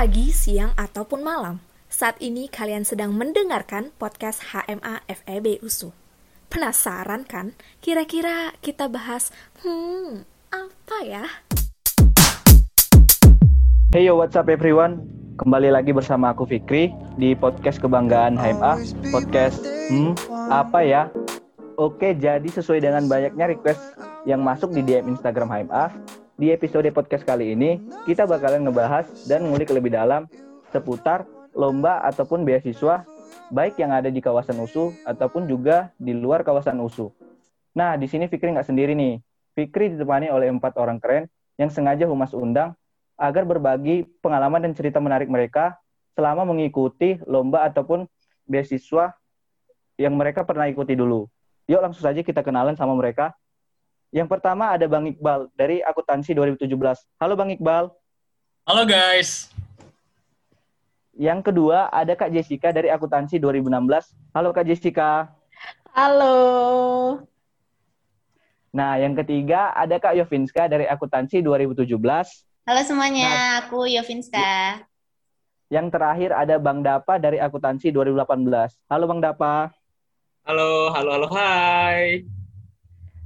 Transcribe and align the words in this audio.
pagi, 0.00 0.32
siang, 0.32 0.72
ataupun 0.80 1.20
malam. 1.20 1.60
Saat 1.92 2.24
ini 2.24 2.48
kalian 2.48 2.88
sedang 2.88 3.12
mendengarkan 3.12 3.92
podcast 4.00 4.56
HMA 4.56 5.04
FEB 5.04 5.60
USU. 5.60 5.92
Penasaran 6.48 7.28
kan? 7.28 7.52
Kira-kira 7.84 8.56
kita 8.64 8.88
bahas, 8.88 9.28
hmm, 9.60 10.24
apa 10.48 10.96
ya? 11.04 11.28
Hey 13.92 14.08
yo, 14.08 14.16
what's 14.16 14.40
up 14.40 14.48
everyone? 14.48 15.04
Kembali 15.36 15.68
lagi 15.68 15.92
bersama 15.92 16.32
aku 16.32 16.48
Fikri 16.48 16.96
di 17.20 17.36
podcast 17.36 17.76
kebanggaan 17.84 18.40
HMA. 18.40 18.80
Podcast, 19.12 19.60
hmm, 19.92 20.16
apa 20.48 20.80
ya? 20.80 21.12
Oke, 21.76 22.16
jadi 22.16 22.48
sesuai 22.48 22.80
dengan 22.80 23.04
banyaknya 23.04 23.52
request 23.52 24.00
yang 24.24 24.40
masuk 24.40 24.72
di 24.72 24.80
DM 24.80 25.12
Instagram 25.12 25.52
HMA, 25.52 25.92
di 26.40 26.48
episode 26.48 26.88
podcast 26.96 27.28
kali 27.28 27.52
ini, 27.52 27.76
kita 28.08 28.24
bakalan 28.24 28.64
ngebahas 28.64 29.04
dan 29.28 29.44
ngulik 29.44 29.68
lebih 29.76 29.92
dalam 29.92 30.24
seputar 30.72 31.28
lomba 31.52 32.00
ataupun 32.08 32.48
beasiswa, 32.48 33.04
baik 33.52 33.76
yang 33.76 33.92
ada 33.92 34.08
di 34.08 34.24
kawasan 34.24 34.56
USU 34.56 34.96
ataupun 35.04 35.44
juga 35.44 35.92
di 36.00 36.16
luar 36.16 36.40
kawasan 36.40 36.80
USU. 36.80 37.12
Nah, 37.76 38.00
di 38.00 38.08
sini 38.08 38.24
Fikri 38.24 38.56
nggak 38.56 38.72
sendiri 38.72 38.96
nih. 38.96 39.20
Fikri 39.52 39.92
ditemani 39.92 40.32
oleh 40.32 40.48
empat 40.48 40.80
orang 40.80 40.96
keren 40.96 41.28
yang 41.60 41.68
sengaja 41.68 42.08
Humas 42.08 42.32
undang 42.32 42.72
agar 43.20 43.44
berbagi 43.44 44.08
pengalaman 44.24 44.64
dan 44.64 44.72
cerita 44.72 44.96
menarik 44.96 45.28
mereka 45.28 45.76
selama 46.16 46.48
mengikuti 46.48 47.20
lomba 47.28 47.68
ataupun 47.68 48.08
beasiswa 48.48 49.12
yang 50.00 50.16
mereka 50.16 50.48
pernah 50.48 50.64
ikuti 50.72 50.96
dulu. 50.96 51.28
Yuk 51.68 51.84
langsung 51.84 52.00
saja 52.00 52.24
kita 52.24 52.40
kenalan 52.40 52.80
sama 52.80 52.96
mereka. 52.96 53.36
Yang 54.10 54.26
pertama 54.26 54.74
ada 54.74 54.90
Bang 54.90 55.06
Iqbal 55.06 55.46
dari 55.54 55.78
Akuntansi 55.86 56.34
2017. 56.34 56.66
Halo 57.22 57.38
Bang 57.38 57.54
Iqbal. 57.54 57.94
Halo 58.66 58.82
guys. 58.82 59.54
Yang 61.14 61.46
kedua 61.46 61.86
ada 61.94 62.18
Kak 62.18 62.34
Jessica 62.34 62.74
dari 62.74 62.90
Akuntansi 62.90 63.38
2016. 63.38 63.70
Halo 64.34 64.50
Kak 64.50 64.66
Jessica. 64.66 65.30
Halo. 65.94 66.34
Nah, 68.74 68.98
yang 68.98 69.14
ketiga 69.14 69.70
ada 69.78 69.94
Kak 70.02 70.18
Yovinska 70.18 70.66
dari 70.66 70.90
Akuntansi 70.90 71.38
2017. 71.42 71.86
Halo 72.66 72.80
semuanya, 72.82 73.30
nah, 73.30 73.50
aku 73.62 73.86
Yovinska. 73.86 74.82
Yang 75.70 75.86
terakhir 75.94 76.34
ada 76.34 76.58
Bang 76.58 76.82
Dapa 76.82 77.22
dari 77.22 77.38
Akuntansi 77.38 77.94
2018. 77.94 78.74
Halo 78.90 79.04
Bang 79.06 79.22
Dapa. 79.22 79.70
Halo, 80.42 80.90
halo, 80.90 81.10
halo, 81.14 81.28
hai. 81.30 82.26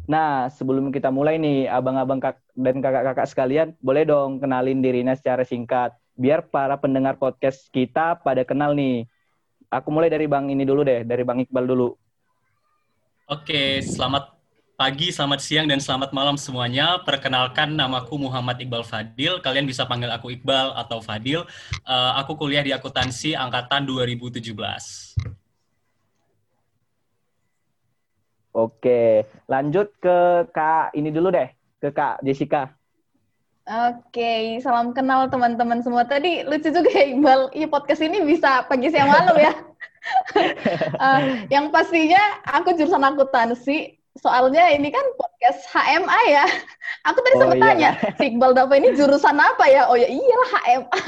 Nah, 0.05 0.53
sebelum 0.53 0.93
kita 0.93 1.09
mulai 1.09 1.41
nih, 1.41 1.65
abang-abang 1.65 2.21
dan 2.53 2.77
kakak-kakak 2.85 3.25
sekalian, 3.29 3.69
boleh 3.81 4.05
dong 4.05 4.37
kenalin 4.37 4.85
dirinya 4.85 5.17
secara 5.17 5.49
singkat. 5.49 5.97
Biar 6.13 6.45
para 6.45 6.77
pendengar 6.77 7.17
podcast 7.17 7.73
kita 7.73 8.21
pada 8.21 8.45
kenal 8.45 8.77
nih. 8.77 9.09
Aku 9.73 9.91
mulai 9.91 10.13
dari 10.13 10.29
Bang 10.29 10.53
ini 10.53 10.63
dulu 10.63 10.85
deh, 10.85 11.03
dari 11.03 11.25
Bang 11.25 11.41
Iqbal 11.41 11.67
dulu. 11.67 11.97
Oke, 13.27 13.81
selamat 13.81 14.37
pagi, 14.77 15.09
selamat 15.09 15.41
siang, 15.41 15.67
dan 15.67 15.81
selamat 15.81 16.13
malam 16.13 16.37
semuanya. 16.37 17.01
Perkenalkan, 17.01 17.73
namaku 17.73 18.29
Muhammad 18.29 18.61
Iqbal 18.61 18.85
Fadil. 18.85 19.41
Kalian 19.41 19.65
bisa 19.65 19.89
panggil 19.89 20.13
aku 20.13 20.37
Iqbal 20.37 20.77
atau 20.77 21.01
Fadil. 21.01 21.49
Uh, 21.89 22.13
aku 22.21 22.37
kuliah 22.37 22.61
di 22.61 22.77
akuntansi 22.77 23.33
angkatan 23.33 23.89
2017. 23.89 24.53
Oke, 28.55 29.27
lanjut 29.51 29.91
ke 29.99 30.47
Kak 30.55 30.95
ini 30.95 31.11
dulu 31.11 31.35
deh, 31.35 31.51
ke 31.83 31.91
Kak 31.91 32.23
Jessica. 32.23 32.71
Oke, 33.67 34.63
salam 34.63 34.95
kenal 34.95 35.27
teman-teman 35.27 35.83
semua. 35.83 36.07
Tadi 36.07 36.47
lucu 36.47 36.71
juga 36.71 36.87
ya 36.87 37.11
Iqbal, 37.11 37.51
iya 37.51 37.67
podcast 37.67 38.07
ini 38.07 38.23
bisa 38.23 38.63
pagi 38.71 38.95
siang 38.95 39.11
malam 39.11 39.35
ya. 39.35 39.53
uh, 41.03 41.21
yang 41.55 41.75
pastinya 41.75 42.45
aku 42.47 42.79
jurusan 42.79 43.03
akuntansi, 43.03 43.99
soalnya 44.19 44.71
ini 44.71 44.89
kan 44.95 45.03
podcast 45.19 45.67
HMA 45.75 46.21
ya. 46.31 46.47
Aku 47.11 47.19
tadi 47.21 47.35
oh, 47.37 47.41
sempat 47.45 47.59
iya. 47.59 47.65
tanya, 47.67 47.91
Iqbal 48.31 48.53
Dava 48.55 48.75
ini 48.79 48.95
jurusan 48.95 49.37
apa 49.39 49.65
ya? 49.67 49.91
Oh 49.91 49.99
ya 49.99 50.07
iyalah 50.07 50.51
HMA. 50.63 51.03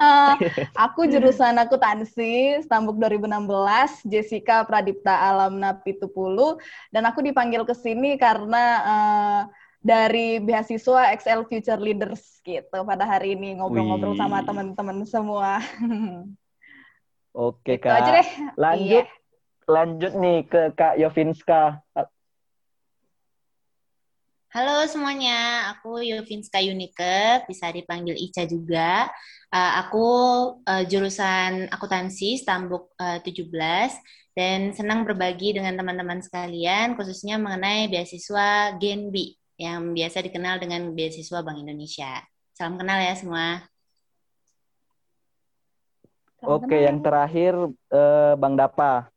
Uh, 0.00 0.34
aku 0.88 1.04
jurusan 1.04 1.56
akuntansi 1.60 2.64
Stambuk 2.64 2.96
2016, 2.96 4.08
Jessica 4.08 4.64
Pradipta 4.64 5.12
Alamna 5.12 5.76
Pitupulu, 5.76 6.56
dan 6.92 7.04
aku 7.04 7.20
dipanggil 7.20 7.64
ke 7.64 7.76
sini 7.76 8.16
karena 8.16 8.64
uh, 8.84 9.40
dari 9.84 10.40
beasiswa 10.40 11.12
XL 11.20 11.44
Future 11.46 11.80
Leaders 11.80 12.40
gitu 12.40 12.78
pada 12.88 13.04
hari 13.04 13.36
ini 13.36 13.60
ngobrol-ngobrol 13.60 14.16
sama 14.16 14.40
teman-teman 14.42 15.04
semua. 15.04 15.60
Oke 17.36 17.76
gitu 17.76 17.84
kak. 17.84 18.00
Aja 18.00 18.10
deh. 18.16 18.28
Lanjut, 18.56 19.04
iya. 19.04 19.68
lanjut 19.68 20.12
nih 20.16 20.38
ke 20.48 20.62
Kak 20.72 20.96
Yovinska. 20.96 21.84
Halo 24.56 24.88
semuanya, 24.88 25.68
aku 25.68 26.00
Yovinska 26.00 26.64
Yunike, 26.64 27.44
bisa 27.44 27.68
dipanggil 27.68 28.16
Ica 28.16 28.48
juga. 28.48 29.04
Uh, 29.52 29.72
aku 29.84 30.06
uh, 30.64 30.80
jurusan 30.88 31.68
akuntansi 31.68 32.40
Stambuk 32.40 32.88
uh, 32.96 33.20
17 33.20 33.52
dan 34.32 34.72
senang 34.72 35.04
berbagi 35.04 35.60
dengan 35.60 35.76
teman-teman 35.76 36.24
sekalian 36.24 36.96
khususnya 36.96 37.36
mengenai 37.36 37.92
beasiswa 37.92 38.72
Genbi 38.80 39.36
yang 39.60 39.92
biasa 39.92 40.24
dikenal 40.24 40.56
dengan 40.56 40.88
beasiswa 40.96 41.44
Bank 41.44 41.60
Indonesia. 41.60 42.24
Salam 42.56 42.80
kenal 42.80 42.96
ya 42.96 43.12
semua. 43.12 43.60
Oke, 46.40 46.80
yang 46.80 47.04
terakhir 47.04 47.52
uh, 47.92 48.32
Bang 48.40 48.56
Dapa. 48.56 49.12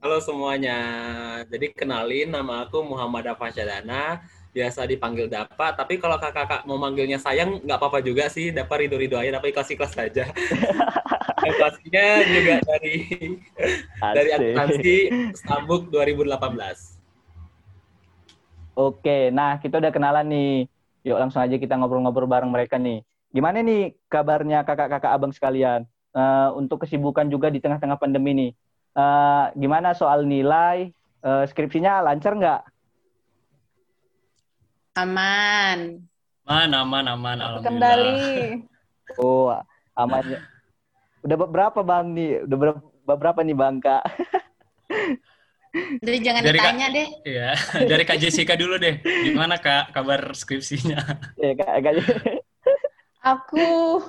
Halo 0.00 0.16
semuanya. 0.16 0.80
Jadi 1.52 1.76
kenalin 1.76 2.32
nama 2.32 2.64
aku 2.64 2.80
Muhammad 2.80 3.36
Syadana, 3.52 4.24
biasa 4.48 4.88
dipanggil 4.88 5.28
Dapa, 5.28 5.76
tapi 5.76 6.00
kalau 6.00 6.16
kakak-kakak 6.16 6.64
mau 6.64 6.80
manggilnya 6.80 7.20
sayang 7.20 7.60
nggak 7.60 7.76
apa-apa 7.76 8.00
juga 8.00 8.32
sih, 8.32 8.48
Dapa 8.48 8.80
ridho-ridho 8.80 9.20
aja, 9.20 9.36
tapi 9.36 9.52
ikhlas-ikhlas 9.52 9.92
saja. 9.92 10.24
Pastinya 11.60 12.24
juga 12.24 12.54
dari 12.64 12.96
Asik. 14.00 14.16
dari 14.16 14.30
akuntansi 14.32 14.96
Stambuk 15.36 15.92
2018. 15.92 18.80
Oke, 18.80 19.28
nah 19.36 19.60
kita 19.60 19.84
udah 19.84 19.92
kenalan 19.92 20.24
nih. 20.32 20.64
Yuk 21.04 21.20
langsung 21.20 21.44
aja 21.44 21.60
kita 21.60 21.76
ngobrol-ngobrol 21.76 22.24
bareng 22.24 22.48
mereka 22.48 22.80
nih. 22.80 23.04
Gimana 23.36 23.60
nih 23.60 24.00
kabarnya 24.08 24.64
kakak-kakak 24.64 25.12
abang 25.12 25.36
sekalian? 25.36 25.84
Uh, 26.16 26.56
untuk 26.56 26.88
kesibukan 26.88 27.28
juga 27.28 27.52
di 27.52 27.60
tengah-tengah 27.60 28.00
pandemi 28.00 28.32
nih 28.32 28.50
uh, 29.00 29.44
gimana 29.56 29.96
soal 29.96 30.28
nilai? 30.28 30.92
Uh, 31.24 31.44
skripsinya 31.48 32.04
lancar 32.04 32.36
nggak? 32.36 32.62
Aman. 35.00 36.04
Aman, 36.44 36.70
aman, 36.74 37.04
aman. 37.08 37.36
Kendali. 37.64 38.60
Oh, 39.16 39.52
aman. 39.96 40.44
Udah 41.24 41.36
berapa 41.36 41.80
bang 41.80 42.06
nih? 42.12 42.30
Udah 42.44 42.56
berapa, 42.56 42.80
berapa 43.04 43.40
nih 43.44 43.56
bang 43.56 43.76
kak? 43.80 44.04
Dari 46.02 46.18
jangan 46.18 46.42
dari 46.42 46.58
ditanya 46.58 46.86
kak, 46.90 46.96
deh. 46.98 47.08
Iya, 47.22 47.50
dari 47.86 48.02
Kak 48.02 48.18
Jessica 48.18 48.58
dulu 48.58 48.74
deh. 48.74 48.98
Gimana 49.06 49.54
Kak 49.54 49.94
kabar 49.94 50.34
skripsinya? 50.34 50.98
Iya, 51.38 51.52
Kak, 51.54 51.70
Kak. 51.78 51.94
Aku 53.22 54.02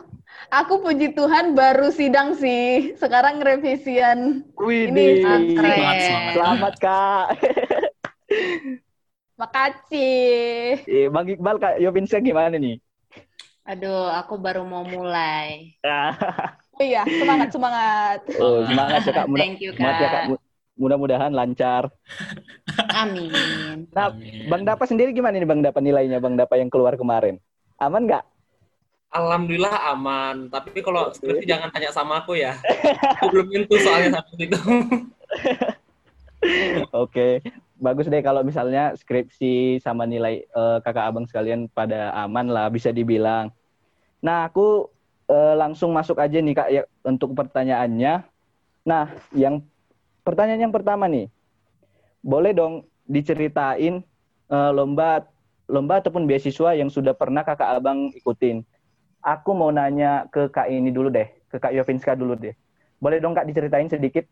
aku 0.49 0.81
puji 0.81 1.13
Tuhan 1.13 1.53
baru 1.53 1.93
sidang 1.93 2.33
sih. 2.33 2.97
Sekarang 2.97 3.43
revisian. 3.43 4.41
Wih, 4.57 4.89
ini 4.89 5.21
selamat, 5.21 5.95
selamat 6.33 6.73
Kak. 6.81 7.25
Makasih. 9.41 10.85
Eh, 10.85 11.07
Bang 11.09 11.29
Iqbal 11.29 11.57
Kak 11.61 11.77
Yovinsa 11.77 12.21
gimana 12.21 12.57
nih? 12.57 12.81
Aduh, 13.65 14.09
aku 14.09 14.41
baru 14.41 14.65
mau 14.65 14.81
mulai. 14.81 15.77
oh 16.77 16.83
iya, 16.83 17.05
semangat 17.05 17.49
semangat. 17.53 18.19
Oh, 18.41 18.65
semangat 18.65 19.01
ya 19.05 19.13
Kak. 19.13 19.25
Mudah, 19.29 19.41
Thank 19.45 19.61
you 19.61 19.71
Kak. 19.73 19.77
Semangat 19.77 20.01
ya, 20.01 20.09
Kak. 20.09 20.23
Mudah-mudahan 20.81 21.31
lancar. 21.33 21.93
Amin. 23.01 23.29
Nah, 23.93 24.09
Amin. 24.09 24.49
Bang 24.49 24.65
Dapa 24.65 24.89
sendiri 24.89 25.13
gimana 25.13 25.37
nih 25.37 25.49
Bang 25.49 25.61
Dapa 25.61 25.77
nilainya 25.77 26.17
Bang 26.17 26.37
Dapa 26.37 26.57
yang 26.57 26.73
keluar 26.73 26.97
kemarin? 26.97 27.37
Aman 27.77 28.09
nggak? 28.09 28.25
Alhamdulillah 29.11 29.91
aman. 29.91 30.47
Tapi 30.47 30.79
kalau 30.79 31.11
skripsi 31.11 31.43
jangan 31.43 31.67
tanya 31.67 31.91
sama 31.91 32.23
aku 32.23 32.39
ya. 32.39 32.55
aku 33.19 33.27
belum 33.35 33.47
nyentuh 33.51 33.79
soalnya 33.83 34.09
sampai 34.15 34.47
itu. 34.47 34.57
Oke, 36.95 37.43
bagus 37.77 38.07
deh 38.07 38.23
kalau 38.23 38.41
misalnya 38.41 38.95
skripsi 38.97 39.83
sama 39.83 40.07
nilai 40.07 40.47
uh, 40.55 40.79
kakak 40.81 41.11
abang 41.11 41.27
sekalian 41.27 41.67
pada 41.69 42.15
aman 42.23 42.49
lah 42.49 42.71
bisa 42.71 42.89
dibilang. 42.89 43.51
Nah, 44.23 44.47
aku 44.47 44.87
uh, 45.27 45.53
langsung 45.59 45.91
masuk 45.91 46.17
aja 46.17 46.39
nih 46.39 46.55
kak 46.55 46.69
ya 46.71 46.81
untuk 47.03 47.35
pertanyaannya. 47.35 48.23
Nah, 48.87 49.11
yang 49.35 49.61
pertanyaan 50.23 50.71
yang 50.71 50.73
pertama 50.73 51.05
nih, 51.11 51.27
boleh 52.23 52.55
dong 52.55 52.87
diceritain 53.05 54.01
uh, 54.47 54.71
lomba 54.71 55.27
lomba 55.67 55.99
ataupun 55.99 56.25
beasiswa 56.25 56.73
yang 56.73 56.87
sudah 56.87 57.11
pernah 57.11 57.43
kakak 57.43 57.75
abang 57.75 58.09
ikutin 58.15 58.63
aku 59.21 59.53
mau 59.53 59.69
nanya 59.69 60.27
ke 60.27 60.49
Kak 60.49 60.67
ini 60.67 60.89
dulu 60.89 61.13
deh, 61.13 61.29
ke 61.47 61.57
Kak 61.61 61.71
Yovinska 61.71 62.17
dulu 62.17 62.35
deh. 62.35 62.53
Boleh 63.01 63.17
dong 63.17 63.33
Kak 63.33 63.49
diceritain 63.49 63.89
sedikit? 63.89 64.25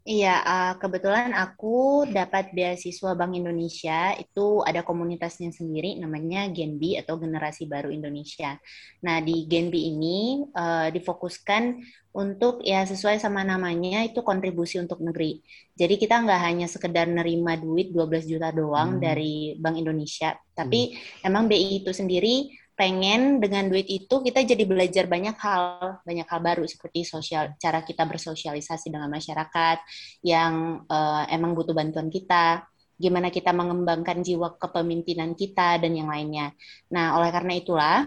Iya, 0.00 0.40
uh, 0.40 0.74
kebetulan 0.80 1.36
aku 1.36 2.08
dapat 2.08 2.56
beasiswa 2.56 3.12
Bank 3.12 3.36
Indonesia, 3.36 4.16
itu 4.16 4.64
ada 4.64 4.80
komunitasnya 4.80 5.52
sendiri 5.52 6.00
namanya 6.00 6.48
Genbi 6.48 6.96
atau 6.96 7.20
Generasi 7.20 7.68
Baru 7.68 7.92
Indonesia. 7.92 8.56
Nah, 9.04 9.20
di 9.20 9.44
Genbi 9.44 9.92
ini 9.92 10.40
uh, 10.56 10.88
difokuskan 10.88 11.84
untuk 12.16 12.64
ya 12.64 12.88
sesuai 12.88 13.20
sama 13.20 13.44
namanya 13.44 14.00
itu 14.00 14.24
kontribusi 14.24 14.80
untuk 14.80 15.04
negeri. 15.04 15.44
Jadi 15.76 16.00
kita 16.00 16.24
nggak 16.24 16.42
hanya 16.48 16.66
sekedar 16.66 17.04
nerima 17.04 17.60
duit 17.60 17.92
12 17.92 18.24
juta 18.24 18.48
doang 18.56 18.96
hmm. 18.96 19.02
dari 19.04 19.52
Bank 19.60 19.76
Indonesia, 19.84 20.32
tapi 20.56 20.96
hmm. 20.96 21.28
emang 21.28 21.44
BI 21.44 21.84
itu 21.84 21.92
sendiri 21.92 22.48
pengen 22.78 23.42
dengan 23.42 23.68
duit 23.68 23.84
itu 23.86 24.24
kita 24.24 24.40
jadi 24.40 24.64
belajar 24.64 25.04
banyak 25.04 25.36
hal, 25.36 26.00
banyak 26.02 26.24
hal 26.24 26.40
baru 26.40 26.64
seperti 26.64 27.04
sosial, 27.04 27.52
cara 27.60 27.84
kita 27.84 28.08
bersosialisasi 28.08 28.88
dengan 28.88 29.12
masyarakat 29.12 29.78
yang 30.24 30.84
uh, 30.88 31.28
emang 31.28 31.52
butuh 31.52 31.76
bantuan 31.76 32.08
kita, 32.08 32.64
gimana 32.96 33.28
kita 33.28 33.52
mengembangkan 33.52 34.24
jiwa 34.24 34.56
kepemimpinan 34.56 35.36
kita 35.36 35.80
dan 35.80 35.92
yang 35.92 36.08
lainnya. 36.08 36.56
Nah, 36.92 37.20
oleh 37.20 37.28
karena 37.32 37.52
itulah 37.56 37.98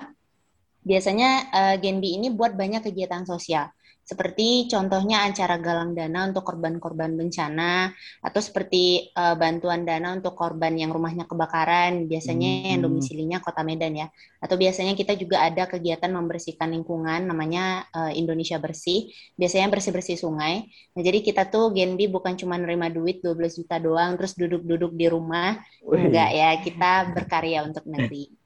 biasanya 0.83 1.29
uh, 1.53 1.75
Genbi 1.79 2.17
ini 2.17 2.33
buat 2.33 2.53
banyak 2.57 2.83
kegiatan 2.83 3.23
sosial 3.23 3.71
seperti 4.03 4.67
contohnya 4.67 5.23
acara 5.23 5.55
galang 5.63 5.95
dana 5.95 6.27
untuk 6.27 6.43
korban-korban 6.43 7.15
bencana 7.15 7.87
atau 8.19 8.41
seperti 8.43 9.07
uh, 9.15 9.39
bantuan 9.39 9.87
dana 9.87 10.11
untuk 10.11 10.35
korban 10.35 10.75
yang 10.75 10.91
rumahnya 10.91 11.23
kebakaran 11.23 12.11
biasanya 12.11 12.51
hmm. 12.51 12.69
yang 12.75 12.81
domisilinya 12.83 13.37
kota 13.39 13.63
Medan 13.63 13.95
ya. 13.95 14.07
Atau 14.43 14.59
biasanya 14.59 14.91
kita 14.99 15.15
juga 15.15 15.47
ada 15.47 15.71
kegiatan 15.71 16.11
membersihkan 16.11 16.75
lingkungan 16.75 17.31
namanya 17.31 17.87
uh, 17.95 18.11
Indonesia 18.11 18.59
Bersih. 18.59 19.07
Biasanya 19.39 19.71
bersih-bersih 19.71 20.19
sungai. 20.19 20.67
Nah 20.99 21.01
jadi 21.01 21.23
kita 21.23 21.47
tuh 21.47 21.71
Genbi 21.71 22.11
bukan 22.11 22.35
cuma 22.35 22.59
nerima 22.59 22.91
duit 22.91 23.23
12 23.23 23.39
juta 23.63 23.79
doang 23.79 24.19
terus 24.19 24.35
duduk-duduk 24.35 24.91
di 24.99 25.07
rumah. 25.07 25.63
Wih. 25.79 26.11
enggak 26.11 26.29
ya 26.35 26.49
kita 26.59 26.91
berkarya 27.15 27.63
untuk 27.63 27.87
negeri 27.87 28.42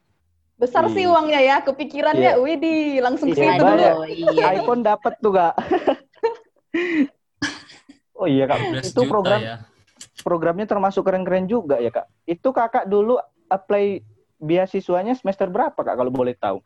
Besar 0.57 0.89
sih 0.89 1.05
iya. 1.05 1.13
uangnya 1.13 1.41
ya, 1.45 1.55
kepikirannya, 1.61 2.33
yeah. 2.33 2.41
widih, 2.41 2.97
langsung 3.05 3.29
ke 3.29 3.37
situ 3.37 3.61
dulu. 3.61 4.01
Oh, 4.01 4.09
iya. 4.09 4.57
iPhone 4.57 4.81
dapat 4.81 5.13
tuh, 5.21 5.37
Kak. 5.37 5.53
oh 8.19 8.25
iya, 8.25 8.49
Kak. 8.49 8.81
Itu 8.81 9.05
program 9.05 9.41
ya. 9.45 9.55
programnya 10.25 10.65
termasuk 10.65 11.05
keren-keren 11.05 11.45
juga 11.45 11.77
ya, 11.77 11.93
Kak. 11.93 12.09
Itu 12.25 12.49
Kakak 12.49 12.89
dulu 12.89 13.21
apply 13.53 14.01
beasiswanya 14.41 15.13
semester 15.13 15.45
berapa, 15.45 15.77
Kak, 15.77 15.93
kalau 15.93 16.09
boleh 16.09 16.33
tahu? 16.33 16.57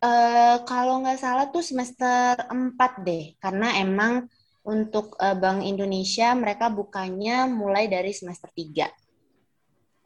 Uh, 0.00 0.64
kalau 0.64 1.04
nggak 1.04 1.20
salah 1.20 1.52
tuh 1.52 1.60
semester 1.60 2.32
4 2.48 2.80
deh, 3.04 3.36
karena 3.36 3.76
emang 3.76 4.24
untuk 4.64 5.20
uh, 5.20 5.36
Bank 5.36 5.68
Indonesia 5.68 6.32
mereka 6.32 6.72
bukannya 6.72 7.44
mulai 7.44 7.92
dari 7.92 8.16
semester 8.16 8.48
3. 8.56 8.88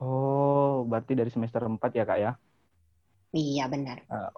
Oh, 0.03 0.83
berarti 0.91 1.15
dari 1.15 1.31
semester 1.31 1.63
4 1.63 1.79
ya, 1.95 2.03
Kak 2.03 2.19
ya? 2.19 2.35
Iya 3.33 3.65
benar. 3.67 4.05
Uh, 4.13 4.31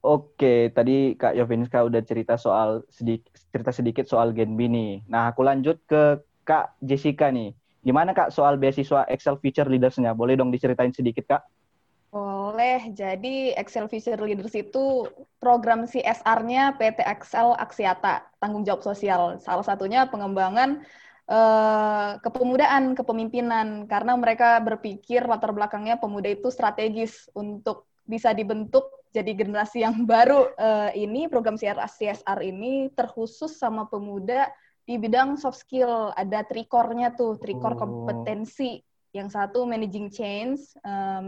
Oke, 0.00 0.72
tadi 0.72 1.12
Kak 1.12 1.36
Yovinska 1.36 1.84
udah 1.84 2.00
cerita 2.00 2.40
soal 2.40 2.80
sedikit 2.88 3.36
cerita 3.52 3.68
sedikit 3.68 4.04
soal 4.08 4.32
Genbi 4.32 4.64
nih. 4.64 4.92
Nah, 5.12 5.28
aku 5.28 5.44
lanjut 5.44 5.76
ke 5.84 6.16
Kak 6.48 6.80
Jessica 6.80 7.28
nih. 7.28 7.52
Gimana 7.84 8.16
Kak 8.16 8.32
soal 8.32 8.56
beasiswa 8.56 9.04
Excel 9.12 9.36
Future 9.36 9.68
Leaders-nya? 9.68 10.16
Boleh 10.16 10.40
dong 10.40 10.48
diceritain 10.48 10.88
sedikit 10.88 11.28
Kak? 11.28 11.44
Boleh. 12.08 12.88
Jadi 12.96 13.52
Excel 13.52 13.92
Future 13.92 14.24
Leaders 14.24 14.56
itu 14.56 15.04
program 15.36 15.84
CSR-nya 15.84 16.80
PT 16.80 17.04
Excel 17.04 17.52
Aksiata, 17.60 18.24
tanggung 18.40 18.64
jawab 18.64 18.80
sosial. 18.80 19.36
Salah 19.36 19.68
satunya 19.68 20.08
pengembangan 20.08 20.80
uh, 21.28 22.16
kepemudaan, 22.24 22.96
kepemimpinan 22.96 23.84
karena 23.84 24.16
mereka 24.16 24.64
berpikir 24.64 25.28
latar 25.28 25.52
belakangnya 25.52 26.00
pemuda 26.00 26.32
itu 26.32 26.48
strategis 26.48 27.28
untuk 27.36 27.89
bisa 28.10 28.34
dibentuk 28.34 28.82
jadi 29.14 29.30
generasi 29.38 29.86
yang 29.86 30.02
baru 30.10 30.50
uh, 30.58 30.90
ini 30.94 31.30
program 31.30 31.54
CSR 31.54 32.38
ini 32.42 32.90
terkhusus 32.98 33.54
sama 33.54 33.86
pemuda 33.86 34.50
di 34.82 34.98
bidang 34.98 35.38
soft 35.38 35.62
skill 35.62 36.10
ada 36.18 36.42
trikornya 36.42 37.14
tuh 37.14 37.38
trikor 37.38 37.78
oh. 37.78 37.86
kompetensi 37.86 38.82
yang 39.10 39.26
satu 39.26 39.66
managing 39.66 40.06
change, 40.06 40.62
uh, 40.86 41.18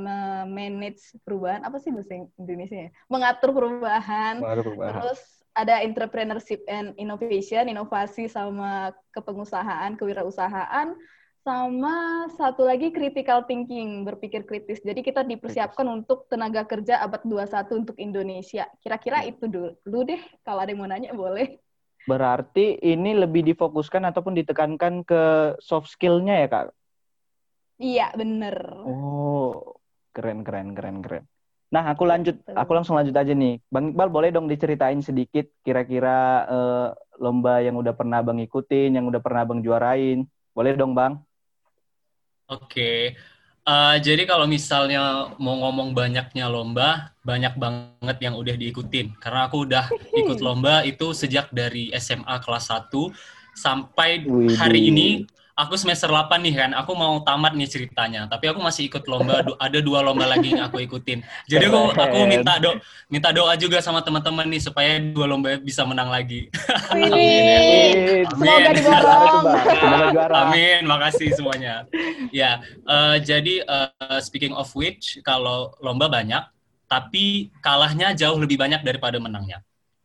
manage 0.46 1.02
perubahan 1.26 1.66
apa 1.66 1.82
sih 1.82 1.90
bahasa 1.90 2.14
Indonesia? 2.38 2.94
Mengatur 3.10 3.50
perubahan. 3.50 4.38
Mengatur 4.38 4.70
perubahan. 4.70 5.02
Terus 5.02 5.22
ada 5.52 5.82
entrepreneurship 5.82 6.62
and 6.70 6.94
innovation, 6.94 7.66
inovasi 7.66 8.30
sama 8.30 8.94
kepengusahaan, 9.10 9.98
kewirausahaan 9.98 10.94
sama 11.42 12.30
satu 12.38 12.62
lagi 12.62 12.94
critical 12.94 13.42
thinking, 13.50 14.06
berpikir 14.06 14.46
kritis. 14.46 14.78
Jadi 14.78 15.02
kita 15.02 15.26
dipersiapkan 15.26 15.82
untuk 15.90 16.30
tenaga 16.30 16.62
kerja 16.62 17.02
abad 17.02 17.26
21 17.26 17.82
untuk 17.82 17.96
Indonesia. 17.98 18.70
Kira-kira 18.78 19.26
itu 19.26 19.50
dulu 19.50 19.98
deh, 20.06 20.22
kalau 20.46 20.62
ada 20.62 20.70
yang 20.70 20.80
mau 20.80 20.86
nanya 20.86 21.10
boleh. 21.10 21.58
Berarti 22.06 22.78
ini 22.82 23.18
lebih 23.18 23.42
difokuskan 23.42 24.06
ataupun 24.10 24.38
ditekankan 24.38 25.02
ke 25.02 25.22
soft 25.58 25.90
skill-nya 25.90 26.46
ya, 26.46 26.48
Kak? 26.50 26.66
Iya, 27.82 28.06
bener. 28.14 28.56
Oh, 28.86 29.78
keren, 30.14 30.46
keren, 30.46 30.78
keren, 30.78 31.02
keren. 31.02 31.26
Nah, 31.74 31.90
aku 31.90 32.06
lanjut, 32.06 32.38
aku 32.54 32.70
langsung 32.70 32.94
lanjut 32.94 33.16
aja 33.18 33.34
nih. 33.34 33.58
Bang 33.66 33.90
Iqbal, 33.90 34.14
boleh 34.14 34.30
dong 34.30 34.46
diceritain 34.46 35.02
sedikit 35.02 35.50
kira-kira 35.66 36.46
uh, 36.46 36.88
lomba 37.18 37.58
yang 37.64 37.74
udah 37.74 37.96
pernah 37.98 38.22
Bang 38.22 38.38
ikutin, 38.38 38.94
yang 38.94 39.10
udah 39.10 39.18
pernah 39.18 39.42
Bang 39.42 39.58
juarain. 39.64 40.22
Boleh 40.54 40.78
dong, 40.78 40.94
Bang? 40.94 41.24
Oke, 42.52 43.16
uh, 43.64 43.96
jadi 43.96 44.28
kalau 44.28 44.44
misalnya 44.44 45.32
mau 45.40 45.56
ngomong 45.56 45.96
banyaknya 45.96 46.52
lomba, 46.52 47.16
banyak 47.24 47.56
banget 47.56 48.16
yang 48.20 48.34
udah 48.36 48.52
diikutin. 48.52 49.16
Karena 49.16 49.48
aku 49.48 49.64
udah 49.64 49.88
ikut 50.20 50.38
lomba 50.44 50.84
itu 50.84 51.16
sejak 51.16 51.48
dari 51.48 51.88
SMA 51.96 52.36
kelas 52.44 52.68
1 52.68 52.92
sampai 53.56 54.24
hari 54.56 54.92
ini 54.92 55.08
aku 55.52 55.74
semester 55.76 56.08
8 56.08 56.40
nih 56.40 56.54
kan, 56.56 56.70
aku 56.72 56.96
mau 56.96 57.20
tamat 57.20 57.52
nih 57.52 57.68
ceritanya, 57.68 58.24
tapi 58.24 58.48
aku 58.48 58.60
masih 58.64 58.88
ikut 58.88 59.04
lomba, 59.04 59.44
ada 59.60 59.78
dua 59.84 60.00
lomba 60.00 60.24
lagi 60.24 60.56
yang 60.56 60.64
aku 60.68 60.80
ikutin. 60.80 61.20
Jadi 61.44 61.68
aku 61.68 61.92
aku 61.92 62.18
minta 62.24 62.56
do 62.56 62.76
minta 63.12 63.28
doa 63.30 63.52
juga 63.60 63.84
sama 63.84 64.00
teman-teman 64.00 64.48
nih 64.48 64.62
supaya 64.64 64.96
dua 64.98 65.28
lomba 65.28 65.60
bisa 65.60 65.84
menang 65.84 66.08
lagi. 66.08 66.48
Amin. 66.94 68.24
Semoga 68.32 68.70
diborong. 68.72 69.44
Amin, 70.32 70.80
makasih 70.88 71.36
semuanya. 71.36 71.84
Ya, 72.32 72.64
uh, 72.88 73.20
jadi 73.20 73.62
uh, 73.68 74.18
speaking 74.24 74.56
of 74.56 74.72
which, 74.72 75.20
kalau 75.20 75.76
lomba 75.84 76.08
banyak, 76.08 76.42
tapi 76.88 77.52
kalahnya 77.60 78.16
jauh 78.16 78.36
lebih 78.40 78.56
banyak 78.56 78.80
daripada 78.84 79.20
menangnya. 79.20 79.60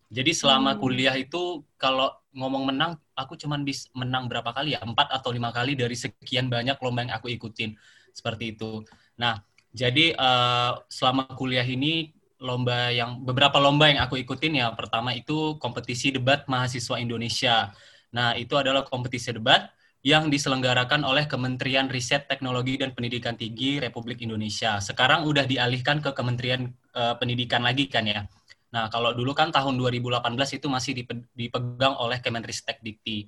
Jadi 0.07 0.31
selama 0.31 0.75
hmm. 0.75 0.79
kuliah 0.79 1.15
itu 1.19 1.63
kalau 1.75 2.15
ngomong 2.31 2.71
menang, 2.71 2.95
aku 3.17 3.33
cuman 3.35 3.65
bisa 3.65 3.89
menang 3.97 4.29
berapa 4.29 4.53
kali 4.53 4.77
ya? 4.77 4.79
Empat 4.85 5.09
atau 5.09 5.33
lima 5.33 5.49
kali 5.49 5.73
dari 5.73 5.97
sekian 5.97 6.47
banyak 6.47 6.77
lomba 6.77 7.09
yang 7.09 7.13
aku 7.17 7.33
ikutin. 7.33 7.73
Seperti 8.13 8.53
itu. 8.53 8.85
Nah, 9.17 9.41
jadi 9.73 10.13
uh, 10.13 10.85
selama 10.87 11.25
kuliah 11.33 11.65
ini 11.65 12.13
lomba 12.37 12.93
yang 12.93 13.25
beberapa 13.25 13.57
lomba 13.57 13.89
yang 13.89 14.05
aku 14.05 14.21
ikutin 14.21 14.61
ya 14.61 14.69
pertama 14.77 15.09
itu 15.17 15.57
kompetisi 15.57 16.13
debat 16.13 16.45
mahasiswa 16.45 17.01
Indonesia. 17.01 17.73
Nah, 18.13 18.37
itu 18.37 18.53
adalah 18.55 18.85
kompetisi 18.85 19.33
debat 19.33 19.73
yang 20.05 20.31
diselenggarakan 20.31 21.03
oleh 21.03 21.25
Kementerian 21.27 21.89
Riset 21.91 22.29
Teknologi 22.29 22.79
dan 22.79 22.95
Pendidikan 22.95 23.35
Tinggi 23.35 23.81
Republik 23.81 24.23
Indonesia. 24.23 24.77
Sekarang 24.79 25.27
udah 25.27 25.43
dialihkan 25.43 25.99
ke 25.99 26.13
Kementerian 26.13 26.71
uh, 26.95 27.17
Pendidikan 27.17 27.65
lagi 27.65 27.89
kan 27.89 28.07
ya. 28.07 28.23
Nah, 28.67 28.91
kalau 28.91 29.15
dulu 29.15 29.31
kan 29.31 29.47
tahun 29.49 29.79
2018 29.79 30.59
itu 30.59 30.67
masih 30.67 30.91
dipegang 31.31 31.95
oleh 31.97 32.19
Kemenristek 32.19 32.83
Dikti. 32.83 33.23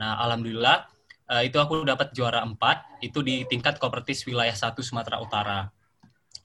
Nah, 0.00 0.16
alhamdulillah 0.24 0.88
uh, 1.28 1.42
itu 1.44 1.60
aku 1.60 1.84
dapat 1.84 2.16
juara 2.16 2.40
4 2.42 3.04
itu 3.04 3.20
di 3.20 3.44
tingkat 3.44 3.76
kooperatif 3.76 4.24
wilayah 4.24 4.54
1 4.54 4.72
Sumatera 4.80 5.20
Utara. 5.20 5.68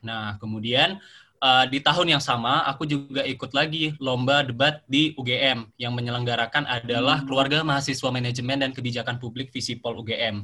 Nah, 0.03 0.35
kemudian 0.37 0.99
uh, 1.39 1.65
di 1.67 1.79
tahun 1.79 2.19
yang 2.19 2.23
sama 2.23 2.67
aku 2.67 2.83
juga 2.83 3.23
ikut 3.23 3.51
lagi 3.55 3.95
lomba 4.03 4.43
debat 4.43 4.83
di 4.87 5.15
UGM 5.15 5.71
yang 5.79 5.95
menyelenggarakan 5.95 6.67
adalah 6.67 7.23
hmm. 7.23 7.27
Keluarga 7.27 7.63
Mahasiswa 7.63 8.09
Manajemen 8.11 8.59
dan 8.67 8.71
Kebijakan 8.75 9.19
Publik 9.19 9.51
Visipol 9.55 9.99
UGM 10.03 10.43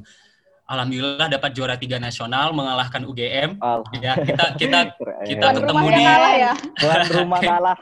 alhamdulillah 0.69 1.27
dapat 1.27 1.51
juara 1.57 1.75
tiga 1.75 1.97
nasional 1.97 2.53
mengalahkan 2.53 3.01
UGM. 3.01 3.57
Ya 3.97 4.13
kita 4.21 4.45
kita 4.55 4.79
kita 5.25 5.45
Tuan 5.49 5.55
ketemu 5.57 5.87
di 5.89 6.03
ya. 6.05 6.53
Tuan 6.77 7.01
rumah 7.09 7.41
kalah. 7.49 7.77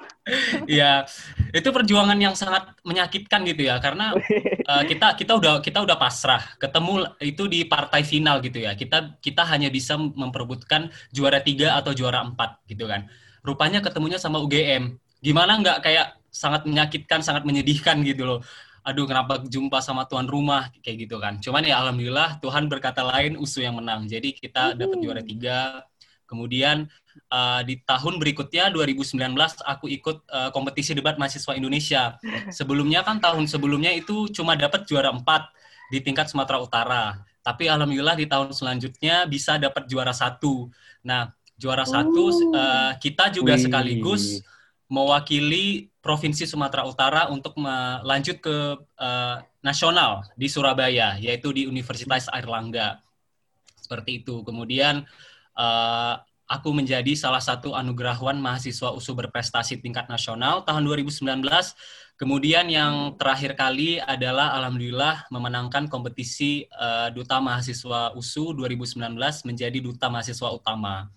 ya 0.67 1.07
itu 1.55 1.71
perjuangan 1.71 2.19
yang 2.19 2.35
sangat 2.35 2.75
menyakitkan 2.83 3.47
gitu 3.47 3.63
ya 3.67 3.79
karena 3.79 4.11
uh, 4.67 4.83
kita 4.91 5.15
kita 5.15 5.39
udah 5.39 5.63
kita 5.63 5.79
udah 5.83 5.95
pasrah 5.95 6.43
ketemu 6.59 7.15
itu 7.23 7.47
di 7.47 7.63
partai 7.63 8.03
final 8.03 8.43
gitu 8.43 8.59
ya 8.59 8.75
kita 8.75 9.15
kita 9.23 9.47
hanya 9.47 9.71
bisa 9.71 9.95
memperebutkan 9.95 10.91
juara 11.15 11.39
tiga 11.39 11.79
atau 11.79 11.95
juara 11.95 12.27
empat 12.27 12.59
gitu 12.67 12.91
kan 12.91 13.07
rupanya 13.39 13.79
ketemunya 13.79 14.19
sama 14.19 14.43
UGM 14.43 14.99
gimana 15.23 15.63
nggak 15.63 15.79
kayak 15.79 16.17
sangat 16.37 16.69
menyakitkan, 16.69 17.25
sangat 17.25 17.43
menyedihkan 17.49 18.05
gitu 18.05 18.23
loh. 18.27 18.39
Aduh, 18.87 19.03
kenapa 19.03 19.43
jumpa 19.43 19.83
sama 19.83 20.07
tuan 20.07 20.31
rumah 20.31 20.71
kayak 20.79 20.97
gitu 21.03 21.19
kan? 21.19 21.43
Cuman 21.43 21.59
ya 21.67 21.83
alhamdulillah 21.83 22.39
Tuhan 22.39 22.71
berkata 22.71 23.03
lain, 23.03 23.35
USU 23.35 23.59
yang 23.59 23.75
menang. 23.75 24.07
Jadi 24.07 24.31
kita 24.31 24.79
dapat 24.79 24.97
juara 25.03 25.19
tiga. 25.19 25.83
Kemudian 26.23 26.87
uh, 27.27 27.61
di 27.67 27.83
tahun 27.83 28.15
berikutnya 28.15 28.71
2019 28.71 29.19
aku 29.63 29.91
ikut 29.91 30.17
uh, 30.31 30.49
kompetisi 30.55 30.95
debat 30.95 31.19
mahasiswa 31.19 31.51
Indonesia. 31.59 32.15
Sebelumnya 32.47 33.03
kan 33.03 33.19
tahun 33.19 33.51
sebelumnya 33.51 33.91
itu 33.91 34.31
cuma 34.31 34.55
dapat 34.55 34.87
juara 34.87 35.11
empat 35.11 35.51
di 35.91 35.99
tingkat 35.99 36.31
Sumatera 36.31 36.63
Utara. 36.63 37.03
Tapi 37.43 37.67
alhamdulillah 37.67 38.15
di 38.15 38.27
tahun 38.27 38.55
selanjutnya 38.55 39.27
bisa 39.27 39.59
dapat 39.59 39.87
juara 39.87 40.15
satu. 40.15 40.71
Nah, 41.03 41.31
juara 41.59 41.83
satu 41.83 42.55
uh, 42.55 42.95
kita 43.03 43.35
juga 43.35 43.59
Wih. 43.59 43.67
sekaligus 43.67 44.23
mewakili 44.87 45.91
Provinsi 46.07 46.47
Sumatera 46.47 46.87
Utara 46.87 47.27
untuk 47.27 47.59
melanjut 47.59 48.39
ke 48.39 48.79
uh, 48.79 49.35
nasional 49.59 50.23
di 50.39 50.47
Surabaya, 50.47 51.19
yaitu 51.19 51.51
di 51.51 51.67
Universitas 51.67 52.31
Airlangga. 52.31 53.03
Seperti 53.75 54.23
itu. 54.23 54.39
Kemudian 54.47 55.03
uh, 55.59 56.15
aku 56.47 56.71
menjadi 56.71 57.11
salah 57.11 57.43
satu 57.43 57.75
anugerahwan 57.75 58.39
mahasiswa 58.39 58.95
USU 58.95 59.19
berprestasi 59.19 59.83
tingkat 59.83 60.07
nasional 60.07 60.63
tahun 60.63 60.87
2019. 60.87 61.43
Kemudian 62.15 62.71
yang 62.71 63.19
terakhir 63.19 63.59
kali 63.59 63.99
adalah 63.99 64.55
alhamdulillah 64.55 65.27
memenangkan 65.27 65.91
kompetisi 65.91 66.71
uh, 66.71 67.11
duta 67.11 67.43
mahasiswa 67.43 68.15
USU 68.15 68.55
2019 68.55 69.11
menjadi 69.43 69.77
duta 69.83 70.07
mahasiswa 70.07 70.55
utama. 70.55 71.11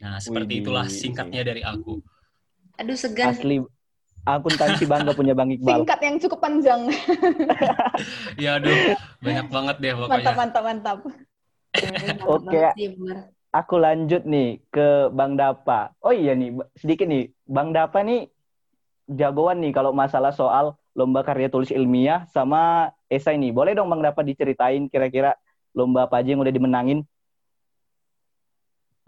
Nah, 0.00 0.16
seperti 0.16 0.64
itulah 0.64 0.88
singkatnya 0.88 1.44
dari 1.44 1.60
aku. 1.60 2.00
Aduh 2.80 2.96
segan. 2.96 3.36
Asli 3.36 3.60
akuntansi 4.26 4.84
bangga 4.84 5.12
punya 5.14 5.34
Bang 5.36 5.50
Iqbal. 5.52 5.82
Singkat 5.82 6.00
yang 6.02 6.16
cukup 6.18 6.38
panjang. 6.42 6.80
ya 8.42 8.58
aduh, 8.58 8.74
banyak 9.22 9.46
banget 9.50 9.76
deh 9.78 9.92
pokoknya. 9.94 10.14
Mantap, 10.14 10.34
mantap, 10.36 10.62
mantap. 10.64 10.98
Oke, 12.26 12.60
aku 13.52 13.74
lanjut 13.76 14.22
nih 14.24 14.58
ke 14.72 15.12
Bang 15.14 15.38
Dapa. 15.38 15.92
Oh 16.02 16.12
iya 16.12 16.34
nih, 16.34 16.56
sedikit 16.74 17.06
nih. 17.06 17.32
Bang 17.48 17.72
Dapa 17.72 18.02
nih 18.04 18.28
jagoan 19.08 19.64
nih 19.64 19.72
kalau 19.72 19.96
masalah 19.96 20.36
soal 20.36 20.76
lomba 20.92 21.24
karya 21.24 21.48
tulis 21.48 21.72
ilmiah 21.72 22.26
sama 22.28 22.92
esai 23.08 23.40
nih. 23.40 23.54
Boleh 23.54 23.72
dong 23.72 23.88
Bang 23.88 24.04
Dapa 24.04 24.20
diceritain 24.20 24.90
kira-kira 24.90 25.38
lomba 25.72 26.10
apa 26.10 26.20
aja 26.20 26.34
yang 26.34 26.42
udah 26.42 26.52
dimenangin? 26.52 27.06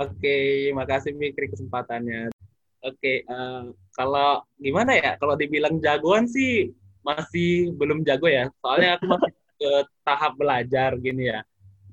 Oke, 0.00 0.73
makasih 0.73 1.12
Mikri 1.12 1.52
kesempatannya. 1.52 2.33
Oke, 2.81 3.29
uh, 3.29 3.69
kalau 3.94 4.44
gimana 4.56 4.97
ya? 4.97 5.16
Kalau 5.18 5.35
dibilang 5.35 5.78
jagoan 5.82 6.26
sih 6.26 6.70
masih 7.02 7.75
belum 7.75 8.06
jago 8.06 8.26
ya. 8.28 8.49
Soalnya 8.61 8.97
aku 8.99 9.04
masih 9.11 9.32
ke 9.61 9.73
tahap 10.06 10.32
belajar 10.37 10.97
gini 11.00 11.30
ya. 11.30 11.40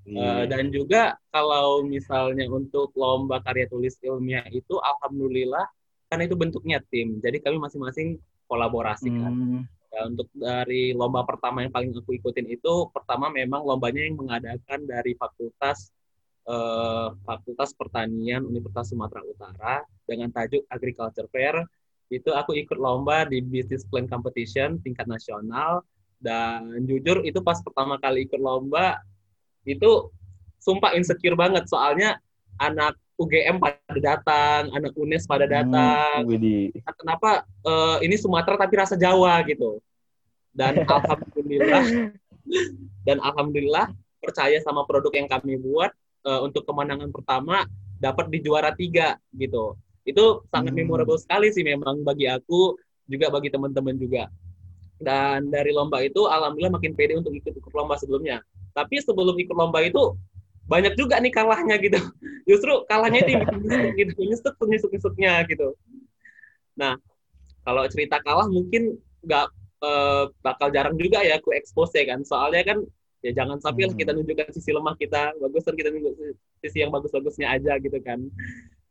Uh, 0.07 0.47
dan 0.47 0.71
juga 0.71 1.19
kalau 1.35 1.83
misalnya 1.83 2.47
untuk 2.47 2.95
lomba 2.95 3.43
karya 3.43 3.67
tulis 3.67 3.99
ilmiah 3.99 4.47
itu, 4.55 4.79
alhamdulillah 4.79 5.67
kan 6.07 6.23
itu 6.23 6.31
bentuknya 6.39 6.79
tim. 6.87 7.19
Jadi 7.19 7.43
kami 7.43 7.59
masing-masing 7.59 8.15
kolaborasi 8.47 9.11
kan. 9.11 9.33
Hmm. 9.35 9.61
Ya, 9.91 10.07
untuk 10.07 10.31
dari 10.31 10.95
lomba 10.95 11.27
pertama 11.27 11.63
yang 11.63 11.75
paling 11.75 11.91
aku 11.91 12.15
ikutin 12.15 12.47
itu, 12.47 12.87
pertama 12.95 13.27
memang 13.27 13.67
lombanya 13.67 14.07
yang 14.07 14.15
mengadakan 14.15 14.87
dari 14.87 15.11
fakultas 15.19 15.91
uh, 16.47 17.11
Fakultas 17.27 17.75
Pertanian 17.75 18.47
Universitas 18.47 18.95
Sumatera 18.95 19.21
Utara 19.27 19.75
dengan 20.07 20.31
tajuk 20.31 20.63
Agriculture 20.71 21.27
Fair. 21.29 21.67
Itu 22.07 22.31
aku 22.31 22.55
ikut 22.55 22.79
lomba 22.79 23.27
di 23.27 23.43
Business 23.43 23.83
Plan 23.87 24.07
Competition 24.07 24.79
tingkat 24.79 25.05
nasional 25.05 25.83
dan 26.17 26.81
jujur 26.89 27.21
itu 27.21 27.37
pas 27.45 27.61
pertama 27.61 28.01
kali 28.01 28.25
ikut 28.25 28.41
lomba 28.41 28.97
itu 29.67 30.09
sumpah 30.57 30.97
insecure 30.97 31.37
banget 31.37 31.69
soalnya 31.69 32.17
anak 32.57 32.97
UGM 33.17 33.57
pada 33.57 33.97
datang, 33.97 34.69
anak 34.77 34.93
UNES 34.93 35.25
pada 35.25 35.49
datang. 35.49 36.21
Hmm, 36.21 36.69
nah, 36.85 36.93
kenapa 36.93 37.29
uh, 37.65 37.97
ini 38.05 38.13
Sumatera 38.13 38.61
tapi 38.61 38.77
rasa 38.77 38.93
Jawa 38.93 39.41
gitu? 39.49 39.81
Dan 40.53 40.85
alhamdulillah 40.85 42.13
dan 43.03 43.17
alhamdulillah 43.19 43.89
percaya 44.21 44.61
sama 44.61 44.85
produk 44.85 45.09
yang 45.17 45.25
kami 45.25 45.57
buat 45.57 45.89
uh, 46.29 46.45
untuk 46.45 46.61
kemenangan 46.69 47.09
pertama 47.09 47.65
dapat 47.97 48.29
di 48.29 48.37
juara 48.45 48.69
tiga 48.77 49.17
gitu. 49.33 49.73
Itu 50.07 50.47
sangat 50.47 50.71
hmm. 50.71 50.87
memorable 50.87 51.19
sekali 51.19 51.51
sih 51.51 51.67
memang 51.67 52.07
bagi 52.07 52.31
aku 52.31 52.79
juga 53.11 53.27
bagi 53.27 53.51
teman-teman 53.51 53.99
juga. 53.99 54.31
Dan 54.97 55.51
dari 55.51 55.75
lomba 55.75 55.99
itu 56.01 56.25
alhamdulillah 56.25 56.79
makin 56.79 56.95
pede 56.95 57.19
untuk 57.19 57.35
ikut 57.35 57.53
ikut 57.53 57.73
lomba 57.75 57.99
sebelumnya. 57.99 58.39
Tapi 58.71 59.03
sebelum 59.03 59.35
ikut 59.35 59.53
lomba 59.53 59.83
itu 59.83 60.15
banyak 60.67 60.95
juga 60.95 61.19
nih 61.19 61.31
kalahnya 61.35 61.75
gitu. 61.83 61.99
Justru 62.49 62.87
kalahnya 62.87 63.19
itu 63.27 63.35
gitu, 63.99 64.11
nyesek 64.23 64.55
nyesek 64.63 64.91
nyeseknya 64.95 65.33
gitu. 65.51 65.75
Nah, 66.79 66.95
kalau 67.67 67.83
cerita 67.91 68.23
kalah 68.23 68.47
mungkin 68.47 68.95
nggak 69.27 69.47
uh, 69.83 70.31
bakal 70.39 70.71
jarang 70.71 70.95
juga 70.95 71.19
ya 71.21 71.39
aku 71.39 71.51
expose 71.51 71.95
ya 71.95 72.07
kan. 72.07 72.23
Soalnya 72.23 72.63
kan 72.63 72.77
ya 73.25 73.31
jangan 73.33 73.59
sampai 73.59 73.89
hmm. 73.89 73.97
kita 73.97 74.11
nunjukkan 74.15 74.49
sisi 74.55 74.71
lemah 74.71 74.95
kita, 74.95 75.35
bagusan 75.41 75.75
kita 75.75 75.89
nunjuk 75.91 76.13
sisi 76.63 76.77
yang 76.81 76.91
bagus-bagusnya 76.93 77.47
aja 77.53 77.75
gitu 77.77 77.97
kan. 78.03 78.23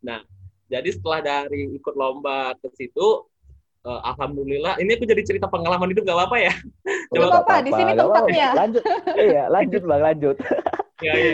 Nah, 0.02 0.22
jadi 0.66 0.88
setelah 0.90 1.20
dari 1.22 1.78
ikut 1.78 1.94
lomba 1.94 2.54
ke 2.58 2.68
situ, 2.74 3.22
uh, 3.86 4.00
alhamdulillah 4.14 4.82
ini 4.82 4.98
aku 4.98 5.06
jadi 5.06 5.22
cerita 5.22 5.46
pengalaman 5.46 5.94
hidup 5.94 6.04
gak 6.10 6.18
apa-apa 6.18 6.36
ya. 6.42 6.54
Coba 7.14 7.26
apa, 7.30 7.38
apa, 7.46 7.54
di 7.62 7.70
sini 7.70 7.92
tempatnya. 7.94 8.48
Lanjut, 8.60 8.82
iya 9.14 9.44
lanjut 9.46 9.82
bang, 9.86 10.02
lanjut. 10.02 10.36
ya, 11.06 11.12
ya. 11.14 11.32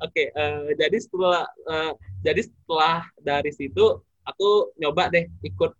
Oke, 0.00 0.14
okay, 0.16 0.26
uh, 0.32 0.70
jadi 0.78 0.96
setelah 0.96 1.44
uh, 1.68 1.92
jadi 2.24 2.40
setelah 2.46 3.04
dari 3.20 3.50
situ 3.52 4.00
aku 4.24 4.72
nyoba 4.80 5.12
deh 5.12 5.28
ikut 5.44 5.76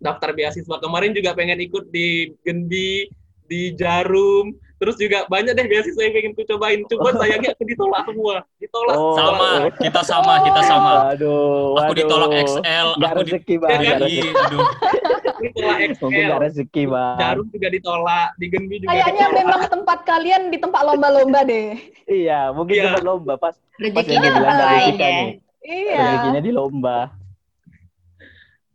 daftar 0.00 0.32
beasiswa 0.32 0.76
kemarin 0.80 1.12
juga 1.12 1.36
pengen 1.36 1.60
ikut 1.60 1.92
di 1.92 2.32
Gendi, 2.44 3.08
di 3.48 3.72
Jarum, 3.76 4.52
terus 4.80 4.96
juga 4.96 5.28
banyak 5.28 5.52
deh 5.52 5.66
beasiswa 5.68 6.00
yang 6.00 6.14
pengen 6.16 6.32
ku 6.32 6.42
cobain. 6.48 6.80
Coba 6.88 7.12
sayangnya 7.20 7.52
aku 7.52 7.68
ditolak 7.68 8.02
semua, 8.08 8.36
ditolak. 8.56 8.96
Oh, 8.96 9.12
sama, 9.12 9.48
kita 9.76 10.00
sama, 10.00 10.32
kita 10.40 10.60
sama. 10.64 10.92
Aduh, 11.12 11.76
aku 11.76 11.92
ditolak 12.00 12.30
XL, 12.48 12.88
gak 12.96 13.10
aku 13.12 13.20
rezeki 13.20 13.54
bang, 13.60 13.78
gak 13.78 13.98
rezeki. 14.00 14.28
Aduh. 14.32 14.60
ditolak 15.44 15.78
XL. 15.84 16.00
Mungkin 16.08 16.22
gak 16.24 16.40
rezeki 16.48 16.82
bang. 16.88 17.16
Jarum 17.20 17.46
juga 17.52 17.68
ditolak, 17.68 18.28
di 18.40 18.46
Gendi 18.48 18.76
juga 18.80 18.88
Kayaknya 18.88 19.12
ditolak. 19.28 19.38
memang 19.44 19.60
tempat 19.68 19.98
kalian 20.08 20.42
di 20.48 20.58
tempat 20.58 20.82
lomba-lomba 20.82 21.40
deh. 21.44 21.68
Iya, 22.08 22.40
mungkin 22.56 22.74
Iya. 22.74 22.84
tempat 22.88 23.04
lomba 23.04 23.32
pas. 23.36 23.54
Rezekinya 23.76 24.20
dibilang 24.24 24.48
tempat 24.48 24.64
lain 24.64 24.94
ya. 24.96 25.12
Iya. 25.60 26.00
Rezekinya 26.00 26.40
di 26.40 26.52
lomba. 26.56 26.98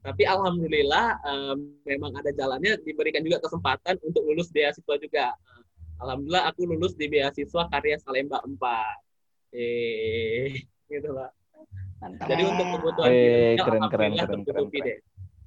Tapi 0.06 0.22
alhamdulillah 0.22 1.18
em, 1.18 1.58
memang 1.82 2.14
ada 2.14 2.30
jalannya 2.30 2.78
diberikan 2.86 3.26
juga 3.26 3.42
kesempatan 3.42 3.98
untuk 4.06 4.22
lulus 4.22 4.54
beasiswa 4.54 4.96
juga. 5.02 5.34
Alhamdulillah 6.02 6.44
aku 6.52 6.62
lulus 6.68 6.94
di 7.00 7.08
beasiswa 7.08 7.64
karya 7.72 7.96
Salemba 8.04 8.44
4. 8.44 8.56
Eh, 9.56 10.52
gitu 10.92 11.10
lah. 11.16 11.32
Mantap. 12.04 12.28
Jadi 12.28 12.44
untuk 12.44 12.66
kebutuhan 12.76 13.10
Eh, 13.10 13.16
finansial, 13.16 13.56
keren, 13.56 13.56
keren, 13.56 13.82
alhamdulillah 13.88 14.28
keren, 14.28 14.40
tercukupi 14.44 14.80
keren, 14.84 14.88
deh. 14.92 15.00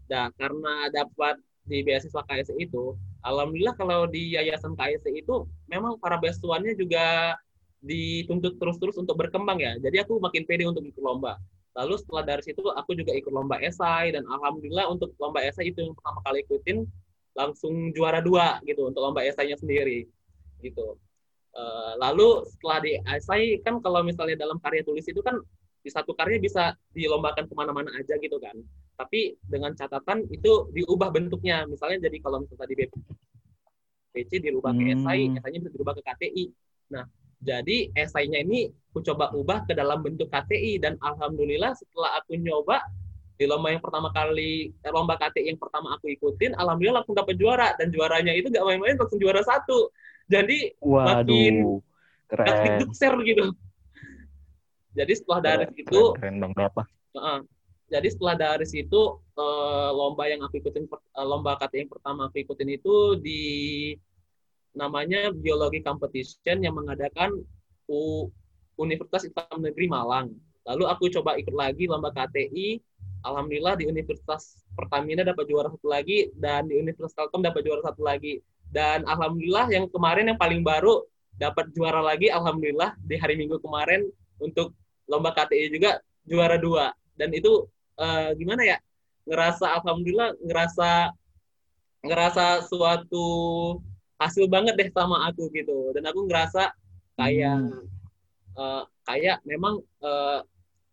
Nah, 0.08 0.26
karena 0.32 0.74
dapat 0.88 1.36
di 1.68 1.78
beasiswa 1.84 2.22
KSI 2.24 2.56
itu, 2.64 2.96
alhamdulillah 3.20 3.76
kalau 3.76 4.08
di 4.08 4.32
yayasan 4.32 4.72
KSI 4.72 5.20
itu 5.20 5.44
memang 5.68 6.00
para 6.00 6.16
beasiswanya 6.16 6.72
juga 6.72 7.36
dituntut 7.84 8.56
terus-terus 8.56 8.96
untuk 8.96 9.20
berkembang 9.20 9.60
ya. 9.60 9.76
Jadi 9.76 10.00
aku 10.02 10.16
makin 10.16 10.48
pede 10.48 10.64
untuk 10.64 10.82
ikut 10.82 10.98
lomba. 11.04 11.36
Lalu 11.76 11.94
setelah 12.00 12.24
dari 12.26 12.42
situ 12.42 12.58
aku 12.64 12.90
juga 12.96 13.14
ikut 13.14 13.30
lomba 13.30 13.60
esai 13.62 14.10
dan 14.10 14.26
alhamdulillah 14.26 14.90
untuk 14.90 15.14
lomba 15.20 15.44
esai 15.46 15.70
itu 15.70 15.78
yang 15.84 15.94
pertama 15.94 16.18
kali 16.26 16.42
ikutin 16.42 16.82
langsung 17.38 17.94
juara 17.94 18.18
dua 18.18 18.58
gitu 18.66 18.90
untuk 18.90 18.98
lomba 18.98 19.22
esainya 19.22 19.54
sendiri 19.54 20.10
gitu. 20.60 20.98
Eh, 21.58 21.92
lalu 21.98 22.44
setelah 22.46 22.78
di 22.84 22.92
esai 23.02 23.58
kan 23.64 23.82
kalau 23.82 24.04
misalnya 24.06 24.38
dalam 24.38 24.60
karya 24.62 24.86
tulis 24.86 25.02
itu 25.08 25.18
kan 25.24 25.40
di 25.82 25.90
satu 25.90 26.12
karya 26.12 26.38
bisa 26.42 26.74
dilombakan 26.92 27.48
ke 27.48 27.54
mana-mana 27.56 27.90
aja 27.96 28.14
gitu 28.20 28.36
kan. 28.38 28.54
Tapi 28.98 29.38
dengan 29.46 29.72
catatan 29.74 30.26
itu 30.30 30.70
diubah 30.74 31.10
bentuknya. 31.14 31.64
Misalnya 31.66 32.10
jadi 32.10 32.18
kalau 32.22 32.44
misalnya 32.44 32.68
di 32.74 32.76
BPC 34.12 34.42
dirubah 34.42 34.74
ke 34.74 34.82
Hmm. 34.82 34.94
esai, 34.98 35.22
esainya 35.38 35.58
bisa 35.62 35.70
dirubah 35.74 35.94
ke 35.98 36.02
KTI. 36.02 36.44
Nah, 36.90 37.04
jadi 37.38 37.94
esainya 37.94 38.42
ini 38.42 38.66
aku 38.90 39.00
coba 39.06 39.30
ubah 39.30 39.64
ke 39.70 39.72
dalam 39.78 40.02
bentuk 40.02 40.26
KTI 40.26 40.82
dan 40.82 40.98
alhamdulillah 40.98 41.74
setelah 41.78 42.18
aku 42.18 42.34
nyoba 42.34 42.82
di 43.38 43.46
lomba 43.46 43.70
yang 43.70 43.78
pertama 43.78 44.10
kali 44.10 44.74
eh, 44.74 44.90
lomba 44.90 45.14
KTI 45.14 45.54
yang 45.54 45.60
pertama 45.62 45.94
aku 45.94 46.10
ikutin, 46.10 46.58
alhamdulillah 46.58 47.06
langsung 47.06 47.14
dapat 47.14 47.38
juara 47.38 47.70
dan 47.78 47.94
juaranya 47.94 48.34
itu 48.34 48.50
gak 48.50 48.66
main-main 48.66 48.98
langsung 48.98 49.22
juara 49.22 49.38
satu. 49.46 49.94
Jadi 50.28 50.76
Waduh, 50.84 51.80
gak 52.28 52.44
keren. 52.44 52.78
dukser 52.84 53.14
gitu. 53.24 53.44
Jadi 54.92 55.12
setelah 55.16 55.40
dari 55.40 55.64
Keren, 55.64 55.76
situ 55.76 56.00
keren, 56.16 56.34
keren 56.40 56.52
berapa? 56.52 56.82
Heeh. 57.16 57.40
jadi 57.88 58.08
setelah 58.12 58.36
dari 58.36 58.66
situ 58.68 59.00
uh, 59.16 59.90
lomba 59.96 60.28
yang 60.28 60.44
aku 60.44 60.60
ikutin 60.60 60.84
uh, 60.92 61.24
lomba 61.24 61.56
KT 61.56 61.88
yang 61.88 61.88
pertama 61.88 62.28
aku 62.28 62.44
ikutin 62.44 62.76
itu 62.76 63.16
di 63.16 63.42
namanya 64.76 65.32
biologi 65.32 65.80
competition 65.80 66.60
yang 66.60 66.76
mengadakan 66.76 67.32
U, 67.88 68.28
Universitas 68.76 69.24
Islam 69.24 69.64
Negeri 69.64 69.88
Malang. 69.88 70.28
Lalu 70.68 70.84
aku 70.84 71.08
coba 71.08 71.40
ikut 71.40 71.56
lagi 71.56 71.88
lomba 71.88 72.12
KTI. 72.12 72.76
Alhamdulillah 73.24 73.74
di 73.80 73.88
Universitas 73.88 74.62
Pertamina 74.76 75.24
dapat 75.26 75.48
juara 75.48 75.72
satu 75.72 75.88
lagi 75.90 76.30
dan 76.36 76.68
di 76.68 76.76
Universitas 76.76 77.16
Telkom 77.16 77.40
dapat 77.40 77.64
juara 77.64 77.80
satu 77.82 78.04
lagi. 78.04 78.38
Dan 78.68 79.08
alhamdulillah 79.08 79.72
yang 79.72 79.88
kemarin 79.88 80.32
yang 80.34 80.38
paling 80.38 80.60
baru 80.60 81.04
dapat 81.38 81.70
juara 81.72 82.02
lagi 82.02 82.28
alhamdulillah 82.28 82.98
di 83.00 83.16
hari 83.16 83.38
Minggu 83.38 83.62
kemarin 83.62 84.04
untuk 84.42 84.74
lomba 85.08 85.32
KTI 85.32 85.72
juga 85.72 86.02
juara 86.28 86.60
dua. 86.60 86.92
Dan 87.16 87.32
itu 87.32 87.66
uh, 87.98 88.30
gimana 88.36 88.62
ya 88.64 88.78
ngerasa 89.28 89.80
alhamdulillah 89.80 90.36
ngerasa 90.40 91.12
ngerasa 92.00 92.64
suatu 92.64 93.26
hasil 94.18 94.50
banget 94.50 94.74
deh 94.74 94.90
sama 94.90 95.28
aku 95.30 95.46
gitu 95.54 95.94
dan 95.94 96.08
aku 96.10 96.26
ngerasa 96.26 96.74
kayak 97.14 97.58
hmm. 97.60 97.86
uh, 98.58 98.82
kayak 99.06 99.38
memang 99.46 99.78
uh, 100.02 100.40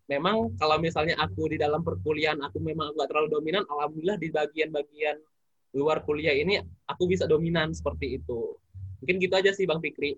memang 0.06 0.54
kalau 0.62 0.78
misalnya 0.78 1.18
aku 1.18 1.50
di 1.50 1.58
dalam 1.58 1.82
perkuliahan 1.82 2.38
aku 2.46 2.62
memang 2.62 2.94
nggak 2.94 3.10
terlalu 3.10 3.30
dominan 3.34 3.66
alhamdulillah 3.66 4.22
di 4.22 4.30
bagian-bagian 4.30 5.18
luar 5.76 6.02
kuliah 6.08 6.32
ini 6.32 6.64
aku 6.88 7.06
bisa 7.06 7.28
dominan 7.28 7.76
seperti 7.76 8.18
itu. 8.18 8.56
Mungkin 9.04 9.20
gitu 9.20 9.36
aja 9.36 9.52
sih 9.52 9.68
bang 9.68 9.84
Fikri. 9.84 10.16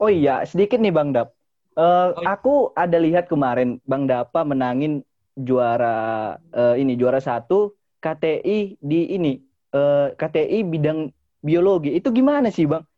Oh 0.00 0.08
iya 0.08 0.42
sedikit 0.48 0.80
nih 0.80 0.90
bang 0.90 1.12
Dap. 1.12 1.36
Uh, 1.76 2.16
oh, 2.16 2.24
aku 2.24 2.54
ada 2.72 2.96
lihat 2.96 3.28
kemarin 3.28 3.76
Bang 3.84 4.08
Dapa 4.08 4.48
menangin 4.48 5.04
juara 5.36 6.40
uh, 6.56 6.72
ini 6.72 6.96
juara 6.96 7.20
satu 7.20 7.76
KTI 8.00 8.80
di 8.80 9.12
ini 9.12 9.36
uh, 9.76 10.08
eh, 10.08 10.16
KTI 10.16 10.64
bidang 10.64 11.12
biologi. 11.44 11.92
Itu 11.92 12.16
gimana 12.16 12.48
sih 12.48 12.64
Bang? 12.64 12.88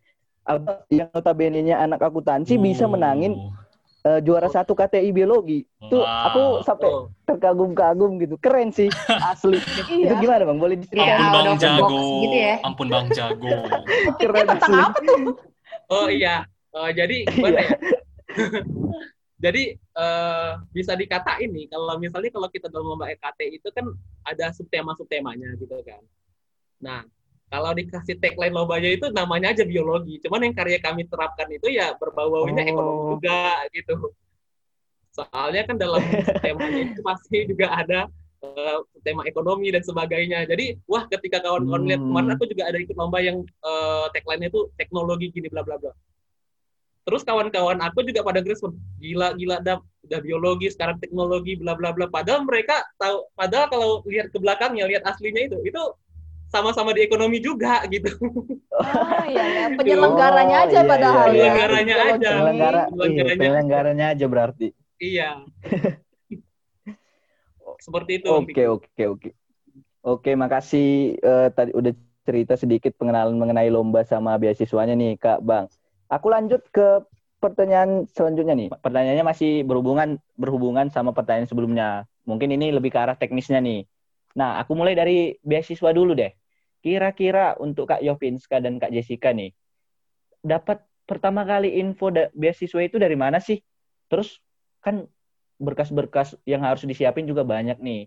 Apa 0.47 0.87
yang 0.95 1.11
notabene-nya 1.11 1.83
anak 1.83 2.07
akuntansi 2.07 2.55
oh. 2.55 2.63
bisa 2.63 2.87
menangin 2.87 3.35
uh, 4.07 4.21
juara 4.23 4.47
satu 4.51 4.77
KTI 4.77 5.11
biologi. 5.11 5.65
Itu 5.83 6.03
aku 6.05 6.63
sampai 6.63 6.89
oh. 6.91 7.11
terkagum-kagum 7.27 8.21
gitu. 8.23 8.37
Keren 8.39 8.71
sih 8.71 8.91
asli. 9.09 9.59
itu 9.81 10.07
iya. 10.07 10.19
gimana 10.21 10.43
Bang? 10.47 10.59
Boleh 10.61 10.77
diceritain? 10.79 11.19
Ampun 11.19 11.43
Bang 11.43 11.59
Jago. 11.59 12.03
Gitu 12.23 12.37
ya? 12.37 12.55
Ampun 12.63 12.89
Bang 12.91 13.09
Jago. 13.11 13.57
Keren 14.21 14.45
tentang 14.47 14.73
asli. 14.75 14.87
apa 14.87 14.99
tuh? 15.03 15.23
Oh 15.89 16.09
iya. 16.13 16.45
Uh, 16.71 16.91
jadi 16.93 17.25
gimana 17.33 17.61
ya? 17.65 17.77
Jadi 19.39 19.79
uh, 19.95 20.59
bisa 20.75 20.99
dikatain 20.99 21.51
nih 21.55 21.71
kalau 21.71 21.95
misalnya 22.03 22.31
kalau 22.35 22.51
kita 22.51 22.67
dalam 22.67 22.91
lomba 22.91 23.07
EKT 23.07 23.63
itu 23.63 23.69
kan 23.71 23.87
ada 24.27 24.51
subtema 24.51 24.99
subtemanya 24.99 25.55
gitu 25.63 25.79
kan. 25.87 26.03
Nah 26.83 27.07
kalau 27.49 27.73
dikasih 27.73 28.21
tagline 28.21 28.53
lombanya 28.53 28.91
itu 28.93 29.07
namanya 29.09 29.57
aja 29.57 29.65
biologi. 29.65 30.21
Cuman 30.21 30.49
yang 30.49 30.55
karya 30.55 30.79
kami 30.85 31.09
terapkan 31.09 31.49
itu 31.49 31.73
ya 31.73 31.97
berbau-baunya 31.97 32.63
oh. 32.65 32.69
ekonomi 32.69 33.03
juga 33.17 33.43
gitu. 33.73 33.95
Soalnya 35.17 35.63
kan 35.65 35.77
dalam 35.81 36.05
temanya 36.45 36.81
itu 36.93 37.01
pasti 37.01 37.49
juga 37.49 37.73
ada 37.73 38.01
uh, 38.45 38.85
tema 39.01 39.25
ekonomi 39.25 39.73
dan 39.73 39.81
sebagainya. 39.81 40.45
Jadi 40.45 40.77
wah 40.85 41.09
ketika 41.09 41.41
kawan-kawan 41.41 41.83
hmm. 41.85 41.89
lihat 41.89 42.03
kemarin 42.05 42.31
aku 42.37 42.45
juga 42.53 42.63
ada 42.69 42.79
ikut 42.79 42.97
lomba 43.01 43.19
yang 43.25 43.41
uh, 43.65 44.07
tagline 44.13 44.45
itu 44.45 44.69
teknologi 44.77 45.33
gini 45.33 45.49
bla 45.49 45.65
bla 45.65 45.81
bla 45.81 45.93
Terus 47.09 47.25
kawan-kawan 47.25 47.81
aku 47.81 48.05
juga 48.05 48.21
pada 48.21 48.45
ngerespon, 48.45 48.77
gila 49.01 49.33
gila 49.33 49.65
dah 49.65 49.81
udah 50.05 50.21
biologi 50.21 50.69
sekarang 50.69 51.01
teknologi 51.01 51.57
bla 51.57 51.73
bla 51.73 51.97
bla. 51.97 52.05
Padahal 52.05 52.45
mereka 52.45 52.85
tahu 53.01 53.25
padahal 53.33 53.73
kalau 53.73 53.89
lihat 54.05 54.29
ke 54.29 54.37
belakangnya, 54.37 54.85
lihat 54.85 55.09
aslinya 55.09 55.49
itu, 55.49 55.57
itu 55.65 55.81
sama-sama 56.49 56.97
di 56.97 57.05
ekonomi 57.05 57.45
juga 57.45 57.85
gitu. 57.93 58.09
Oh 58.73 59.25
iya 59.29 59.45
ya, 59.45 59.65
penyelenggaranya 59.79 60.57
oh, 60.57 60.65
aja 60.65 60.81
iya, 60.81 60.89
padahal 60.89 61.29
iya, 61.29 61.29
iya. 61.29 61.31
Penyelenggaranya 61.33 61.95
ya. 61.95 62.09
aja. 62.09 62.31
Penyelenggara, 62.33 62.83
penyelenggaranya, 62.89 63.15
iya, 63.15 63.37
penyelenggaranya 63.37 64.07
aja 64.17 64.27
berarti. 64.27 64.69
Iya. 64.99 65.31
Seperti 67.85 68.13
itu. 68.19 68.29
Oke, 68.33 68.65
oke, 68.67 69.05
oke. 69.07 69.31
Oke, 70.03 70.31
makasih 70.35 71.21
uh, 71.21 71.49
tadi 71.53 71.71
udah 71.77 71.93
cerita 72.25 72.57
sedikit 72.57 72.97
pengenalan 72.97 73.37
mengenai 73.37 73.69
lomba 73.69 74.05
sama 74.05 74.37
beasiswanya 74.41 74.97
nih, 74.97 75.21
Kak 75.21 75.45
Bang. 75.45 75.69
Aku 76.09 76.33
lanjut 76.33 76.65
ke 76.73 77.05
pertanyaan 77.39 78.09
selanjutnya 78.11 78.55
nih. 78.57 78.69
Pertanyaannya 78.73 79.25
masih 79.25 79.63
berhubungan 79.69 80.17
berhubungan 80.35 80.89
sama 80.89 81.13
pertanyaan 81.13 81.49
sebelumnya. 81.49 82.09
Mungkin 82.25 82.53
ini 82.53 82.73
lebih 82.73 82.93
ke 82.93 82.99
arah 82.99 83.17
teknisnya 83.17 83.61
nih. 83.61 83.85
Nah, 84.37 84.61
aku 84.63 84.79
mulai 84.79 84.95
dari 84.95 85.35
beasiswa 85.43 85.91
dulu 85.91 86.15
deh. 86.15 86.31
Kira-kira 86.79 87.59
untuk 87.59 87.91
Kak 87.91 88.03
Yovinska 88.03 88.63
dan 88.63 88.79
Kak 88.79 88.95
Jessica 88.95 89.35
nih, 89.35 89.51
dapat 90.43 90.83
pertama 91.09 91.43
kali 91.43 91.81
info 91.81 92.13
beasiswa 92.37 92.81
itu 92.85 92.97
dari 93.01 93.19
mana 93.19 93.43
sih? 93.43 93.59
Terus 94.07 94.39
kan 94.79 95.09
berkas-berkas 95.59 96.39
yang 96.47 96.63
harus 96.63 96.87
disiapin 96.87 97.27
juga 97.27 97.43
banyak 97.43 97.83
nih. 97.83 98.07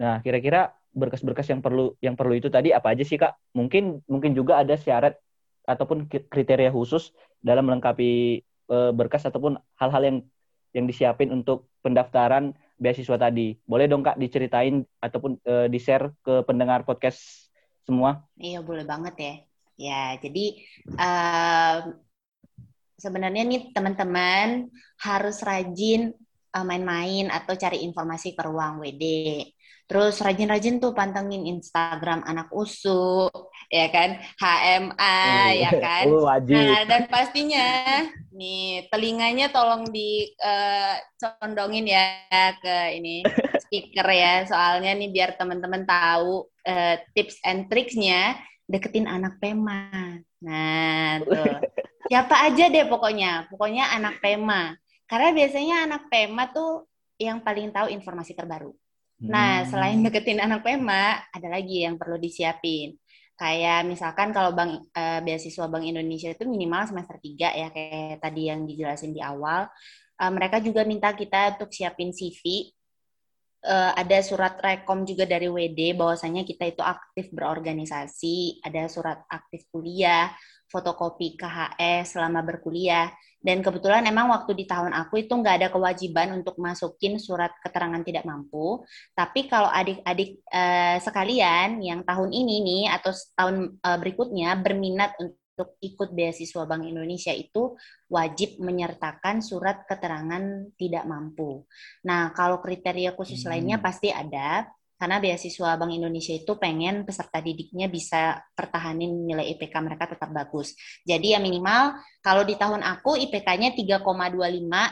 Nah, 0.00 0.24
kira-kira 0.24 0.72
berkas-berkas 0.96 1.52
yang 1.52 1.60
perlu 1.60 1.92
yang 2.00 2.16
perlu 2.16 2.32
itu 2.32 2.48
tadi 2.48 2.72
apa 2.72 2.96
aja 2.96 3.04
sih 3.04 3.20
Kak? 3.20 3.36
Mungkin 3.52 4.02
mungkin 4.08 4.32
juga 4.32 4.64
ada 4.64 4.74
syarat 4.74 5.20
ataupun 5.68 6.08
kriteria 6.08 6.72
khusus 6.72 7.12
dalam 7.44 7.68
melengkapi 7.68 8.40
uh, 8.72 8.90
berkas 8.96 9.28
ataupun 9.28 9.60
hal-hal 9.76 10.02
yang 10.02 10.18
yang 10.72 10.88
disiapin 10.88 11.28
untuk 11.28 11.68
pendaftaran 11.84 12.56
beasiswa 12.80 13.20
tadi. 13.20 13.60
Boleh 13.68 13.84
dong 13.84 14.00
Kak 14.00 14.16
diceritain 14.16 14.86
ataupun 15.04 15.36
uh, 15.44 15.66
di-share 15.68 16.14
ke 16.24 16.40
pendengar 16.48 16.88
podcast 16.88 17.47
semua? 17.88 18.20
Iya, 18.36 18.60
boleh 18.60 18.84
banget 18.84 19.14
ya. 19.16 19.34
Ya, 19.78 20.02
jadi 20.20 20.46
uh, 21.00 21.96
sebenarnya 23.00 23.48
nih 23.48 23.72
teman-teman 23.72 24.68
harus 25.00 25.40
rajin 25.40 26.12
main-main 26.52 27.30
atau 27.30 27.54
cari 27.54 27.86
informasi 27.86 28.34
ke 28.34 28.42
ruang 28.42 28.82
WD. 28.82 29.04
Terus 29.88 30.20
rajin-rajin 30.20 30.84
tuh 30.84 30.92
pantengin 30.92 31.48
Instagram 31.48 32.20
anak 32.28 32.52
usu, 32.52 33.24
ya 33.72 33.88
kan, 33.88 34.20
HMA, 34.36 35.20
oh, 35.24 35.48
ya 35.48 35.70
kan. 35.80 36.04
Oh, 36.12 36.28
wajib. 36.28 36.60
Nah, 36.60 36.84
dan 36.84 37.08
pastinya 37.08 37.64
nih 38.28 38.84
telinganya 38.92 39.48
tolong 39.48 39.88
dicondongin 39.88 41.88
uh, 41.88 41.92
ya 41.96 42.04
ke 42.60 43.00
ini 43.00 43.24
speaker 43.68 44.08
ya, 44.08 44.48
soalnya 44.48 44.96
nih 44.96 45.12
biar 45.12 45.36
teman-teman 45.36 45.84
tahu 45.84 46.48
uh, 46.48 46.96
tips 47.12 47.38
and 47.44 47.68
tricksnya 47.68 48.40
deketin 48.64 49.04
anak 49.04 49.36
Pema. 49.36 49.92
Nah, 50.40 51.20
tuh. 51.22 51.60
Siapa 52.08 52.48
aja 52.48 52.72
deh 52.72 52.88
pokoknya, 52.88 53.52
pokoknya 53.52 53.92
anak 53.92 54.24
Pema. 54.24 54.72
Karena 55.04 55.28
biasanya 55.36 55.76
anak 55.84 56.08
Pema 56.08 56.48
tuh 56.48 56.88
yang 57.20 57.44
paling 57.44 57.68
tahu 57.74 57.92
informasi 57.92 58.32
terbaru. 58.32 58.72
Nah, 59.18 59.66
selain 59.66 59.98
hmm. 59.98 60.06
deketin 60.06 60.38
anak 60.38 60.62
PEMA, 60.62 61.26
ada 61.34 61.48
lagi 61.50 61.82
yang 61.82 61.98
perlu 61.98 62.22
disiapin. 62.22 62.94
Kayak 63.38 63.86
misalkan 63.86 64.30
kalau 64.34 64.54
bank 64.54 64.90
uh, 64.94 65.22
beasiswa 65.22 65.66
Bank 65.70 65.86
Indonesia 65.86 66.30
itu 66.30 66.42
minimal 66.46 66.90
semester 66.90 67.22
3 67.22 67.54
ya 67.54 67.68
kayak 67.70 68.18
tadi 68.22 68.50
yang 68.50 68.66
dijelasin 68.66 69.14
di 69.14 69.22
awal. 69.22 69.66
Uh, 70.18 70.30
mereka 70.34 70.58
juga 70.58 70.82
minta 70.82 71.14
kita 71.14 71.58
untuk 71.58 71.70
siapin 71.70 72.10
CV. 72.14 72.70
Uh, 73.58 73.90
ada 73.98 74.22
surat 74.22 74.54
rekom 74.62 75.02
juga 75.02 75.26
dari 75.26 75.50
WD 75.50 75.98
bahwasanya 75.98 76.46
kita 76.46 76.70
itu 76.70 76.78
aktif 76.78 77.26
berorganisasi, 77.34 78.62
ada 78.62 78.86
surat 78.86 79.18
aktif 79.26 79.66
kuliah, 79.74 80.30
fotokopi 80.70 81.34
KHS 81.34 82.14
selama 82.16 82.44
berkuliah. 82.44 83.10
Dan 83.38 83.62
kebetulan 83.62 84.02
emang 84.04 84.28
waktu 84.34 84.52
di 84.52 84.66
tahun 84.66 84.90
aku 84.92 85.24
itu 85.26 85.32
nggak 85.32 85.56
ada 85.62 85.68
kewajiban 85.70 86.34
untuk 86.34 86.58
masukin 86.58 87.22
surat 87.22 87.54
keterangan 87.62 88.02
tidak 88.02 88.26
mampu. 88.26 88.82
Tapi 89.14 89.46
kalau 89.46 89.70
adik-adik 89.70 90.42
eh, 90.50 90.98
sekalian 90.98 91.78
yang 91.78 92.02
tahun 92.02 92.34
ini 92.34 92.56
nih 92.66 92.84
atau 92.98 93.14
tahun 93.38 93.78
eh, 93.78 93.98
berikutnya 94.02 94.58
berminat 94.58 95.14
untuk 95.22 95.38
ikut 95.82 96.14
beasiswa 96.14 96.62
Bank 96.68 96.86
Indonesia 96.86 97.34
itu 97.34 97.74
wajib 98.12 98.60
menyertakan 98.62 99.42
surat 99.42 99.82
keterangan 99.88 100.70
tidak 100.78 101.04
mampu. 101.08 101.66
Nah, 102.06 102.30
kalau 102.36 102.62
kriteria 102.62 103.16
khusus 103.16 103.42
hmm. 103.42 103.50
lainnya 103.50 103.78
pasti 103.82 104.12
ada 104.14 104.68
karena 104.98 105.22
beasiswa 105.22 105.78
Bank 105.78 105.94
Indonesia 105.94 106.34
itu 106.34 106.58
pengen 106.58 107.06
peserta 107.06 107.38
didiknya 107.38 107.86
bisa 107.86 108.42
pertahanin 108.50 109.30
nilai 109.30 109.46
IPK 109.54 109.74
mereka 109.78 110.10
tetap 110.10 110.34
bagus. 110.34 110.74
Jadi 111.06 111.32
ya 111.32 111.38
minimal 111.38 112.02
kalau 112.18 112.42
di 112.42 112.58
tahun 112.58 112.82
aku 112.82 113.14
IPK-nya 113.30 113.78
3,25 113.78 114.02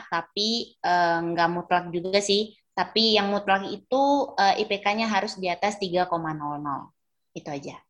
tapi 0.07 0.79
eh, 0.79 1.19
nggak 1.27 1.49
mutlak 1.51 1.85
juga 1.91 2.23
sih. 2.23 2.55
Tapi 2.71 3.19
yang 3.19 3.35
mutlak 3.35 3.67
itu 3.67 4.03
eh, 4.39 4.63
IPK-nya 4.63 5.11
harus 5.11 5.35
di 5.35 5.51
atas 5.51 5.75
3,00. 5.75 6.07
Itu 7.35 7.49
aja. 7.51 7.86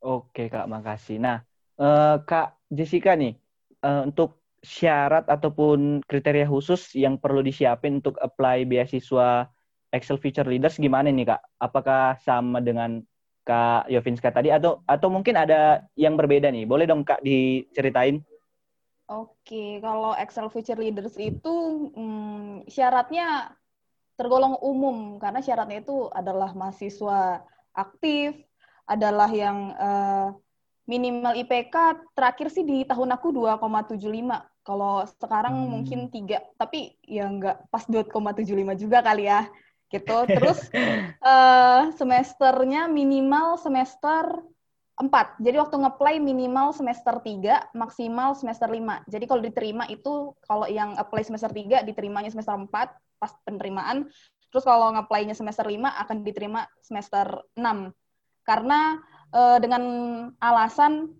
Oke 0.00 0.48
Kak, 0.48 0.64
makasih. 0.64 1.20
Nah, 1.20 1.44
eh, 1.76 2.16
Kak 2.24 2.56
Jessica 2.72 3.12
nih, 3.12 3.36
eh, 3.84 4.02
untuk 4.08 4.40
syarat 4.60 5.24
ataupun 5.28 6.04
kriteria 6.04 6.44
khusus 6.44 6.92
yang 6.92 7.16
perlu 7.16 7.40
disiapin 7.40 8.00
untuk 8.04 8.20
apply 8.20 8.68
beasiswa 8.68 9.48
Excel 9.90 10.20
Future 10.20 10.46
Leaders 10.46 10.78
gimana 10.78 11.10
nih 11.10 11.34
kak? 11.34 11.40
Apakah 11.58 12.20
sama 12.22 12.62
dengan 12.62 13.02
Kak 13.42 13.88
Yovinska 13.90 14.30
tadi 14.30 14.52
atau 14.52 14.84
atau 14.84 15.08
mungkin 15.10 15.34
ada 15.34 15.82
yang 15.96 16.14
berbeda 16.14 16.52
nih? 16.52 16.68
Boleh 16.68 16.86
dong 16.86 17.02
kak 17.02 17.24
diceritain? 17.24 18.22
Oke, 19.10 19.82
kalau 19.82 20.14
Excel 20.14 20.46
Future 20.54 20.78
Leaders 20.78 21.18
itu 21.18 21.54
hmm, 21.90 22.70
syaratnya 22.70 23.58
tergolong 24.14 24.54
umum 24.62 25.18
karena 25.18 25.42
syaratnya 25.42 25.82
itu 25.82 26.06
adalah 26.14 26.54
mahasiswa 26.54 27.42
aktif, 27.74 28.38
adalah 28.90 29.30
yang 29.30 29.70
uh, 29.78 30.34
minimal 30.90 31.38
IPK 31.38 32.02
terakhir 32.18 32.50
sih 32.50 32.66
di 32.66 32.82
tahun 32.82 33.14
aku 33.14 33.30
2,75. 33.30 34.02
Kalau 34.66 35.06
sekarang 35.22 35.54
hmm. 35.54 35.70
mungkin 35.70 36.00
tiga, 36.10 36.42
tapi 36.58 36.98
ya 37.06 37.30
nggak 37.30 37.70
pas 37.70 37.86
2,75 37.86 38.50
juga 38.82 38.98
kali 39.06 39.30
ya. 39.30 39.46
Gitu. 39.86 40.16
Terus 40.26 40.66
uh, 41.22 41.90
semesternya 41.98 42.90
minimal 42.90 43.62
semester 43.62 44.42
4. 45.00 45.40
Jadi 45.40 45.56
waktu 45.56 45.76
ngeplay 45.80 46.20
minimal 46.20 46.76
semester 46.76 47.22
3, 47.22 47.72
maksimal 47.72 48.36
semester 48.36 48.68
5. 48.68 49.06
Jadi 49.08 49.24
kalau 49.24 49.40
diterima 49.40 49.88
itu 49.88 50.36
kalau 50.44 50.66
yang 50.68 50.98
apply 50.98 51.24
semester 51.24 51.48
3 51.48 51.86
diterimanya 51.86 52.28
semester 52.28 52.52
4 52.52 52.68
pas 53.16 53.32
penerimaan. 53.46 54.10
Terus 54.50 54.66
kalau 54.66 54.90
ngeplaynya 54.92 55.32
semester 55.32 55.64
5 55.64 55.78
akan 55.78 56.16
diterima 56.26 56.66
semester 56.82 57.46
6. 57.54 57.94
Karena 58.50 58.98
uh, 59.30 59.62
dengan 59.62 59.82
alasan 60.42 61.14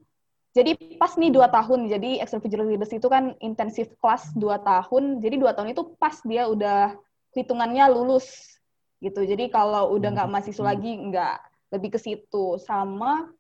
jadi 0.51 0.75
pas 0.99 1.15
nih 1.15 1.31
dua 1.31 1.47
tahun, 1.47 1.87
jadi 1.87 2.27
Visual 2.27 2.67
Leaders 2.67 2.91
itu 2.91 3.07
kan 3.07 3.39
intensif 3.39 3.95
kelas 4.03 4.35
dua 4.35 4.59
tahun, 4.59 5.23
jadi 5.23 5.39
dua 5.39 5.55
tahun 5.55 5.79
itu 5.79 5.95
pas 5.95 6.19
dia 6.27 6.51
udah 6.51 6.99
hitungannya 7.39 7.87
lulus 7.95 8.59
gitu. 8.99 9.23
Jadi 9.23 9.47
kalau 9.47 9.95
udah 9.95 10.11
nggak 10.11 10.27
mahasiswa 10.27 10.75
lagi 10.75 10.91
nggak 10.91 11.39
lebih 11.71 11.95
ke 11.95 11.99
situ. 12.03 12.59
Sama 12.59 13.31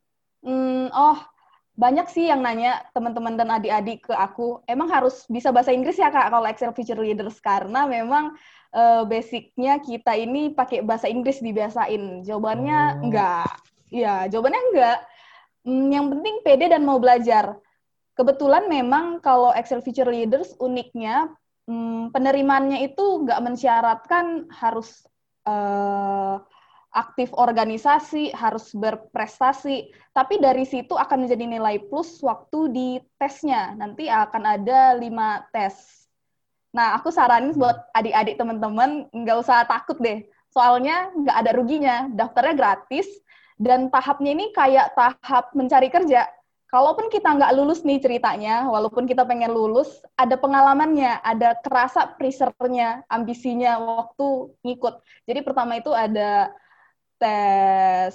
Hmm, 0.40 0.88
oh, 0.96 1.20
banyak 1.76 2.08
sih 2.08 2.28
yang 2.32 2.40
nanya 2.40 2.80
teman-teman 2.96 3.36
dan 3.36 3.52
adik-adik 3.52 4.08
ke 4.08 4.14
aku, 4.16 4.64
emang 4.64 4.88
harus 4.88 5.28
bisa 5.28 5.52
bahasa 5.52 5.72
Inggris 5.72 6.00
ya 6.00 6.08
kak 6.08 6.32
kalau 6.32 6.48
Excel 6.48 6.72
Future 6.72 7.00
Leaders 7.00 7.36
karena 7.44 7.84
memang 7.84 8.32
uh, 8.72 9.04
basicnya 9.04 9.76
kita 9.84 10.16
ini 10.16 10.52
pakai 10.56 10.80
bahasa 10.80 11.12
Inggris 11.12 11.44
dibiasain. 11.44 12.24
Jawabannya 12.24 12.80
oh. 12.80 13.04
enggak. 13.04 13.52
Ya, 13.90 14.30
jawabannya 14.30 14.62
enggak. 14.70 14.98
Hmm, 15.66 15.86
yang 15.92 16.06
penting 16.08 16.34
pede 16.46 16.66
dan 16.70 16.86
mau 16.86 16.96
belajar. 16.96 17.58
Kebetulan 18.14 18.70
memang 18.70 19.18
kalau 19.20 19.50
Excel 19.52 19.82
Future 19.82 20.08
Leaders 20.08 20.54
uniknya 20.62 21.28
hmm, 21.66 22.14
penerimaannya 22.14 22.86
itu 22.86 23.04
enggak 23.26 23.42
mensyaratkan 23.42 24.48
harus 24.54 25.04
uh, 25.44 26.38
aktif 26.90 27.30
organisasi, 27.34 28.34
harus 28.34 28.74
berprestasi, 28.74 29.94
tapi 30.10 30.42
dari 30.42 30.66
situ 30.66 30.98
akan 30.98 31.26
menjadi 31.26 31.44
nilai 31.46 31.78
plus 31.86 32.18
waktu 32.18 32.58
di 32.74 32.88
tesnya. 33.14 33.78
Nanti 33.78 34.10
akan 34.10 34.42
ada 34.58 34.98
lima 34.98 35.46
tes. 35.54 36.06
Nah, 36.74 36.98
aku 36.98 37.10
saranin 37.10 37.54
buat 37.54 37.90
adik-adik 37.94 38.38
teman-teman 38.38 39.06
nggak 39.10 39.38
usah 39.42 39.66
takut 39.66 39.98
deh, 39.98 40.22
soalnya 40.54 41.10
nggak 41.14 41.36
ada 41.46 41.50
ruginya, 41.54 41.96
daftarnya 42.10 42.54
gratis, 42.54 43.06
dan 43.60 43.92
tahapnya 43.92 44.32
ini 44.32 44.56
kayak 44.56 44.96
tahap 44.96 45.52
mencari 45.52 45.92
kerja. 45.92 46.24
Kalaupun 46.70 47.10
kita 47.12 47.34
nggak 47.34 47.52
lulus 47.58 47.82
nih 47.82 48.00
ceritanya, 48.00 48.64
walaupun 48.70 49.04
kita 49.04 49.26
pengen 49.26 49.52
lulus, 49.52 50.00
ada 50.14 50.38
pengalamannya, 50.38 51.18
ada 51.20 51.58
kerasa 51.60 52.14
pressure-nya, 52.14 53.04
ambisinya 53.10 53.76
waktu 53.76 54.54
ngikut. 54.64 55.02
Jadi 55.26 55.40
pertama 55.42 55.76
itu 55.76 55.90
ada 55.90 56.54
tes 57.18 58.14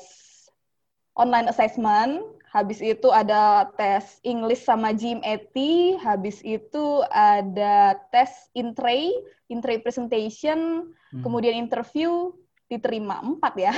online 1.19 1.51
assessment, 1.51 2.23
habis 2.47 2.79
itu 2.79 3.11
ada 3.11 3.67
tes 3.75 4.23
English 4.23 4.63
sama 4.63 4.95
GMAT, 4.95 5.55
habis 5.99 6.39
itu 6.47 7.03
ada 7.11 7.99
tes 8.07 8.31
intray, 8.55 9.11
intray 9.51 9.83
presentation, 9.83 10.89
hmm. 11.11 11.21
kemudian 11.27 11.59
interview, 11.59 12.31
diterima 12.65 13.21
empat 13.21 13.53
ya. 13.57 13.73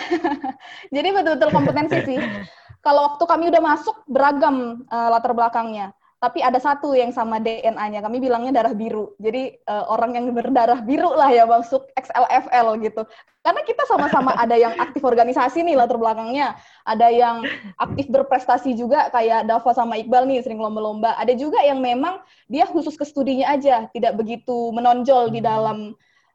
Jadi 0.95 1.07
betul-betul 1.11 1.49
kompetensi 1.51 1.97
sih. 2.07 2.19
Kalau 2.85 3.13
waktu 3.13 3.23
kami 3.27 3.51
udah 3.51 3.61
masuk 3.63 3.95
beragam 4.07 4.87
uh, 4.87 5.09
latar 5.11 5.35
belakangnya 5.35 5.91
tapi 6.17 6.41
ada 6.41 6.57
satu 6.57 6.97
yang 6.97 7.13
sama 7.13 7.37
DNA-nya. 7.37 8.01
Kami 8.01 8.17
bilangnya 8.17 8.49
darah 8.49 8.73
biru. 8.73 9.13
Jadi 9.21 9.53
uh, 9.69 9.85
orang 9.93 10.17
yang 10.17 10.25
berdarah 10.33 10.81
biru 10.81 11.13
lah 11.13 11.29
ya 11.29 11.45
masuk 11.45 11.85
XLFL 11.93 12.81
gitu. 12.81 13.05
Karena 13.45 13.61
kita 13.63 13.85
sama-sama 13.85 14.33
ada 14.33 14.57
yang 14.57 14.73
aktif 14.81 15.05
organisasi 15.05 15.61
nih 15.61 15.77
latar 15.77 16.01
belakangnya. 16.01 16.57
Ada 16.89 17.07
yang 17.13 17.45
aktif 17.77 18.09
berprestasi 18.09 18.73
juga 18.73 19.13
kayak 19.13 19.45
Dava 19.45 19.71
sama 19.77 19.93
Iqbal 20.01 20.25
nih 20.25 20.41
sering 20.41 20.57
lomba-lomba. 20.57 21.13
Ada 21.21 21.37
juga 21.37 21.61
yang 21.61 21.85
memang 21.85 22.17
dia 22.49 22.65
khusus 22.65 22.97
ke 22.97 23.05
studinya 23.05 23.53
aja, 23.53 23.85
tidak 23.93 24.17
begitu 24.17 24.73
menonjol 24.73 25.29
di 25.29 25.39
dalam 25.39 25.93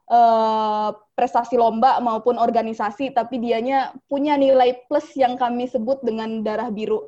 uh, 0.09 0.89
prestasi 1.13 1.55
lomba 1.55 2.01
maupun 2.01 2.35
organisasi, 2.41 3.13
tapi 3.13 3.39
dianya 3.39 3.93
punya 4.09 4.35
nilai 4.35 4.83
plus 4.89 5.13
yang 5.15 5.37
kami 5.39 5.69
sebut 5.69 6.01
dengan 6.03 6.41
darah 6.41 6.73
biru. 6.73 7.05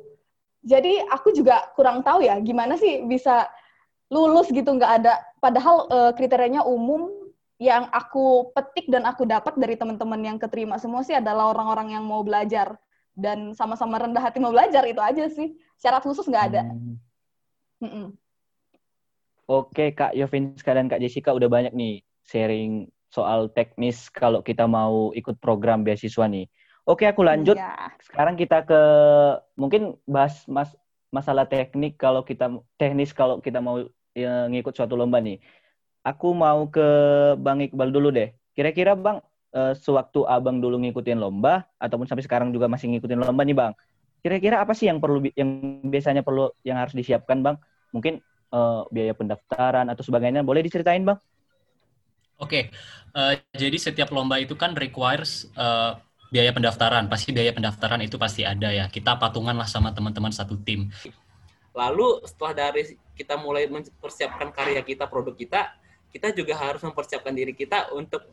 Jadi 0.66 0.98
aku 1.10 1.30
juga 1.30 1.62
kurang 1.78 2.02
tahu 2.02 2.26
ya 2.26 2.34
gimana 2.42 2.74
sih 2.74 3.06
bisa 3.06 3.46
lulus 4.10 4.50
gitu 4.50 4.66
nggak 4.66 4.92
ada. 5.02 5.14
Padahal 5.42 5.86
uh, 5.90 6.12
kriterianya 6.14 6.62
umum 6.66 7.10
yang 7.56 7.88
aku 7.88 8.52
petik 8.52 8.90
dan 8.92 9.08
aku 9.08 9.24
dapat 9.24 9.56
dari 9.56 9.78
teman-teman 9.78 10.20
yang 10.20 10.36
keterima 10.36 10.76
semua 10.76 11.00
sih 11.06 11.16
adalah 11.16 11.50
orang-orang 11.50 11.94
yang 11.98 12.04
mau 12.04 12.22
belajar. 12.22 12.78
Dan 13.16 13.56
sama-sama 13.56 13.96
rendah 13.96 14.20
hati 14.20 14.36
mau 14.36 14.52
belajar 14.52 14.84
itu 14.84 15.00
aja 15.00 15.24
sih. 15.32 15.56
Syarat 15.80 16.04
khusus 16.04 16.28
nggak 16.28 16.44
ada. 16.52 16.62
Hmm. 17.80 18.12
Oke 19.46 19.94
Kak 19.94 20.12
Yovinska 20.12 20.74
dan 20.74 20.90
Kak 20.90 21.00
Jessica 21.00 21.30
udah 21.30 21.46
banyak 21.46 21.72
nih 21.72 22.02
sharing 22.26 22.90
soal 23.08 23.48
teknis 23.48 24.10
kalau 24.12 24.42
kita 24.42 24.66
mau 24.68 25.14
ikut 25.14 25.38
program 25.40 25.86
beasiswa 25.86 26.26
nih. 26.26 26.50
Oke, 26.86 27.02
aku 27.02 27.26
lanjut. 27.26 27.58
Ya. 27.58 27.90
Sekarang 27.98 28.38
kita 28.38 28.62
ke 28.62 28.80
mungkin 29.58 29.98
bahas 30.06 30.46
mas 30.46 30.70
masalah 31.10 31.46
teknik 31.48 31.98
kalau 31.98 32.22
kita 32.22 32.50
teknis 32.78 33.10
kalau 33.10 33.42
kita 33.42 33.58
mau 33.58 33.82
ya, 34.14 34.46
ngikut 34.46 34.74
suatu 34.74 34.94
lomba 34.94 35.18
nih. 35.18 35.42
Aku 36.06 36.30
mau 36.30 36.70
ke 36.70 36.86
Bang 37.42 37.58
Iqbal 37.58 37.90
dulu 37.90 38.14
deh. 38.14 38.30
Kira-kira 38.54 38.94
Bang 38.94 39.18
uh, 39.50 39.74
sewaktu 39.74 40.22
Abang 40.30 40.62
dulu 40.62 40.78
ngikutin 40.78 41.18
lomba 41.18 41.66
ataupun 41.82 42.06
sampai 42.06 42.22
sekarang 42.22 42.54
juga 42.54 42.70
masih 42.70 42.94
ngikutin 42.94 43.18
lomba 43.18 43.42
nih 43.42 43.56
Bang. 43.58 43.72
Kira-kira 44.22 44.62
apa 44.62 44.70
sih 44.70 44.86
yang 44.86 45.02
perlu 45.02 45.26
yang 45.34 45.82
biasanya 45.82 46.22
perlu 46.22 46.54
yang 46.62 46.78
harus 46.78 46.94
disiapkan 46.94 47.42
Bang? 47.42 47.58
Mungkin 47.90 48.22
uh, 48.54 48.86
biaya 48.94 49.10
pendaftaran 49.18 49.90
atau 49.90 50.06
sebagainya 50.06 50.46
boleh 50.46 50.62
diceritain 50.62 51.02
Bang? 51.02 51.18
Oke, 52.36 52.68
okay. 52.68 53.16
uh, 53.16 53.32
jadi 53.56 53.76
setiap 53.80 54.12
lomba 54.12 54.36
itu 54.36 54.52
kan 54.60 54.76
requires 54.76 55.48
uh, 55.56 55.96
biaya 56.28 56.52
pendaftaran. 56.52 57.08
Pasti 57.08 57.32
biaya 57.32 57.56
pendaftaran 57.56 58.04
itu 58.04 58.20
pasti 58.20 58.44
ada 58.44 58.68
ya. 58.68 58.92
Kita 58.92 59.16
patungan 59.16 59.56
lah 59.56 59.64
sama 59.64 59.96
teman-teman 59.96 60.28
satu 60.28 60.60
tim. 60.60 60.92
Lalu 61.72 62.20
setelah 62.28 62.52
dari 62.68 62.96
kita 63.16 63.40
mulai 63.40 63.68
mempersiapkan 63.68 64.52
karya 64.52 64.84
kita 64.84 65.08
produk 65.08 65.32
kita 65.32 65.72
kita 66.12 66.32
juga 66.32 66.56
harus 66.56 66.80
mempersiapkan 66.80 67.32
diri 67.36 67.52
kita 67.52 67.92
untuk 67.92 68.24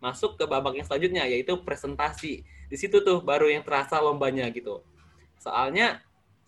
masuk 0.00 0.40
ke 0.40 0.44
babak 0.48 0.80
yang 0.80 0.88
selanjutnya 0.88 1.28
yaitu 1.28 1.60
presentasi. 1.60 2.40
Di 2.72 2.76
situ 2.80 3.04
tuh 3.04 3.20
baru 3.20 3.52
yang 3.52 3.60
terasa 3.60 4.00
lombanya 4.00 4.48
gitu. 4.48 4.80
Soalnya 5.36 6.00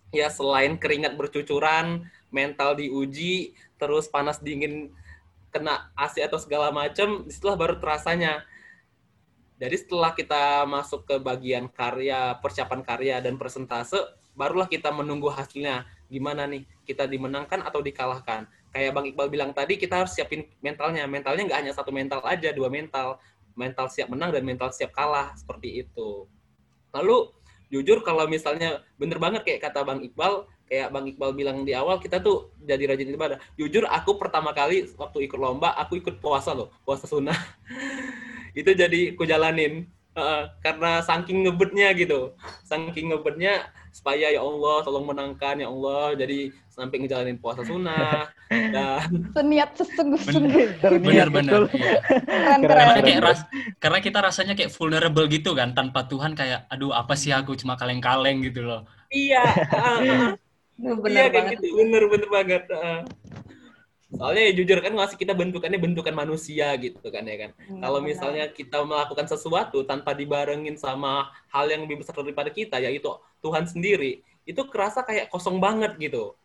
ya 0.09 0.33
selain 0.33 0.77
keringat 0.81 1.13
bercucuran 1.13 2.09
mental 2.33 2.73
diuji 2.77 3.53
terus 3.77 4.09
panas 4.09 4.41
dingin 4.41 4.89
kena 5.53 5.93
AC 5.93 6.25
atau 6.25 6.41
segala 6.41 6.73
macam 6.73 7.23
di 7.23 7.31
situlah 7.31 7.53
baru 7.53 7.77
terasanya 7.77 8.41
jadi 9.63 9.75
setelah 9.79 10.11
kita 10.11 10.67
masuk 10.67 11.07
ke 11.07 11.15
bagian 11.23 11.71
karya, 11.71 12.35
persiapan 12.43 12.83
karya 12.83 13.23
dan 13.23 13.39
persentase, 13.39 13.95
barulah 14.35 14.67
kita 14.67 14.91
menunggu 14.91 15.31
hasilnya. 15.31 15.87
Gimana 16.11 16.43
nih, 16.49 16.67
kita 16.83 17.07
dimenangkan 17.07 17.63
atau 17.63 17.79
dikalahkan. 17.79 18.43
Kayak 18.75 18.91
Bang 18.91 19.07
Iqbal 19.07 19.31
bilang 19.31 19.51
tadi, 19.55 19.79
kita 19.79 20.03
harus 20.03 20.11
siapin 20.17 20.49
mentalnya. 20.59 21.07
Mentalnya 21.07 21.47
nggak 21.47 21.59
hanya 21.63 21.71
satu 21.71 21.95
mental 21.95 22.19
aja, 22.27 22.51
dua 22.51 22.67
mental. 22.67 23.23
Mental 23.55 23.87
siap 23.87 24.11
menang 24.11 24.35
dan 24.35 24.43
mental 24.43 24.73
siap 24.75 24.91
kalah, 24.91 25.31
seperti 25.37 25.85
itu. 25.85 26.27
Lalu, 26.91 27.31
jujur 27.71 28.03
kalau 28.03 28.27
misalnya 28.27 28.81
bener 28.99 29.15
banget 29.21 29.47
kayak 29.47 29.69
kata 29.69 29.87
Bang 29.87 30.03
Iqbal, 30.03 30.49
kayak 30.67 30.89
Bang 30.89 31.05
Iqbal 31.09 31.31
bilang 31.35 31.57
di 31.67 31.73
awal, 31.75 31.99
kita 31.99 32.19
tuh 32.19 32.53
jadi 32.63 32.93
rajin 32.93 33.13
ibadah. 33.13 33.37
Jujur, 33.59 33.85
aku 33.87 34.17
pertama 34.17 34.55
kali 34.55 34.89
waktu 34.95 35.27
ikut 35.27 35.39
lomba, 35.39 35.75
aku 35.77 35.99
ikut 35.99 36.17
puasa 36.23 36.55
loh, 36.55 36.71
puasa 36.87 37.05
sunnah. 37.05 37.35
itu 38.59 38.69
jadi 38.73 39.17
aku 39.17 39.23
jalanin 39.25 39.89
Uh, 40.13 40.45
karena 40.61 41.01
saking 41.01 41.41
ngebetnya 41.41 41.89
gitu, 41.97 42.37
saking 42.69 43.09
ngebetnya 43.09 43.73
supaya 43.89 44.29
ya 44.29 44.45
Allah 44.45 44.85
tolong 44.85 45.09
menangkan 45.09 45.57
ya 45.57 45.69
Allah 45.69 46.13
jadi 46.13 46.53
sampai 46.65 47.05
ngejalanin 47.05 47.37
puasa 47.37 47.61
sunnah 47.61 48.25
dan 48.73 49.29
seniat 49.37 49.77
sesungguh-sungguh 49.77 50.81
benar-benar 50.81 51.69
iya. 51.77 52.01
keren, 52.25 52.61
karena 52.65 52.93
keren. 52.97 53.05
kayak 53.05 53.21
ras, 53.21 53.41
karena 53.77 53.99
kita 54.01 54.19
rasanya 54.25 54.53
kayak 54.57 54.73
vulnerable 54.73 55.29
gitu 55.29 55.53
kan 55.53 55.77
tanpa 55.77 56.09
Tuhan 56.09 56.33
kayak 56.33 56.65
aduh 56.73 56.89
apa 56.89 57.13
sih 57.13 57.29
aku 57.29 57.53
cuma 57.53 57.77
kaleng-kaleng 57.77 58.41
gitu 58.41 58.65
loh 58.65 58.89
iya 59.13 59.45
uh, 59.69 60.33
benar 60.99 61.27
iya, 61.29 61.33
banget 61.33 61.51
gitu 61.59 61.67
bener 61.79 62.03
bener 62.11 62.29
banget 62.29 62.63
uh. 62.71 63.01
Soalnya 64.13 64.43
ya 64.45 64.53
jujur 64.53 64.77
kan 64.77 64.93
masih 64.93 65.17
kita 65.17 65.33
bentukannya 65.33 65.81
bentukan 65.81 66.13
manusia 66.13 66.69
gitu 66.77 67.01
kan 67.09 67.25
ya 67.25 67.49
kan. 67.49 67.51
Hmm, 67.65 67.81
Kalau 67.81 67.97
misalnya 67.97 68.45
kita 68.45 68.85
melakukan 68.85 69.25
sesuatu 69.25 69.81
tanpa 69.89 70.13
dibarengin 70.13 70.77
sama 70.77 71.33
hal 71.49 71.65
yang 71.65 71.81
lebih 71.89 72.05
besar 72.05 72.21
daripada 72.21 72.53
kita 72.53 72.77
yaitu 72.77 73.09
Tuhan 73.41 73.65
sendiri, 73.65 74.21
itu 74.45 74.61
kerasa 74.69 75.01
kayak 75.01 75.33
kosong 75.33 75.57
banget 75.57 75.97
gitu. 75.97 76.37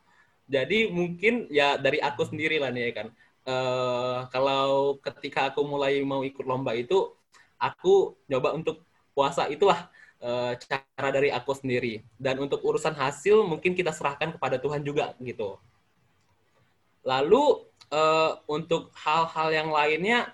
Jadi 0.48 0.88
mungkin 0.88 1.44
ya 1.53 1.77
dari 1.77 2.01
aku 2.01 2.24
sendiri 2.24 2.57
lah 2.57 2.72
nih 2.72 2.88
ya 2.88 2.92
kan. 3.05 3.07
Eh 3.44 4.18
kalau 4.33 4.96
ketika 5.05 5.53
aku 5.53 5.61
mulai 5.68 6.01
mau 6.01 6.24
ikut 6.24 6.48
lomba 6.48 6.72
itu, 6.72 7.12
aku 7.61 8.16
coba 8.33 8.57
untuk 8.57 8.81
puasa 9.12 9.44
itulah 9.53 9.92
eh, 10.22 10.52
cara 10.59 11.09
dari 11.14 11.31
aku 11.31 11.54
sendiri. 11.54 12.02
Dan 12.18 12.42
untuk 12.42 12.62
urusan 12.62 12.94
hasil 12.94 13.46
mungkin 13.46 13.74
kita 13.74 13.94
serahkan 13.94 14.35
kepada 14.35 14.59
Tuhan 14.59 14.83
juga 14.83 15.14
gitu. 15.22 15.59
Lalu 17.07 17.44
eh, 17.88 18.33
untuk 18.52 18.92
hal-hal 19.00 19.48
yang 19.48 19.68
lainnya 19.72 20.28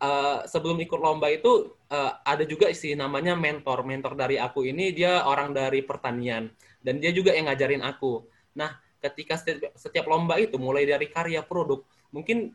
eh, 0.00 0.38
sebelum 0.48 0.80
ikut 0.80 0.96
lomba 0.96 1.28
itu 1.28 1.76
eh, 1.92 2.12
ada 2.24 2.44
juga 2.48 2.72
sih 2.72 2.96
namanya 2.96 3.36
mentor. 3.36 3.84
Mentor 3.84 4.16
dari 4.16 4.40
aku 4.40 4.64
ini 4.64 4.96
dia 4.96 5.26
orang 5.28 5.52
dari 5.52 5.84
pertanian 5.84 6.48
dan 6.80 7.02
dia 7.02 7.12
juga 7.12 7.36
yang 7.36 7.52
ngajarin 7.52 7.84
aku. 7.84 8.24
Nah, 8.56 8.72
ketika 9.02 9.36
setiap, 9.36 9.76
setiap 9.76 10.06
lomba 10.08 10.40
itu 10.40 10.56
mulai 10.56 10.88
dari 10.88 11.12
karya 11.12 11.44
produk, 11.44 11.84
mungkin 12.14 12.54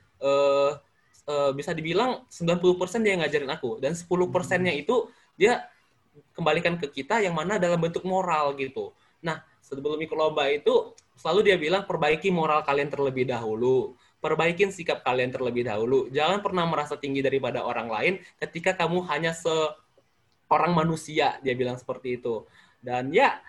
bisa 1.57 1.73
dibilang 1.73 2.29
90% 2.29 3.01
dia 3.01 3.17
yang 3.17 3.25
ngajarin 3.25 3.49
aku 3.49 3.81
dan 3.81 3.97
10 3.97 4.05
persennya 4.29 4.69
itu 4.69 5.09
dia 5.33 5.65
kembalikan 6.35 6.75
ke 6.79 6.87
kita 6.91 7.23
yang 7.23 7.35
mana 7.35 7.59
dalam 7.59 7.79
bentuk 7.79 8.03
moral 8.03 8.55
gitu. 8.55 8.91
Nah, 9.23 9.39
sebelum 9.61 10.01
lomba 10.01 10.49
itu 10.49 10.91
selalu 11.15 11.39
dia 11.53 11.57
bilang 11.59 11.85
perbaiki 11.85 12.33
moral 12.33 12.65
kalian 12.65 12.89
terlebih 12.89 13.29
dahulu. 13.29 13.95
Perbaikin 14.21 14.69
sikap 14.69 15.01
kalian 15.01 15.33
terlebih 15.33 15.65
dahulu. 15.65 16.05
Jangan 16.13 16.45
pernah 16.45 16.65
merasa 16.69 16.93
tinggi 16.93 17.25
daripada 17.25 17.65
orang 17.65 17.89
lain 17.89 18.13
ketika 18.37 18.77
kamu 18.77 19.01
hanya 19.09 19.33
seorang 19.33 20.77
manusia, 20.77 21.41
dia 21.41 21.57
bilang 21.57 21.77
seperti 21.77 22.21
itu. 22.21 22.45
Dan 22.77 23.09
ya, 23.09 23.41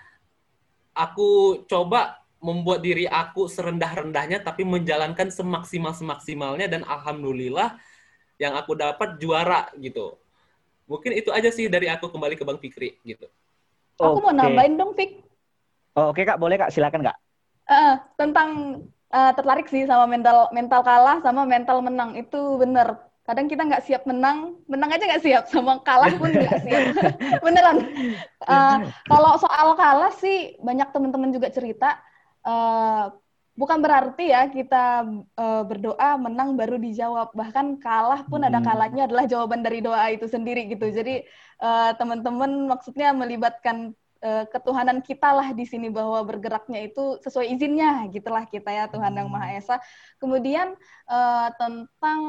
aku 0.96 1.62
coba 1.68 2.24
membuat 2.42 2.82
diri 2.82 3.06
aku 3.06 3.46
serendah-rendahnya 3.46 4.42
tapi 4.42 4.66
menjalankan 4.66 5.30
semaksimal-semaksimalnya 5.30 6.66
dan 6.66 6.82
alhamdulillah 6.82 7.78
yang 8.40 8.58
aku 8.58 8.74
dapat 8.74 9.20
juara 9.22 9.70
gitu. 9.78 10.18
Mungkin 10.90 11.12
itu 11.16 11.30
aja 11.32 11.48
sih 11.48 11.66
dari 11.70 11.86
aku 11.88 12.10
kembali 12.10 12.34
ke 12.36 12.44
Bang 12.44 12.58
Fikri 12.58 12.98
gitu. 13.06 13.26
Aku 14.02 14.18
mau 14.24 14.34
nambahin 14.34 14.74
dong, 14.76 14.92
Fik. 14.98 15.22
Oh, 15.94 16.10
Oke 16.10 16.24
kak, 16.24 16.40
boleh 16.40 16.56
kak, 16.56 16.72
silakan 16.72 17.04
kak. 17.04 17.16
Eh, 17.68 17.92
tentang 18.18 18.48
eh, 19.14 19.30
tertarik 19.36 19.66
sih 19.70 19.82
sama 19.90 20.04
mental 20.10 20.50
mental 20.56 20.80
kalah 20.82 21.16
sama 21.24 21.42
mental 21.46 21.78
menang 21.86 22.10
itu 22.18 22.58
bener. 22.62 22.88
Kadang 23.22 23.46
kita 23.46 23.62
nggak 23.62 23.84
siap 23.86 24.02
menang, 24.10 24.58
menang 24.66 24.90
aja 24.90 25.04
nggak 25.06 25.22
siap, 25.22 25.42
sama 25.52 25.78
kalah 25.86 26.10
pun 26.18 26.30
nggak 26.42 26.58
siap. 26.64 26.82
Beneran. 27.46 27.78
Eh, 28.50 28.76
kalau 29.10 29.32
soal 29.38 29.68
kalah 29.78 30.10
sih 30.22 30.58
banyak 30.66 30.88
teman-teman 30.94 31.30
juga 31.36 31.48
cerita. 31.54 31.86
eh, 32.42 33.04
bukan 33.60 33.78
berarti 33.84 34.22
ya 34.34 34.48
kita 34.48 35.06
eh, 35.40 35.62
berdoa 35.70 36.08
menang 36.24 36.56
baru 36.60 36.76
dijawab. 36.80 37.32
Bahkan 37.36 37.66
kalah 37.84 38.20
pun 38.30 38.40
ada 38.48 38.58
Hmm. 38.60 38.66
kalanya 38.68 39.00
adalah 39.08 39.24
jawaban 39.32 39.60
dari 39.66 39.78
doa 39.84 40.04
itu 40.14 40.26
sendiri 40.28 40.60
gitu. 40.72 40.86
Jadi 40.88 41.22
eh, 41.62 41.90
teman-teman 42.00 42.50
maksudnya 42.72 43.12
melibatkan 43.12 43.92
eh, 44.24 44.44
ketuhanan 44.52 44.98
kita 45.04 45.28
lah 45.36 45.48
di 45.58 45.64
sini 45.68 45.88
bahwa 45.92 46.18
bergeraknya 46.28 46.78
itu 46.88 47.20
sesuai 47.24 47.46
izinnya 47.54 48.06
gitulah 48.14 48.44
kita 48.48 48.70
ya 48.72 48.84
Tuhan 48.92 49.12
yang 49.18 49.28
Maha 49.32 49.48
Esa. 49.58 49.76
Kemudian 50.20 50.74
eh, 51.10 51.48
tentang 51.60 52.20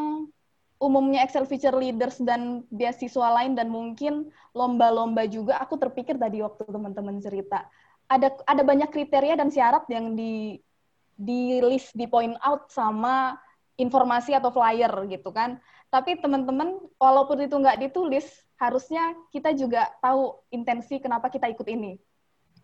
umumnya 0.84 1.24
Excel 1.24 1.48
Feature 1.48 1.78
Leaders 1.80 2.20
dan 2.20 2.68
beasiswa 2.68 3.28
lain 3.40 3.56
dan 3.56 3.72
mungkin 3.72 4.28
lomba-lomba 4.52 5.24
juga 5.32 5.56
aku 5.64 5.80
terpikir 5.80 6.20
tadi 6.20 6.44
waktu 6.44 6.68
teman-teman 6.68 7.24
cerita 7.24 7.64
ada 8.12 8.36
ada 8.44 8.64
banyak 8.68 8.90
kriteria 8.92 9.40
dan 9.40 9.48
syarat 9.48 9.88
yang 9.88 10.12
di 10.20 10.60
di 11.14 11.62
list 11.62 11.94
di 11.94 12.10
point 12.10 12.36
out 12.42 12.70
sama 12.70 13.38
informasi 13.78 14.38
atau 14.38 14.54
flyer 14.54 14.92
gitu 15.10 15.34
kan. 15.34 15.58
Tapi 15.90 16.18
teman-teman 16.18 16.82
walaupun 16.98 17.46
itu 17.46 17.54
nggak 17.54 17.80
ditulis, 17.90 18.26
harusnya 18.58 19.14
kita 19.30 19.54
juga 19.54 19.90
tahu 20.02 20.42
intensi 20.50 20.98
kenapa 20.98 21.30
kita 21.30 21.50
ikut 21.50 21.68
ini. 21.70 21.98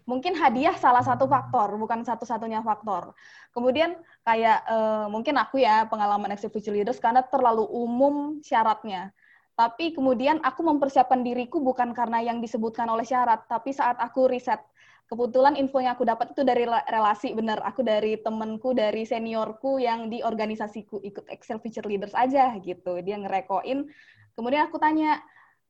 Mungkin 0.10 0.34
hadiah 0.34 0.74
salah 0.74 1.06
satu 1.06 1.30
faktor, 1.30 1.78
bukan 1.78 2.02
satu-satunya 2.02 2.66
faktor. 2.66 3.14
Kemudian 3.54 3.94
kayak 4.26 4.66
eh, 4.66 5.06
mungkin 5.06 5.38
aku 5.38 5.62
ya 5.62 5.86
pengalaman 5.86 6.34
Executive 6.34 6.74
Leaders 6.74 6.98
karena 6.98 7.22
terlalu 7.22 7.70
umum 7.70 8.42
syaratnya. 8.42 9.14
Tapi 9.54 9.94
kemudian 9.94 10.42
aku 10.42 10.66
mempersiapkan 10.66 11.22
diriku 11.22 11.62
bukan 11.62 11.94
karena 11.94 12.24
yang 12.24 12.40
disebutkan 12.42 12.88
oleh 12.90 13.04
syarat, 13.06 13.46
tapi 13.46 13.76
saat 13.76 14.00
aku 14.00 14.32
riset 14.32 14.64
kebetulan 15.10 15.58
info 15.58 15.82
yang 15.82 15.98
aku 15.98 16.06
dapat 16.06 16.38
itu 16.38 16.46
dari 16.46 16.70
rela- 16.70 16.86
relasi 16.86 17.34
bener. 17.34 17.58
Aku 17.66 17.82
dari 17.82 18.22
temenku 18.22 18.78
dari 18.78 19.04
seniorku 19.04 19.82
yang 19.82 20.08
di 20.08 20.22
organisasiku 20.22 21.02
ikut 21.02 21.26
Excel 21.34 21.58
Feature 21.58 21.90
Leaders 21.90 22.14
aja 22.14 22.54
gitu. 22.62 23.02
Dia 23.02 23.18
ngerekoin. 23.18 23.90
Kemudian 24.38 24.70
aku 24.70 24.78
tanya 24.78 25.18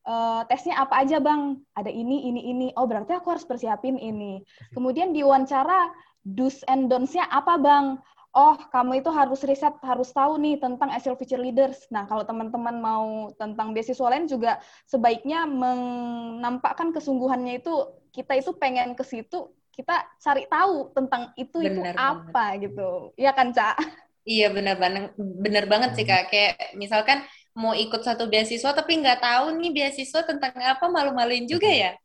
"Eh, 0.04 0.42
tesnya 0.52 0.84
apa 0.84 1.02
aja 1.04 1.24
bang? 1.24 1.56
Ada 1.76 1.92
ini 1.92 2.28
ini 2.28 2.42
ini. 2.52 2.68
Oh 2.76 2.84
berarti 2.84 3.16
aku 3.16 3.32
harus 3.36 3.48
persiapin 3.48 3.96
ini. 3.96 4.44
Kemudian 4.76 5.16
diwawancara 5.16 5.92
do's 6.24 6.60
and 6.68 6.92
don'ts-nya 6.92 7.28
apa 7.32 7.56
bang? 7.60 7.86
Oh 8.30 8.54
kamu 8.70 9.02
itu 9.02 9.10
harus 9.10 9.42
riset 9.42 9.74
harus 9.82 10.14
tahu 10.14 10.38
nih 10.38 10.62
tentang 10.62 10.94
Excel 10.94 11.18
Feature 11.18 11.42
Leaders. 11.42 11.90
Nah 11.90 12.06
kalau 12.06 12.22
teman-teman 12.22 12.78
mau 12.78 13.34
tentang 13.42 13.74
beasiswa 13.74 14.06
lain 14.06 14.30
juga 14.30 14.62
sebaiknya 14.86 15.50
menampakkan 15.50 16.94
kesungguhannya 16.94 17.58
itu 17.58 17.74
kita 18.14 18.38
itu 18.38 18.52
pengen 18.58 18.94
ke 18.98 19.04
situ 19.06 19.50
kita 19.80 19.96
cari 20.20 20.44
tahu 20.52 20.92
tentang 20.92 21.32
itu 21.40 21.64
itu 21.64 21.80
Benar 21.80 21.96
banget. 21.96 22.12
apa 22.12 22.46
gitu. 22.60 22.90
Ya 23.16 23.32
kan 23.32 23.56
cak 23.56 23.80
Iya 24.28 24.52
benar 24.52 24.76
banget. 24.76 25.16
Benar 25.18 25.66
banget 25.72 25.92
sih 25.96 26.04
kak. 26.06 26.28
Kayak 26.30 26.76
misalkan 26.76 27.24
mau 27.56 27.72
ikut 27.72 28.04
satu 28.04 28.28
beasiswa 28.28 28.76
tapi 28.76 29.00
nggak 29.00 29.24
tahu 29.24 29.56
nih 29.58 29.72
beasiswa 29.72 30.22
tentang 30.28 30.54
apa 30.60 30.86
malu-maluin 30.92 31.48
juga 31.48 31.72
ya. 31.72 31.96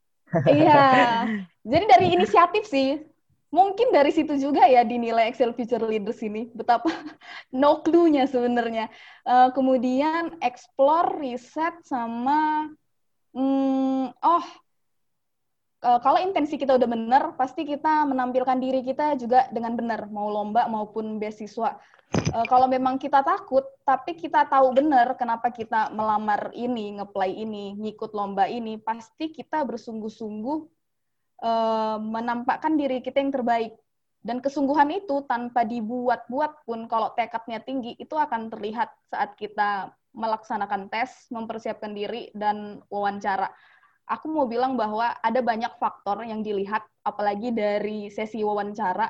iya. 0.49 0.87
Jadi 1.67 1.85
dari 1.91 2.07
inisiatif 2.15 2.65
sih. 2.71 3.03
Mungkin 3.55 3.95
dari 3.95 4.11
situ 4.11 4.35
juga 4.35 4.67
ya 4.67 4.83
dinilai 4.83 5.31
Excel 5.31 5.55
Future 5.55 5.83
Leaders 5.83 6.23
ini. 6.23 6.49
Betapa 6.55 6.89
no 7.61 7.83
clue-nya 7.83 8.31
sebenarnya. 8.31 8.87
Eh, 9.27 9.49
kemudian 9.51 10.39
explore 10.41 11.19
riset 11.19 11.75
sama 11.83 12.71
hmm, 13.35 14.15
oh 14.15 14.47
eh, 15.85 15.99
kalau 16.01 16.19
intensi 16.19 16.57
kita 16.57 16.81
udah 16.81 16.89
benar, 16.89 17.23
pasti 17.37 17.69
kita 17.69 18.09
menampilkan 18.09 18.57
diri 18.57 18.81
kita 18.81 19.21
juga 19.21 19.45
dengan 19.53 19.77
benar, 19.77 20.09
mau 20.09 20.33
lomba 20.33 20.65
maupun 20.67 21.21
beasiswa. 21.21 21.77
Eh, 22.15 22.47
kalau 22.49 22.65
memang 22.71 22.97
kita 22.97 23.21
takut, 23.21 23.67
tapi 23.85 24.17
kita 24.17 24.49
tahu 24.49 24.73
benar 24.73 25.19
kenapa 25.21 25.53
kita 25.53 25.93
melamar 25.93 26.55
ini, 26.57 26.97
ngeplay 26.97 27.45
ini, 27.45 27.77
ngikut 27.77 28.17
lomba 28.17 28.49
ini, 28.49 28.81
pasti 28.81 29.29
kita 29.35 29.67
bersungguh-sungguh 29.69 30.59
eh, 31.45 31.99
menampakkan 32.01 32.75
diri 32.81 33.05
kita 33.05 33.21
yang 33.21 33.35
terbaik. 33.35 33.75
Dan 34.25 34.41
kesungguhan 34.41 34.89
itu 34.89 35.21
tanpa 35.29 35.69
dibuat-buat 35.69 36.65
pun, 36.65 36.89
kalau 36.89 37.13
tekadnya 37.13 37.61
tinggi, 37.61 37.93
itu 38.01 38.17
akan 38.17 38.49
terlihat 38.49 38.89
saat 39.13 39.37
kita 39.37 39.93
melaksanakan 40.17 40.89
tes, 40.89 41.29
mempersiapkan 41.29 41.93
diri, 41.93 42.33
dan 42.33 42.81
wawancara 42.89 43.53
aku 44.05 44.27
mau 44.29 44.45
bilang 44.45 44.77
bahwa 44.77 45.17
ada 45.21 45.41
banyak 45.41 45.73
faktor 45.81 46.25
yang 46.25 46.45
dilihat, 46.45 46.85
apalagi 47.05 47.53
dari 47.53 48.09
sesi 48.13 48.45
wawancara, 48.45 49.09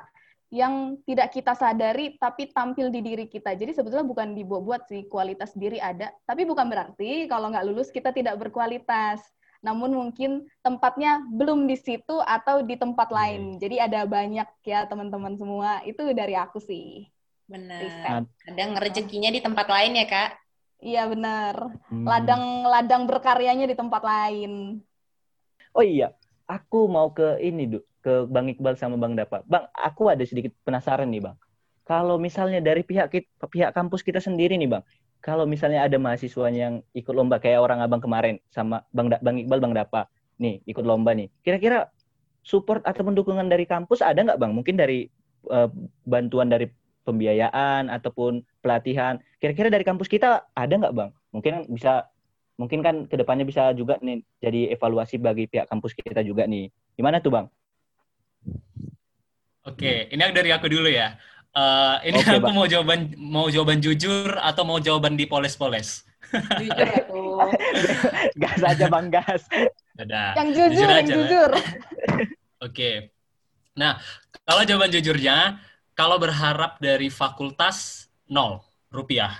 yang 0.54 1.02
tidak 1.02 1.34
kita 1.34 1.58
sadari 1.58 2.14
tapi 2.14 2.54
tampil 2.54 2.86
di 2.86 3.02
diri 3.02 3.26
kita. 3.26 3.58
Jadi 3.58 3.74
sebetulnya 3.74 4.06
bukan 4.06 4.38
dibuat-buat 4.38 4.86
sih, 4.86 5.02
kualitas 5.10 5.50
diri 5.58 5.82
ada. 5.82 6.14
Tapi 6.22 6.46
bukan 6.46 6.70
berarti 6.70 7.26
kalau 7.26 7.50
nggak 7.50 7.66
lulus 7.66 7.90
kita 7.90 8.14
tidak 8.14 8.38
berkualitas. 8.38 9.18
Namun 9.64 9.96
mungkin 9.96 10.46
tempatnya 10.62 11.24
belum 11.26 11.66
di 11.66 11.74
situ 11.74 12.20
atau 12.22 12.62
di 12.62 12.78
tempat 12.78 13.10
lain. 13.10 13.58
Jadi 13.58 13.82
ada 13.82 14.06
banyak 14.06 14.46
ya 14.62 14.86
teman-teman 14.86 15.34
semua. 15.34 15.82
Itu 15.82 16.06
dari 16.14 16.38
aku 16.38 16.62
sih. 16.62 17.08
Benar. 17.50 18.28
Kadang 18.46 18.78
rezekinya 18.78 19.34
di 19.34 19.42
tempat 19.42 19.66
lain 19.66 19.98
ya 19.98 20.06
kak. 20.06 20.43
Iya 20.84 21.08
benar. 21.08 21.80
Hmm. 21.88 22.04
Ladang-ladang 22.04 23.08
berkaryanya 23.08 23.64
di 23.64 23.72
tempat 23.72 24.04
lain. 24.04 24.84
Oh 25.72 25.80
iya, 25.80 26.12
aku 26.44 26.86
mau 26.86 27.08
ke 27.16 27.40
ini, 27.40 27.64
Du. 27.64 27.80
Ke 28.04 28.28
Bang 28.28 28.52
Iqbal 28.52 28.76
sama 28.76 29.00
Bang 29.00 29.16
Dapa. 29.16 29.40
Bang, 29.48 29.64
aku 29.72 30.12
ada 30.12 30.20
sedikit 30.28 30.52
penasaran 30.60 31.08
nih, 31.08 31.24
Bang. 31.24 31.40
Kalau 31.88 32.20
misalnya 32.20 32.60
dari 32.60 32.84
pihak 32.84 33.08
kita, 33.08 33.48
pihak 33.48 33.72
kampus 33.72 34.04
kita 34.04 34.20
sendiri 34.20 34.60
nih, 34.60 34.68
Bang. 34.68 34.84
Kalau 35.24 35.48
misalnya 35.48 35.88
ada 35.88 35.96
mahasiswanya 35.96 36.60
yang 36.68 36.76
ikut 36.92 37.16
lomba 37.16 37.40
kayak 37.40 37.64
orang 37.64 37.80
abang 37.80 38.04
kemarin 38.04 38.36
sama 38.52 38.84
Bang 38.92 39.08
da 39.08 39.16
Bang 39.24 39.40
Iqbal, 39.40 39.56
Bang 39.64 39.72
Dapa, 39.72 40.12
nih 40.36 40.60
ikut 40.68 40.84
lomba 40.84 41.16
nih. 41.16 41.32
Kira-kira 41.40 41.88
support 42.44 42.84
atau 42.84 43.08
pendukungan 43.08 43.48
dari 43.48 43.64
kampus 43.64 44.04
ada 44.04 44.20
nggak, 44.20 44.36
Bang? 44.36 44.52
Mungkin 44.52 44.76
dari 44.76 45.08
uh, 45.48 45.72
bantuan 46.04 46.52
dari 46.52 46.68
pembiayaan 47.08 47.88
ataupun 47.88 48.44
pelatihan. 48.64 49.20
Kira-kira 49.36 49.68
dari 49.68 49.84
kampus 49.84 50.08
kita 50.08 50.48
ada 50.56 50.72
nggak 50.72 50.94
bang? 50.96 51.10
Mungkin 51.36 51.68
bisa, 51.68 52.08
mungkin 52.56 52.80
kan 52.80 53.04
ke 53.04 53.20
depannya 53.20 53.44
bisa 53.44 53.76
juga 53.76 54.00
nih 54.00 54.24
jadi 54.40 54.72
evaluasi 54.72 55.20
bagi 55.20 55.44
pihak 55.44 55.68
kampus 55.68 55.92
kita 55.92 56.24
juga 56.24 56.48
nih. 56.48 56.72
Gimana 56.96 57.20
tuh 57.20 57.36
bang? 57.36 57.46
Oke, 59.68 60.08
ini 60.08 60.20
dari 60.32 60.48
aku 60.48 60.72
dulu 60.72 60.88
ya. 60.88 61.20
Uh, 61.54 62.02
ini 62.02 62.18
okay, 62.18 62.40
aku 62.40 62.50
bang. 62.50 62.54
mau 62.56 62.66
jawaban 62.66 63.00
mau 63.14 63.46
jawaban 63.52 63.78
jujur 63.78 64.32
atau 64.40 64.64
mau 64.64 64.80
jawaban 64.80 65.14
dipoles-poles? 65.14 66.08
Jujur 66.34 66.88
aku. 66.88 67.22
gas 68.42 68.60
aja 68.64 68.88
bang 68.88 69.06
gas. 69.12 69.44
Dadah. 69.94 70.34
Yang 70.40 70.48
jujur, 70.56 70.68
jujur 70.72 70.88
yang 70.88 71.04
aja, 71.04 71.14
jujur. 71.14 71.50
Oke. 71.60 72.24
Okay. 72.64 72.96
Nah, 73.74 73.98
kalau 74.46 74.62
jawaban 74.62 74.90
jujurnya, 74.90 75.58
kalau 75.94 76.18
berharap 76.18 76.78
dari 76.82 77.10
fakultas 77.10 78.06
nol 78.34 78.58
rupiah. 78.90 79.30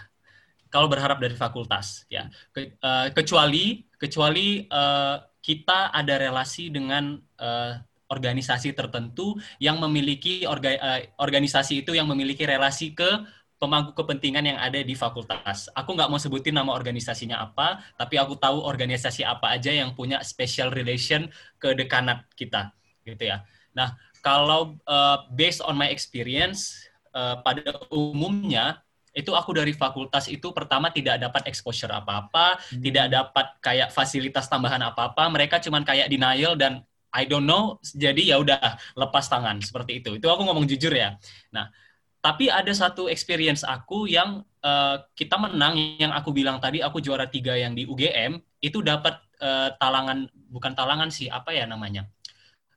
Kalau 0.70 0.86
berharap 0.86 1.18
dari 1.18 1.34
fakultas, 1.34 2.06
ya 2.06 2.30
Ke, 2.54 2.78
uh, 2.82 3.10
kecuali 3.10 3.82
kecuali 3.98 4.66
uh, 4.70 5.22
kita 5.42 5.90
ada 5.90 6.14
relasi 6.18 6.70
dengan 6.70 7.18
uh, 7.38 7.78
organisasi 8.10 8.74
tertentu 8.74 9.38
yang 9.58 9.78
memiliki 9.82 10.46
orga, 10.46 10.74
uh, 10.78 11.00
organisasi 11.18 11.82
itu 11.82 11.94
yang 11.94 12.06
memiliki 12.10 12.42
relasi 12.46 12.90
ke 12.94 13.06
pemangku 13.54 13.96
kepentingan 13.96 14.44
yang 14.44 14.58
ada 14.58 14.76
di 14.82 14.92
fakultas. 14.98 15.72
Aku 15.72 15.96
nggak 15.96 16.10
mau 16.10 16.20
sebutin 16.20 16.52
nama 16.52 16.74
organisasinya 16.74 17.40
apa, 17.40 17.80
tapi 17.96 18.20
aku 18.20 18.36
tahu 18.36 18.60
organisasi 18.60 19.24
apa 19.24 19.56
aja 19.56 19.72
yang 19.72 19.96
punya 19.96 20.20
special 20.26 20.68
relation 20.74 21.30
ke 21.56 21.72
dekanat 21.72 22.28
kita, 22.36 22.74
gitu 23.08 23.30
ya. 23.30 23.46
Nah, 23.72 23.96
kalau 24.20 24.76
uh, 24.84 25.24
based 25.32 25.64
on 25.64 25.80
my 25.80 25.88
experience, 25.88 26.76
uh, 27.16 27.40
pada 27.40 27.64
umumnya 27.88 28.83
itu 29.14 29.30
aku 29.30 29.54
dari 29.54 29.70
fakultas 29.70 30.26
itu 30.26 30.50
pertama 30.50 30.90
tidak 30.90 31.22
dapat 31.22 31.46
exposure 31.46 31.88
apa-apa, 31.88 32.58
hmm. 32.58 32.82
tidak 32.82 33.06
dapat 33.14 33.46
kayak 33.62 33.88
fasilitas 33.94 34.50
tambahan 34.50 34.82
apa-apa, 34.82 35.30
mereka 35.30 35.62
cuman 35.62 35.86
kayak 35.86 36.10
denial 36.10 36.58
dan 36.58 36.82
I 37.14 37.30
don't 37.30 37.46
know, 37.46 37.78
jadi 37.94 38.34
ya 38.34 38.42
udah 38.42 38.58
lepas 38.98 39.30
tangan 39.30 39.62
seperti 39.62 40.02
itu. 40.02 40.18
Itu 40.18 40.26
aku 40.26 40.42
ngomong 40.50 40.66
jujur 40.66 40.90
ya. 40.90 41.14
Nah, 41.54 41.70
tapi 42.18 42.50
ada 42.50 42.74
satu 42.74 43.06
experience 43.06 43.62
aku 43.62 44.10
yang 44.10 44.42
uh, 44.66 44.96
kita 45.14 45.38
menang, 45.38 45.78
yang 46.02 46.10
aku 46.10 46.34
bilang 46.34 46.58
tadi 46.58 46.82
aku 46.82 46.98
juara 46.98 47.30
tiga 47.30 47.54
yang 47.54 47.78
di 47.78 47.86
UGM 47.86 48.42
itu 48.58 48.82
dapat 48.82 49.14
uh, 49.38 49.70
talangan, 49.78 50.26
bukan 50.50 50.74
talangan 50.74 51.06
sih, 51.14 51.30
apa 51.30 51.54
ya 51.54 51.70
namanya? 51.70 52.10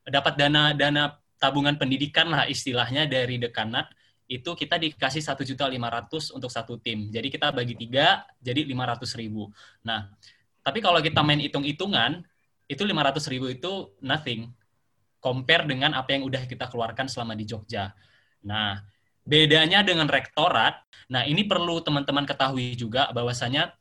Dapat 0.06 0.38
dana 0.38 0.70
dana 0.70 1.18
tabungan 1.42 1.74
pendidikan 1.74 2.30
lah 2.30 2.46
istilahnya 2.46 3.10
dari 3.10 3.42
dekanat 3.42 3.90
itu 4.28 4.50
kita 4.52 4.76
dikasih 4.76 5.24
satu 5.24 5.40
juta 5.40 5.64
lima 5.64 5.88
ratus 5.88 6.28
untuk 6.30 6.52
satu 6.52 6.76
tim. 6.76 7.08
Jadi 7.08 7.32
kita 7.32 7.48
bagi 7.48 7.72
tiga, 7.72 8.28
jadi 8.44 8.60
lima 8.60 8.84
ratus 8.84 9.16
ribu. 9.16 9.48
Nah, 9.80 10.12
tapi 10.60 10.84
kalau 10.84 11.00
kita 11.00 11.24
main 11.24 11.40
hitung-hitungan, 11.40 12.20
itu 12.68 12.84
lima 12.84 13.08
ratus 13.08 13.24
ribu 13.32 13.48
itu 13.48 13.96
nothing. 14.04 14.52
Compare 15.18 15.64
dengan 15.64 15.96
apa 15.96 16.12
yang 16.12 16.28
udah 16.28 16.44
kita 16.44 16.68
keluarkan 16.68 17.08
selama 17.08 17.32
di 17.32 17.48
Jogja. 17.48 17.96
Nah, 18.44 18.84
bedanya 19.24 19.80
dengan 19.80 20.06
rektorat, 20.06 20.76
nah 21.08 21.24
ini 21.24 21.48
perlu 21.48 21.80
teman-teman 21.80 22.28
ketahui 22.28 22.76
juga 22.76 23.08
bahwasanya 23.16 23.72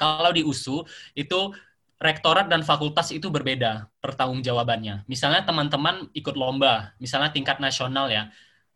kalau 0.00 0.32
di 0.32 0.40
USU 0.40 0.88
itu 1.12 1.52
rektorat 2.00 2.50
dan 2.50 2.64
fakultas 2.66 3.12
itu 3.14 3.28
berbeda 3.28 3.92
pertanggungjawabannya. 4.02 5.06
Misalnya 5.06 5.46
teman-teman 5.46 6.10
ikut 6.16 6.34
lomba, 6.34 6.96
misalnya 6.98 7.30
tingkat 7.30 7.62
nasional 7.62 8.10
ya 8.10 8.32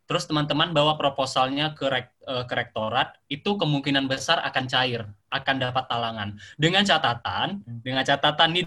terus 0.07 0.23
teman-teman 0.25 0.71
bawa 0.71 0.95
proposalnya 0.95 1.75
ke, 1.75 1.85
rek, 1.85 2.07
uh, 2.25 2.47
ke 2.47 2.53
rektorat, 2.55 3.19
itu 3.27 3.59
kemungkinan 3.59 4.07
besar 4.07 4.39
akan 4.41 4.65
cair, 4.65 5.03
akan 5.29 5.55
dapat 5.59 5.83
talangan. 5.91 6.29
Dengan 6.55 6.87
catatan, 6.87 7.61
dengan 7.83 8.07
catatan 8.07 8.49
nih 8.55 8.65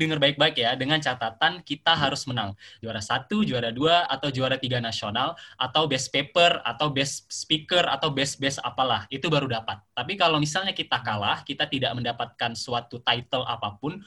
dengar 0.00 0.16
baik-baik 0.16 0.56
ya, 0.56 0.72
dengan 0.80 0.96
catatan 0.96 1.60
kita 1.60 1.92
harus 1.92 2.24
menang. 2.24 2.56
Juara 2.80 3.04
satu, 3.04 3.44
juara 3.44 3.68
dua, 3.68 4.08
atau 4.08 4.32
juara 4.32 4.56
tiga 4.56 4.80
nasional, 4.80 5.36
atau 5.60 5.84
best 5.84 6.08
paper, 6.08 6.64
atau 6.64 6.88
best 6.88 7.28
speaker, 7.28 7.84
atau 7.84 8.08
best-best 8.08 8.64
apalah, 8.64 9.04
itu 9.12 9.28
baru 9.28 9.44
dapat. 9.44 9.84
Tapi 9.92 10.16
kalau 10.16 10.40
misalnya 10.40 10.72
kita 10.72 11.04
kalah, 11.04 11.44
kita 11.44 11.68
tidak 11.68 11.92
mendapatkan 11.92 12.56
suatu 12.56 13.04
title 13.04 13.44
apa 13.44 13.76
pun, 13.76 14.00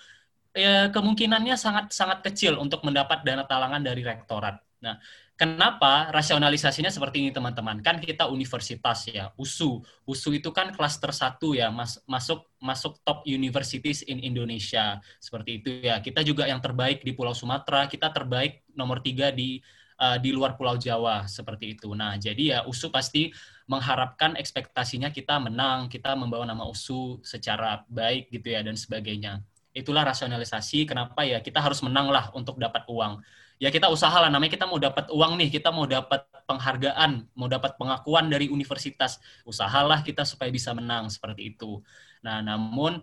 ya 0.58 0.90
kemungkinannya 0.90 1.54
sangat 1.54 1.94
sangat 1.94 2.26
kecil 2.26 2.58
untuk 2.58 2.82
mendapat 2.82 3.22
dana 3.22 3.46
talangan 3.46 3.82
dari 3.86 4.02
rektorat. 4.02 4.58
Nah, 4.82 4.98
Kenapa 5.34 6.14
rasionalisasinya 6.14 6.94
seperti 6.94 7.26
ini 7.26 7.34
teman-teman? 7.34 7.82
Kan 7.82 7.98
kita 7.98 8.30
universitas 8.30 9.10
ya, 9.10 9.34
USU. 9.34 9.82
USU 10.06 10.30
itu 10.38 10.54
kan 10.54 10.70
klaster 10.70 11.10
satu 11.10 11.58
ya, 11.58 11.74
mas, 11.74 11.98
masuk 12.06 12.46
masuk 12.62 13.02
top 13.02 13.26
universities 13.26 14.06
in 14.06 14.22
Indonesia. 14.22 15.02
Seperti 15.18 15.58
itu 15.58 15.70
ya. 15.82 15.98
Kita 16.06 16.22
juga 16.22 16.46
yang 16.46 16.62
terbaik 16.62 17.02
di 17.02 17.18
Pulau 17.18 17.34
Sumatera, 17.34 17.90
kita 17.90 18.14
terbaik 18.14 18.62
nomor 18.78 19.02
tiga 19.02 19.34
di 19.34 19.58
uh, 19.98 20.22
di 20.22 20.30
luar 20.30 20.54
Pulau 20.54 20.78
Jawa 20.78 21.26
seperti 21.26 21.78
itu. 21.78 21.98
Nah, 21.98 22.14
jadi 22.20 22.44
ya 22.44 22.60
USU 22.70 22.94
pasti 22.94 23.34
mengharapkan 23.66 24.36
ekspektasinya 24.36 25.10
kita 25.10 25.40
menang, 25.40 25.88
kita 25.88 26.14
membawa 26.14 26.46
nama 26.46 26.68
USU 26.68 27.24
secara 27.26 27.82
baik 27.90 28.30
gitu 28.30 28.54
ya 28.54 28.62
dan 28.62 28.78
sebagainya. 28.78 29.42
Itulah 29.74 30.06
rasionalisasi 30.06 30.86
kenapa 30.86 31.26
ya 31.26 31.42
kita 31.42 31.58
harus 31.58 31.82
menang 31.82 32.14
lah 32.14 32.30
untuk 32.38 32.62
dapat 32.62 32.86
uang 32.86 33.18
ya 33.64 33.72
kita 33.72 33.88
usaha 33.88 34.12
lah 34.12 34.28
namanya 34.28 34.60
kita 34.60 34.68
mau 34.68 34.76
dapat 34.76 35.08
uang 35.08 35.40
nih 35.40 35.48
kita 35.56 35.72
mau 35.72 35.88
dapat 35.88 36.28
penghargaan 36.44 37.32
mau 37.32 37.48
dapat 37.48 37.80
pengakuan 37.80 38.28
dari 38.28 38.52
universitas. 38.52 39.24
Usahalah 39.48 40.04
kita 40.04 40.28
supaya 40.28 40.52
bisa 40.52 40.76
menang 40.76 41.08
seperti 41.08 41.56
itu. 41.56 41.80
Nah 42.28 42.44
namun 42.44 43.00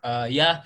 uh, 0.00 0.26
ya 0.32 0.64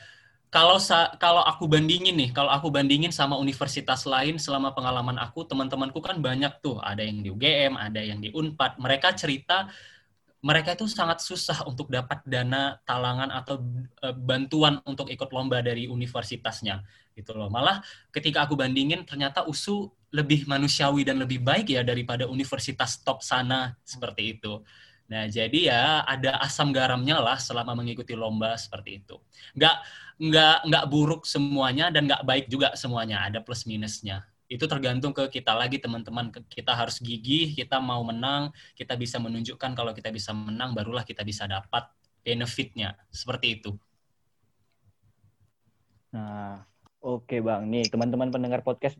kalau 0.54 0.78
kalau 1.18 1.42
aku 1.42 1.66
bandingin 1.66 2.14
nih 2.14 2.31
kalau 2.31 2.54
aku 2.54 2.70
bandingin 2.70 3.11
sama 3.11 3.35
universitas 3.37 4.07
lain 4.07 4.38
selama 4.38 4.70
pengalaman 4.70 5.18
aku 5.18 5.42
teman-temanku 5.42 5.98
kan 5.98 6.22
banyak 6.22 6.54
tuh. 6.62 6.78
Ada 6.78 7.02
yang 7.02 7.18
di 7.26 7.35
UGM 7.35 7.74
ada 7.74 7.98
yang 7.98 8.22
di 8.22 8.31
Unpad. 8.31 8.78
Mereka 8.78 9.18
cerita 9.18 9.66
mereka 10.38 10.79
itu 10.79 10.87
sangat 10.87 11.18
susah 11.18 11.66
untuk 11.66 11.90
dapat 11.90 12.22
dana 12.22 12.79
talangan 12.87 13.27
atau 13.35 13.59
uh, 14.07 14.14
bantuan 14.14 14.79
untuk 14.87 15.11
ikut 15.11 15.31
lomba 15.35 15.59
dari 15.59 15.90
universitasnya 15.90 16.87
gitu 17.18 17.35
loh. 17.35 17.51
Malah 17.51 17.83
ketika 18.14 18.46
aku 18.46 18.55
bandingin 18.55 19.03
ternyata 19.03 19.42
USU 19.51 19.90
lebih 20.14 20.46
manusiawi 20.46 21.03
dan 21.03 21.18
lebih 21.18 21.42
baik 21.42 21.74
ya 21.74 21.83
daripada 21.83 22.24
universitas 22.31 23.03
top 23.03 23.20
sana 23.20 23.74
seperti 23.83 24.38
itu. 24.38 24.62
Nah, 25.09 25.24
jadi 25.24 25.72
ya 25.72 25.85
ada 26.05 26.37
asam 26.44 26.68
garamnya 26.70 27.18
lah 27.18 27.40
selama 27.40 27.72
mengikuti 27.72 28.12
lomba 28.12 28.55
seperti 28.61 29.01
itu. 29.03 29.16
Nggak, 29.57 29.77
nggak, 30.20 30.59
nggak 30.68 30.85
buruk 30.92 31.22
semuanya 31.24 31.88
dan 31.88 32.05
nggak 32.05 32.22
baik 32.29 32.46
juga 32.53 32.77
semuanya. 32.77 33.24
Ada 33.24 33.40
plus 33.40 33.64
minusnya. 33.64 34.22
Itu 34.48 34.64
tergantung 34.64 35.12
ke 35.12 35.28
kita 35.28 35.52
lagi 35.52 35.76
teman-teman. 35.76 36.32
Kita 36.48 36.72
harus 36.72 36.98
gigih, 36.98 37.52
kita 37.52 37.78
mau 37.78 38.00
menang, 38.00 38.50
kita 38.74 38.96
bisa 38.96 39.20
menunjukkan 39.20 39.76
kalau 39.76 39.92
kita 39.92 40.08
bisa 40.08 40.32
menang, 40.32 40.72
barulah 40.72 41.04
kita 41.04 41.20
bisa 41.22 41.44
dapat 41.44 41.87
benefitnya. 42.24 42.96
Seperti 43.12 43.61
itu. 43.61 43.76
Nah, 46.16 46.64
Oke 46.98 47.38
Bang, 47.38 47.70
nih 47.70 47.87
teman-teman 47.87 48.33
pendengar 48.35 48.66
podcast 48.66 48.98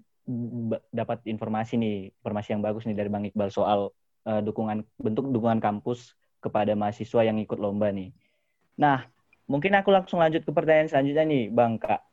dapat 0.95 1.19
informasi 1.27 1.75
nih, 1.75 2.15
informasi 2.15 2.55
yang 2.55 2.63
bagus 2.63 2.87
nih 2.87 2.95
dari 2.95 3.11
Bang 3.11 3.27
Iqbal 3.27 3.51
soal 3.51 3.91
uh, 4.23 4.41
dukungan 4.45 4.87
bentuk 5.03 5.27
dukungan 5.35 5.59
kampus 5.59 6.15
kepada 6.39 6.79
mahasiswa 6.79 7.27
yang 7.27 7.43
ikut 7.43 7.59
lomba 7.59 7.91
nih. 7.91 8.15
Nah, 8.79 9.03
mungkin 9.51 9.75
aku 9.75 9.91
langsung 9.91 10.23
lanjut 10.23 10.47
ke 10.47 10.53
pertanyaan 10.55 10.87
selanjutnya 10.87 11.25
nih, 11.27 11.45
Bang 11.51 11.83
Kak. 11.83 12.07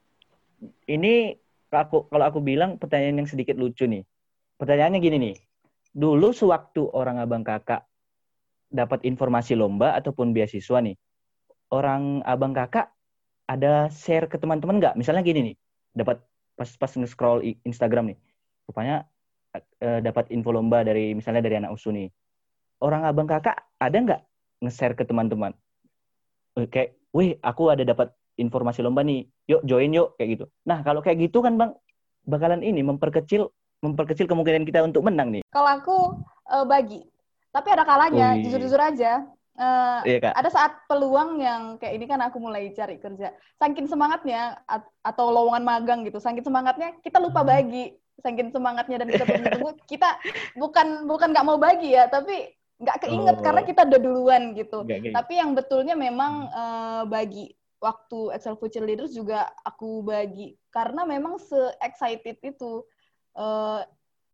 Ini 0.90 1.38
aku 1.76 2.08
kalau 2.08 2.26
aku 2.26 2.40
bilang 2.40 2.80
pertanyaan 2.80 3.24
yang 3.24 3.30
sedikit 3.30 3.60
lucu 3.60 3.86
nih. 3.90 4.08
Pertanyaannya 4.56 5.00
gini 5.04 5.18
nih. 5.20 5.36
Dulu 5.96 6.32
sewaktu 6.32 6.92
orang 6.92 7.20
Abang 7.20 7.44
Kakak 7.44 7.88
dapat 8.72 9.04
informasi 9.08 9.56
lomba 9.56 9.96
ataupun 9.96 10.36
beasiswa 10.36 10.84
nih, 10.84 10.96
orang 11.72 12.20
Abang 12.28 12.52
Kakak 12.52 12.92
ada 13.48 13.88
share 13.92 14.28
ke 14.28 14.36
teman-teman 14.36 14.84
nggak? 14.84 14.96
Misalnya 15.00 15.24
gini 15.24 15.52
nih, 15.52 15.56
dapat 15.96 16.20
pas 16.56 16.70
pas 16.80 16.92
nge-scroll 16.92 17.44
Instagram 17.68 18.16
nih 18.16 18.18
rupanya 18.66 19.06
uh, 19.56 20.00
dapat 20.02 20.32
info 20.32 20.56
lomba 20.56 20.82
dari 20.82 21.12
misalnya 21.14 21.44
dari 21.44 21.60
anak 21.60 21.76
usu 21.76 21.92
nih 21.92 22.08
orang 22.82 23.04
abang 23.04 23.28
kakak 23.28 23.60
ada 23.78 23.96
nggak 23.96 24.22
nge-share 24.64 24.96
ke 24.96 25.04
teman-teman 25.04 25.52
eh, 26.58 26.68
kayak, 26.68 26.96
wih 27.12 27.36
aku 27.44 27.70
ada 27.70 27.84
dapat 27.84 28.12
informasi 28.36 28.84
lomba 28.84 29.02
nih, 29.02 29.28
yuk 29.48 29.64
join 29.64 29.92
yuk 29.92 30.16
kayak 30.20 30.40
gitu. 30.40 30.46
Nah 30.68 30.84
kalau 30.84 31.00
kayak 31.00 31.28
gitu 31.28 31.40
kan 31.40 31.56
bang 31.56 31.72
bakalan 32.26 32.62
ini 32.66 32.82
memperkecil 32.84 33.48
memperkecil 33.84 34.26
kemungkinan 34.26 34.66
kita 34.66 34.82
untuk 34.82 35.06
menang 35.06 35.30
nih. 35.30 35.44
Kalau 35.54 35.70
aku 35.70 35.98
uh, 36.50 36.66
bagi, 36.66 37.06
tapi 37.54 37.68
ada 37.70 37.86
kalanya, 37.86 38.34
jujur-jujur 38.42 38.82
aja. 38.82 39.24
Uh, 39.56 40.04
iya, 40.04 40.20
Kak. 40.20 40.34
Ada 40.36 40.50
saat 40.52 40.74
peluang 40.92 41.40
yang 41.40 41.80
kayak 41.80 41.94
ini 41.96 42.06
kan 42.10 42.20
aku 42.20 42.42
mulai 42.42 42.74
cari 42.76 43.00
kerja. 43.00 43.32
Saking 43.56 43.88
semangatnya 43.88 44.60
atau 45.00 45.32
lowongan 45.32 45.64
magang 45.64 46.04
gitu, 46.04 46.20
saking 46.20 46.44
semangatnya 46.44 46.98
kita 47.00 47.22
lupa 47.22 47.46
hmm. 47.46 47.50
bagi. 47.52 47.86
Saking 48.16 48.52
semangatnya 48.52 49.04
dan 49.04 49.08
kita 49.12 49.28
tunggu-tunggu, 49.28 49.70
kita 49.92 50.10
bukan 50.56 51.04
bukan 51.04 51.36
nggak 51.36 51.46
mau 51.46 51.60
bagi 51.60 51.94
ya, 51.94 52.08
tapi 52.08 52.48
nggak 52.80 53.08
keinget 53.08 53.38
oh. 53.40 53.44
karena 53.44 53.62
kita 53.64 53.82
udah 53.88 54.00
duluan 54.00 54.44
gitu. 54.56 54.84
Gak, 54.88 55.12
Tapi 55.12 55.34
yang 55.36 55.52
betulnya 55.56 55.96
memang 55.96 56.48
uh, 56.52 57.04
bagi 57.08 57.52
waktu 57.80 58.36
Excel 58.36 58.58
Future 58.58 58.86
Leaders 58.86 59.14
juga 59.14 59.52
aku 59.64 60.02
bagi. 60.06 60.56
Karena 60.72 61.04
memang 61.04 61.40
se 61.40 61.58
excited 61.80 62.40
itu 62.42 62.84
uh, 63.38 63.82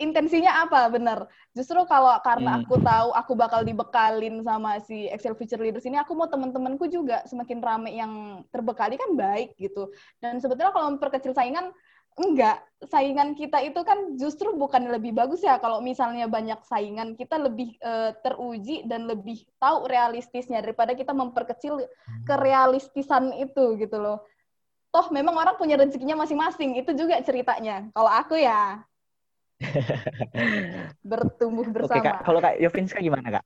intensinya 0.01 0.65
apa 0.65 0.89
bener? 0.89 1.29
Justru 1.53 1.77
kalau 1.85 2.17
karena 2.25 2.57
hmm. 2.57 2.61
aku 2.65 2.75
tahu 2.81 3.09
aku 3.13 3.33
bakal 3.37 3.61
dibekalin 3.61 4.41
sama 4.41 4.81
si 4.81 5.05
Excel 5.13 5.37
Future 5.37 5.61
Leaders 5.61 5.85
ini 5.85 6.01
aku 6.01 6.17
mau 6.17 6.25
teman-temanku 6.25 6.89
juga 6.89 7.21
semakin 7.29 7.59
rame 7.61 7.93
yang 7.93 8.41
terbekali 8.49 8.97
kan 8.97 9.13
baik 9.13 9.53
gitu. 9.61 9.93
Dan 10.17 10.41
sebetulnya 10.41 10.73
kalau 10.73 10.97
memperkecil 10.97 11.37
saingan 11.37 11.69
enggak 12.19 12.59
saingan 12.91 13.37
kita 13.37 13.61
itu 13.63 13.77
kan 13.85 14.17
justru 14.17 14.57
bukan 14.57 14.89
lebih 14.89 15.13
bagus 15.13 15.45
ya 15.45 15.61
kalau 15.61 15.79
misalnya 15.79 16.25
banyak 16.25 16.59
saingan 16.65 17.13
kita 17.15 17.37
lebih 17.37 17.77
uh, 17.85 18.11
teruji 18.19 18.83
dan 18.89 19.05
lebih 19.05 19.45
tahu 19.61 19.85
realistisnya 19.85 20.59
daripada 20.59 20.97
kita 20.97 21.13
memperkecil 21.13 21.77
hmm. 21.77 22.23
kerealistisan 22.25 23.31
itu 23.37 23.79
gitu 23.79 24.01
loh 24.01 24.25
toh 24.91 25.07
memang 25.13 25.37
orang 25.39 25.55
punya 25.55 25.79
rezekinya 25.79 26.19
masing-masing 26.19 26.75
itu 26.75 26.91
juga 26.97 27.15
ceritanya 27.23 27.87
kalau 27.95 28.11
aku 28.11 28.35
ya 28.35 28.83
bertumbuh 31.09 31.67
bersama. 31.69 32.01
Oke, 32.01 32.07
Kak. 32.07 32.17
Kalau 32.25 32.39
Kak 32.41 32.55
Yovinska 32.57 32.99
gimana, 33.01 33.27
Kak? 33.39 33.45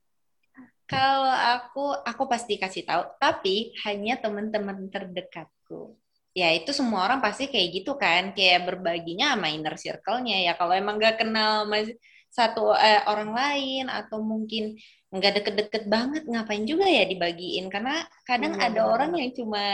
Kalau 0.86 1.34
aku, 1.34 1.86
aku 2.06 2.22
pasti 2.30 2.62
kasih 2.62 2.86
tahu, 2.86 3.02
tapi 3.18 3.74
hanya 3.82 4.22
teman-teman 4.22 4.86
terdekatku. 4.86 5.98
Ya 6.36 6.52
itu 6.52 6.70
semua 6.76 7.08
orang 7.08 7.24
pasti 7.24 7.48
kayak 7.48 7.68
gitu 7.80 7.96
kan, 7.96 8.36
kayak 8.36 8.68
berbaginya 8.68 9.32
sama 9.32 9.48
inner 9.48 9.76
circle-nya 9.80 10.36
ya. 10.46 10.52
Kalau 10.58 10.74
emang 10.76 11.00
gak 11.00 11.24
kenal 11.24 11.64
mas 11.64 11.88
satu 12.28 12.76
eh, 12.76 13.00
orang 13.08 13.32
lain 13.32 13.84
atau 13.88 14.20
mungkin 14.20 14.76
nggak 15.08 15.32
deket-deket 15.40 15.84
banget, 15.88 16.22
ngapain 16.28 16.68
juga 16.68 16.84
ya 16.84 17.08
dibagiin? 17.08 17.72
Karena 17.72 18.04
kadang 18.28 18.60
hmm, 18.60 18.66
ada 18.68 18.80
orang 18.84 19.16
yang 19.16 19.32
cuma 19.32 19.64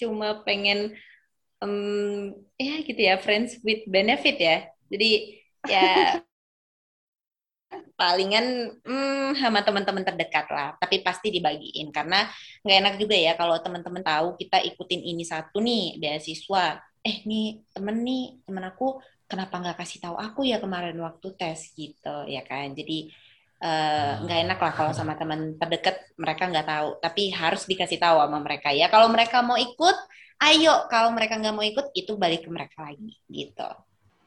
cuma 0.00 0.28
pengen 0.48 0.96
um, 1.60 2.32
ya 2.56 2.80
gitu 2.86 3.00
ya 3.02 3.20
friends 3.20 3.60
with 3.60 3.84
benefit 3.84 4.36
ya. 4.40 4.56
Jadi 4.88 5.10
ya 5.68 6.22
palingan 7.98 8.78
hmm, 8.80 9.36
sama 9.36 9.60
teman-teman 9.60 10.06
terdekat 10.06 10.46
lah 10.48 10.78
tapi 10.78 11.02
pasti 11.04 11.28
dibagiin. 11.34 11.90
Karena 11.90 12.24
nggak 12.64 12.76
enak 12.84 12.94
juga 12.96 13.16
ya 13.18 13.32
kalau 13.34 13.58
teman-teman 13.60 14.00
tahu 14.00 14.38
kita 14.38 14.62
ikutin 14.62 15.02
ini 15.02 15.24
satu 15.26 15.58
nih 15.60 15.98
beasiswa. 16.00 16.80
Eh 17.04 17.22
nih 17.26 17.62
temen 17.74 17.96
nih 18.02 18.42
temen 18.46 18.64
aku 18.64 19.02
kenapa 19.28 19.60
nggak 19.60 19.76
kasih 19.82 19.98
tahu 20.00 20.16
aku 20.16 20.48
ya 20.48 20.62
kemarin 20.62 20.96
waktu 21.02 21.28
tes 21.36 21.74
gitu 21.76 22.16
ya 22.30 22.42
kan? 22.46 22.72
Jadi 22.72 23.10
eh, 23.58 24.12
nggak 24.22 24.38
uh, 24.38 24.44
enak 24.46 24.58
lah 24.62 24.72
kalau 24.72 24.92
sama 24.94 25.18
teman 25.18 25.58
terdekat 25.58 25.98
mereka 26.16 26.48
nggak 26.48 26.66
tahu. 26.66 26.88
Tapi 27.02 27.22
harus 27.34 27.66
dikasih 27.66 27.98
tahu 28.00 28.16
sama 28.22 28.38
mereka 28.40 28.70
ya. 28.72 28.86
Kalau 28.88 29.10
mereka 29.10 29.42
mau 29.42 29.58
ikut 29.58 29.96
ayo. 30.46 30.86
Kalau 30.86 31.10
mereka 31.12 31.36
nggak 31.36 31.54
mau 31.54 31.66
ikut 31.66 31.92
itu 31.92 32.12
balik 32.14 32.46
ke 32.46 32.50
mereka 32.50 32.86
lagi 32.86 33.18
gitu 33.26 33.68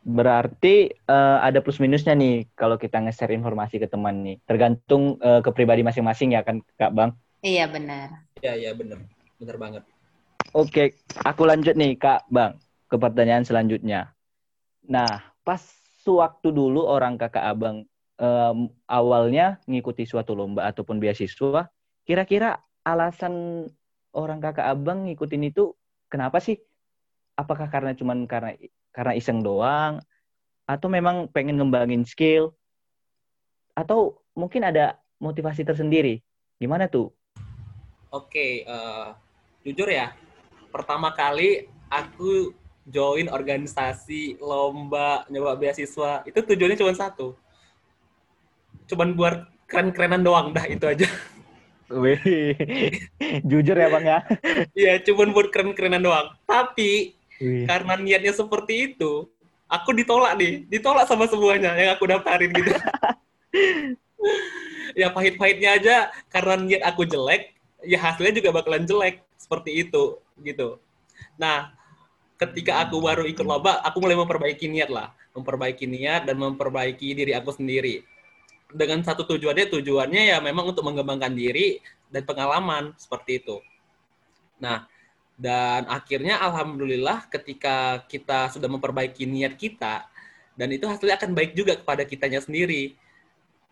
Berarti 0.02 0.89
uh, 1.06 1.38
ada 1.45 1.62
plus 1.62 1.78
minusnya 1.78 2.18
nih 2.18 2.49
kalau 2.58 2.82
kita 2.82 2.97
nge-share 2.97 3.38
informasi 3.38 3.78
ke 3.78 3.86
teman 3.86 4.26
nih. 4.26 4.38
Tergantung 4.49 5.22
uh, 5.22 5.45
ke 5.45 5.49
pribadi 5.54 5.86
masing-masing 5.86 6.34
ya 6.34 6.41
kan 6.41 6.66
Kak 6.78 6.93
Bang? 6.93 7.14
Iya 7.45 7.70
benar. 7.70 8.26
Iya 8.41 8.54
iya 8.58 8.72
benar. 8.74 9.06
Benar 9.38 9.58
banget. 9.62 9.84
Oke, 10.52 10.97
aku 11.22 11.45
lanjut 11.45 11.78
nih 11.78 11.95
Kak 12.02 12.26
Bang 12.34 12.58
ke 12.89 12.97
pertanyaan 12.97 13.45
selanjutnya. 13.45 14.12
Nah, 14.89 15.22
pas 15.45 15.62
sewaktu 16.02 16.49
dulu 16.49 16.84
orang 16.89 17.16
kakak 17.16 17.45
abang 17.45 17.86
um, 18.18 18.68
awalnya 18.89 19.62
ngikuti 19.70 20.04
suatu 20.10 20.34
lomba 20.34 20.66
ataupun 20.68 20.97
beasiswa, 20.97 21.70
kira-kira 22.04 22.58
alasan 22.82 23.66
orang 24.12 24.41
kakak 24.41 24.66
abang 24.66 25.06
ngikutin 25.08 25.54
itu 25.54 25.78
kenapa 26.10 26.41
sih? 26.41 26.58
Apakah 27.38 27.72
karena 27.72 27.95
cuman 27.95 28.28
karena 28.28 28.58
karena 28.91 29.15
iseng 29.15 29.43
doang 29.43 30.03
atau 30.67 30.87
memang 30.87 31.27
pengen 31.31 31.59
ngembangin 31.59 32.03
skill 32.07 32.55
atau 33.75 34.19
mungkin 34.35 34.67
ada 34.67 34.99
motivasi 35.19 35.63
tersendiri 35.63 36.19
gimana 36.59 36.87
tuh 36.87 37.11
oke 38.11 38.47
uh, 38.67 39.15
jujur 39.63 39.87
ya 39.87 40.15
pertama 40.71 41.11
kali 41.11 41.67
aku 41.91 42.55
join 42.87 43.27
organisasi 43.27 44.39
lomba 44.39 45.27
nyoba 45.27 45.55
beasiswa 45.59 46.23
itu 46.27 46.39
tujuannya 46.39 46.79
cuma 46.79 46.93
satu 46.95 47.35
cuman 48.87 49.15
buat 49.15 49.47
keren-kerenan 49.67 50.23
doang 50.23 50.51
dah 50.51 50.67
itu 50.67 50.87
aja 50.87 51.07
Wih, 51.91 52.23
jujur 53.51 53.75
ya 53.75 53.91
bang 53.91 54.05
ya? 54.07 54.19
Iya, 54.71 54.93
cuman 55.03 55.35
buat 55.35 55.51
keren-kerenan 55.51 55.99
doang. 55.99 56.31
Tapi 56.47 57.19
Wih. 57.41 57.65
Karena 57.65 57.97
niatnya 57.97 58.37
seperti 58.37 58.93
itu, 58.93 59.25
aku 59.65 59.89
ditolak 59.97 60.37
nih, 60.37 60.69
ditolak 60.69 61.09
sama 61.09 61.25
semuanya 61.25 61.73
yang 61.73 61.97
aku 61.97 62.05
daftarin 62.05 62.53
gitu. 62.53 62.69
ya 65.01 65.09
pahit-pahitnya 65.09 65.69
aja 65.81 65.95
karena 66.29 66.53
niat 66.61 66.83
aku 66.85 67.09
jelek, 67.09 67.57
ya 67.81 67.97
hasilnya 67.97 68.37
juga 68.37 68.53
bakalan 68.53 68.85
jelek 68.85 69.25
seperti 69.41 69.89
itu 69.89 70.21
gitu. 70.45 70.77
Nah, 71.41 71.73
ketika 72.37 72.85
aku 72.85 73.01
baru 73.01 73.25
ikut 73.25 73.41
lomba, 73.41 73.81
aku 73.81 73.97
mulai 73.97 74.13
memperbaiki 74.13 74.69
niat 74.69 74.93
lah, 74.93 75.09
memperbaiki 75.33 75.89
niat 75.89 76.29
dan 76.29 76.37
memperbaiki 76.37 77.17
diri 77.17 77.33
aku 77.33 77.57
sendiri. 77.57 78.05
Dengan 78.71 79.03
satu 79.03 79.25
tujuannya, 79.25 79.67
tujuannya 79.67 80.31
ya 80.31 80.37
memang 80.39 80.71
untuk 80.71 80.85
mengembangkan 80.85 81.33
diri 81.33 81.81
dan 82.07 82.23
pengalaman 82.23 82.95
seperti 82.95 83.43
itu. 83.43 83.59
Nah, 84.61 84.85
dan 85.41 85.89
akhirnya 85.89 86.37
alhamdulillah 86.37 87.25
ketika 87.33 88.05
kita 88.05 88.53
sudah 88.53 88.69
memperbaiki 88.69 89.25
niat 89.25 89.57
kita 89.57 90.05
dan 90.53 90.69
itu 90.69 90.85
hasilnya 90.85 91.17
akan 91.17 91.33
baik 91.33 91.57
juga 91.57 91.73
kepada 91.73 92.05
kitanya 92.05 92.37
sendiri. 92.37 92.93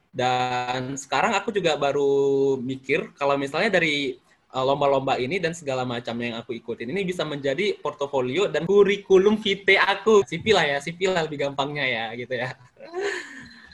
Dan 0.09 0.97
sekarang 0.97 1.37
aku 1.37 1.53
juga 1.53 1.77
baru 1.77 2.57
mikir 2.57 3.13
kalau 3.13 3.37
misalnya 3.37 3.77
dari 3.77 4.17
uh, 4.49 4.65
lomba-lomba 4.65 5.21
ini 5.21 5.37
dan 5.37 5.53
segala 5.53 5.85
macam 5.85 6.17
yang 6.17 6.41
aku 6.41 6.57
ikutin 6.57 6.89
ini 6.89 7.05
bisa 7.05 7.21
menjadi 7.21 7.77
portofolio 7.77 8.49
dan 8.49 8.65
kurikulum 8.65 9.37
vitae 9.37 9.77
aku. 9.77 10.25
Sipil 10.25 10.57
lah 10.57 10.65
ya, 10.65 10.77
sipil 10.81 11.13
lah 11.13 11.29
lebih 11.29 11.45
gampangnya 11.45 11.85
ya 11.85 12.05
gitu 12.17 12.33
ya. 12.33 12.57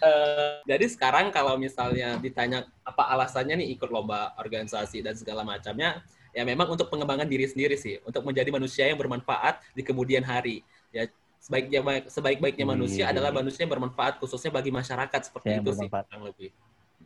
Uh, 0.03 0.59
jadi 0.75 0.83
sekarang 0.91 1.31
kalau 1.31 1.55
misalnya 1.55 2.19
ditanya 2.19 2.67
apa 2.83 3.15
alasannya 3.15 3.63
nih 3.63 3.79
ikut 3.79 3.87
lomba 3.87 4.35
organisasi 4.35 4.99
dan 4.99 5.15
segala 5.15 5.47
macamnya, 5.47 6.03
ya 6.35 6.43
memang 6.43 6.67
untuk 6.67 6.91
pengembangan 6.91 7.23
diri 7.23 7.47
sendiri 7.47 7.79
sih, 7.79 8.03
untuk 8.03 8.27
menjadi 8.27 8.51
manusia 8.51 8.91
yang 8.91 8.99
bermanfaat 8.99 9.63
di 9.71 9.81
kemudian 9.87 10.19
hari. 10.19 10.67
Ya 10.91 11.07
sebaiknya 11.39 11.79
sebaik-baiknya 12.11 12.65
manusia 12.67 13.07
hmm. 13.07 13.13
adalah 13.15 13.31
manusia 13.31 13.63
yang 13.63 13.71
bermanfaat 13.71 14.19
khususnya 14.19 14.51
bagi 14.51 14.75
masyarakat 14.75 15.31
seperti 15.31 15.47
yang 15.55 15.63
itu 15.63 15.71
bermanfaat. 15.71 16.05
sih 16.11 16.19
lebih. 16.19 16.49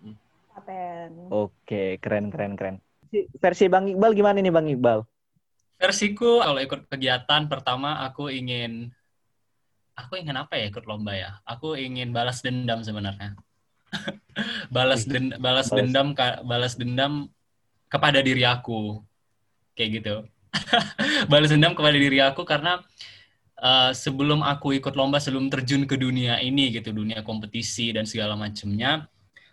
Hmm. 0.01 0.15
Oke, 1.29 2.01
keren 2.01 2.33
keren 2.33 2.57
keren. 2.57 2.75
Versi 3.37 3.69
Bang 3.69 3.85
Iqbal 3.85 4.17
gimana 4.17 4.41
nih 4.41 4.51
Bang 4.51 4.65
Iqbal? 4.65 5.05
Versiku 5.79 6.41
kalau 6.43 6.59
ikut 6.59 6.89
kegiatan 6.89 7.47
pertama 7.47 8.03
aku 8.03 8.27
ingin 8.33 8.91
aku 9.95 10.19
ingin 10.19 10.35
apa 10.35 10.57
ya 10.57 10.73
ikut 10.73 10.83
lomba 10.89 11.13
ya? 11.15 11.31
Aku 11.45 11.77
ingin 11.77 12.11
balas 12.11 12.41
dendam 12.41 12.81
sebenarnya. 12.81 13.37
balas 14.75 15.03
den, 15.03 15.33
balas, 15.41 15.67
balas 15.67 15.69
dendam 15.73 16.07
balas 16.45 16.73
dendam 16.77 17.13
kepada 17.89 18.21
diri 18.21 18.45
aku 18.45 19.01
kayak 19.79 20.03
gitu. 20.03 20.15
Balas 21.31 21.55
dendam 21.55 21.71
kepada 21.71 21.95
diri 21.95 22.19
aku 22.19 22.43
karena 22.43 22.83
uh, 23.63 23.95
sebelum 23.95 24.43
aku 24.43 24.75
ikut 24.75 24.91
lomba 24.99 25.23
sebelum 25.23 25.47
terjun 25.47 25.87
ke 25.87 25.95
dunia 25.95 26.43
ini 26.43 26.75
gitu 26.75 26.91
dunia 26.91 27.23
kompetisi 27.23 27.95
dan 27.95 28.03
segala 28.03 28.35
macamnya 28.35 29.07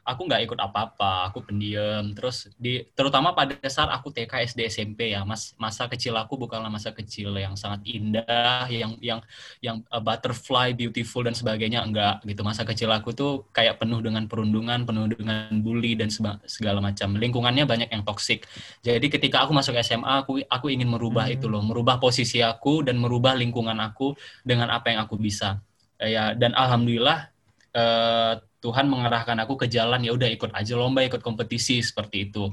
aku 0.07 0.31
nggak 0.31 0.47
ikut 0.47 0.59
apa-apa, 0.63 1.29
aku 1.35 1.43
pendiam. 1.43 2.15
Terus 2.15 2.47
di 2.55 2.87
terutama 2.95 3.35
pada 3.35 3.59
saat 3.67 3.91
aku 3.91 4.15
TK, 4.15 4.47
SD, 4.55 4.61
SMP 4.71 5.11
ya, 5.11 5.27
mas 5.27 5.59
masa 5.59 5.91
kecil 5.91 6.15
aku 6.15 6.39
bukanlah 6.39 6.71
masa 6.71 6.95
kecil 6.95 7.35
yang 7.35 7.59
sangat 7.59 7.83
indah, 7.83 8.71
yang 8.71 8.95
yang 9.03 9.21
yang 9.59 9.77
uh, 9.91 9.99
butterfly, 9.99 10.71
beautiful 10.71 11.27
dan 11.27 11.35
sebagainya 11.35 11.83
enggak 11.83 12.23
gitu. 12.23 12.47
Masa 12.47 12.63
kecil 12.63 12.95
aku 12.95 13.11
tuh 13.11 13.51
kayak 13.51 13.83
penuh 13.83 13.99
dengan 13.99 14.31
perundungan, 14.31 14.87
penuh 14.87 15.11
dengan 15.11 15.51
bully 15.59 15.99
dan 15.99 16.07
segala 16.47 16.79
macam. 16.79 17.19
Lingkungannya 17.19 17.67
banyak 17.67 17.91
yang 17.91 18.07
toksik. 18.07 18.47
Jadi 18.87 19.11
ketika 19.11 19.43
aku 19.43 19.51
masuk 19.51 19.75
SMA, 19.83 20.23
aku 20.23 20.39
aku 20.47 20.71
ingin 20.71 20.87
merubah 20.87 21.27
hmm. 21.27 21.35
itu 21.35 21.51
loh, 21.51 21.67
merubah 21.67 21.99
posisi 21.99 22.39
aku 22.39 22.87
dan 22.87 23.03
merubah 23.03 23.35
lingkungan 23.35 23.77
aku 23.83 24.15
dengan 24.47 24.71
apa 24.71 24.95
yang 24.95 25.03
aku 25.03 25.19
bisa. 25.19 25.59
Ya 25.99 26.37
dan 26.37 26.53
alhamdulillah 26.53 27.33
uh, 27.73 28.35
Tuhan 28.67 28.91
mengarahkan 28.91 29.39
aku 29.47 29.55
ke 29.62 29.67
jalan 29.71 30.03
ya 30.03 30.11
udah 30.11 30.27
ikut 30.27 30.51
aja 30.51 30.75
lomba 30.75 31.07
ikut 31.07 31.23
kompetisi 31.23 31.79
seperti 31.79 32.27
itu. 32.27 32.51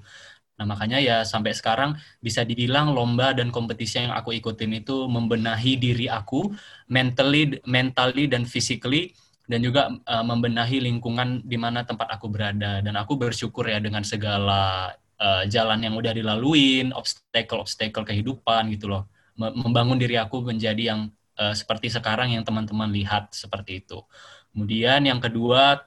Nah 0.54 0.70
makanya 0.70 1.02
ya 1.02 1.18
sampai 1.26 1.58
sekarang 1.58 1.98
bisa 2.22 2.46
dibilang 2.46 2.94
lomba 2.94 3.34
dan 3.34 3.50
kompetisi 3.50 3.98
yang 3.98 4.14
aku 4.14 4.38
ikutin 4.38 4.86
itu 4.86 5.10
membenahi 5.10 5.74
diri 5.82 6.06
aku 6.06 6.54
mentally 6.86 7.58
mentally 7.66 8.30
dan 8.30 8.46
physically 8.46 9.18
dan 9.50 9.60
juga 9.66 9.90
uh, 9.90 10.24
membenahi 10.24 10.86
lingkungan 10.86 11.42
di 11.42 11.58
mana 11.58 11.82
tempat 11.82 12.14
aku 12.14 12.30
berada. 12.30 12.80
Dan 12.86 12.94
aku 12.94 13.18
bersyukur 13.18 13.66
ya 13.66 13.82
dengan 13.82 14.06
segala 14.06 14.94
uh, 15.18 15.44
jalan 15.50 15.82
yang 15.82 15.98
udah 15.98 16.14
dilaluin 16.14 16.94
obstacle 16.94 17.66
obstacle 17.66 18.06
kehidupan 18.06 18.70
gitu 18.78 18.94
loh. 18.94 19.10
Membangun 19.34 19.98
diri 19.98 20.22
aku 20.22 20.46
menjadi 20.46 20.94
yang 20.94 21.10
uh, 21.42 21.58
seperti 21.58 21.90
sekarang 21.90 22.38
yang 22.38 22.46
teman-teman 22.46 22.94
lihat 22.94 23.34
seperti 23.34 23.82
itu. 23.82 24.06
Kemudian 24.54 25.02
yang 25.10 25.18
kedua 25.18 25.82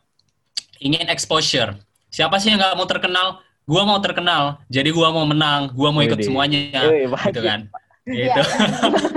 ingin 0.80 1.08
exposure. 1.12 1.76
Siapa 2.12 2.40
sih 2.40 2.52
yang 2.52 2.60
nggak 2.62 2.76
mau 2.78 2.88
terkenal? 2.88 3.44
Gua 3.66 3.82
mau 3.82 3.98
terkenal, 3.98 4.62
jadi 4.70 4.94
gua 4.94 5.10
mau 5.10 5.26
menang, 5.26 5.74
gua 5.74 5.90
mau 5.90 5.98
ikut 5.98 6.22
semuanya, 6.22 6.86
gitu 7.02 7.42
kan? 7.42 7.66
Gitu. 8.06 8.40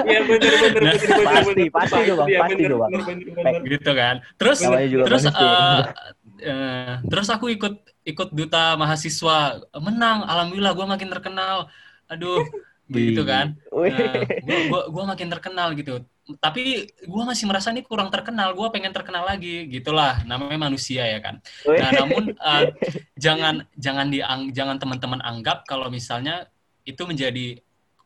Iya 0.09 0.19
benar 0.25 0.53
benar 0.73 0.95
nah, 0.97 1.33
pasti 1.37 1.63
pasti 1.69 1.99
dong 2.09 2.25
bang, 2.25 2.41
pasti 2.41 2.63
dong 2.65 2.81
bang. 2.81 3.61
Gitu 3.61 3.91
kan. 3.93 4.15
Terus 4.41 4.65
terus 5.05 5.23
uh, 5.29 5.93
uh, 6.41 6.93
terus 7.05 7.29
aku 7.29 7.53
ikut 7.53 7.77
ikut 8.09 8.33
duta 8.33 8.73
mahasiswa 8.73 9.61
menang, 9.77 10.25
alhamdulillah 10.25 10.73
gua 10.73 10.97
makin 10.97 11.13
terkenal. 11.13 11.69
Aduh, 12.09 12.41
gitu 12.89 13.21
kan. 13.23 13.53
Nah, 13.69 14.25
gua, 14.41 14.59
gua 14.67 14.81
gua 14.89 15.03
makin 15.13 15.29
terkenal 15.29 15.77
gitu. 15.77 16.01
Tapi 16.37 16.93
gue 16.93 17.23
masih 17.25 17.49
merasa 17.49 17.73
ini 17.73 17.81
kurang 17.81 18.13
terkenal 18.13 18.53
gue 18.53 18.67
pengen 18.69 18.93
terkenal 18.93 19.25
lagi. 19.25 19.65
Gitulah 19.65 20.21
namanya 20.29 20.69
manusia 20.69 21.01
ya 21.09 21.17
kan. 21.17 21.41
Nah 21.65 21.89
namun 21.89 22.37
uh, 22.37 22.69
jangan 23.17 23.65
jangan 23.73 24.13
diang 24.13 24.53
jangan 24.53 24.77
teman-teman 24.77 25.25
anggap 25.25 25.65
kalau 25.65 25.89
misalnya 25.89 26.45
itu 26.85 27.01
menjadi 27.09 27.57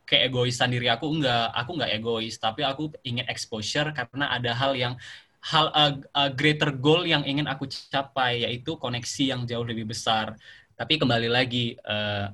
keegoisan 0.08 0.72
diri 0.72 0.88
aku 0.88 1.04
enggak. 1.12 1.52
Aku 1.52 1.76
enggak 1.76 1.92
egois 1.92 2.40
tapi 2.40 2.64
aku 2.64 2.96
ingin 3.04 3.28
exposure 3.28 3.92
karena 3.92 4.32
ada 4.32 4.56
hal 4.56 4.72
yang 4.72 4.96
hal 5.44 5.68
uh, 5.76 5.92
uh, 6.16 6.30
greater 6.32 6.72
goal 6.72 7.04
yang 7.04 7.20
ingin 7.28 7.44
aku 7.44 7.68
capai 7.68 8.48
yaitu 8.48 8.80
koneksi 8.80 9.36
yang 9.36 9.44
jauh 9.44 9.68
lebih 9.68 9.84
besar. 9.84 10.32
Tapi 10.72 10.96
kembali 10.96 11.28
lagi 11.28 11.76
uh, 11.84 12.32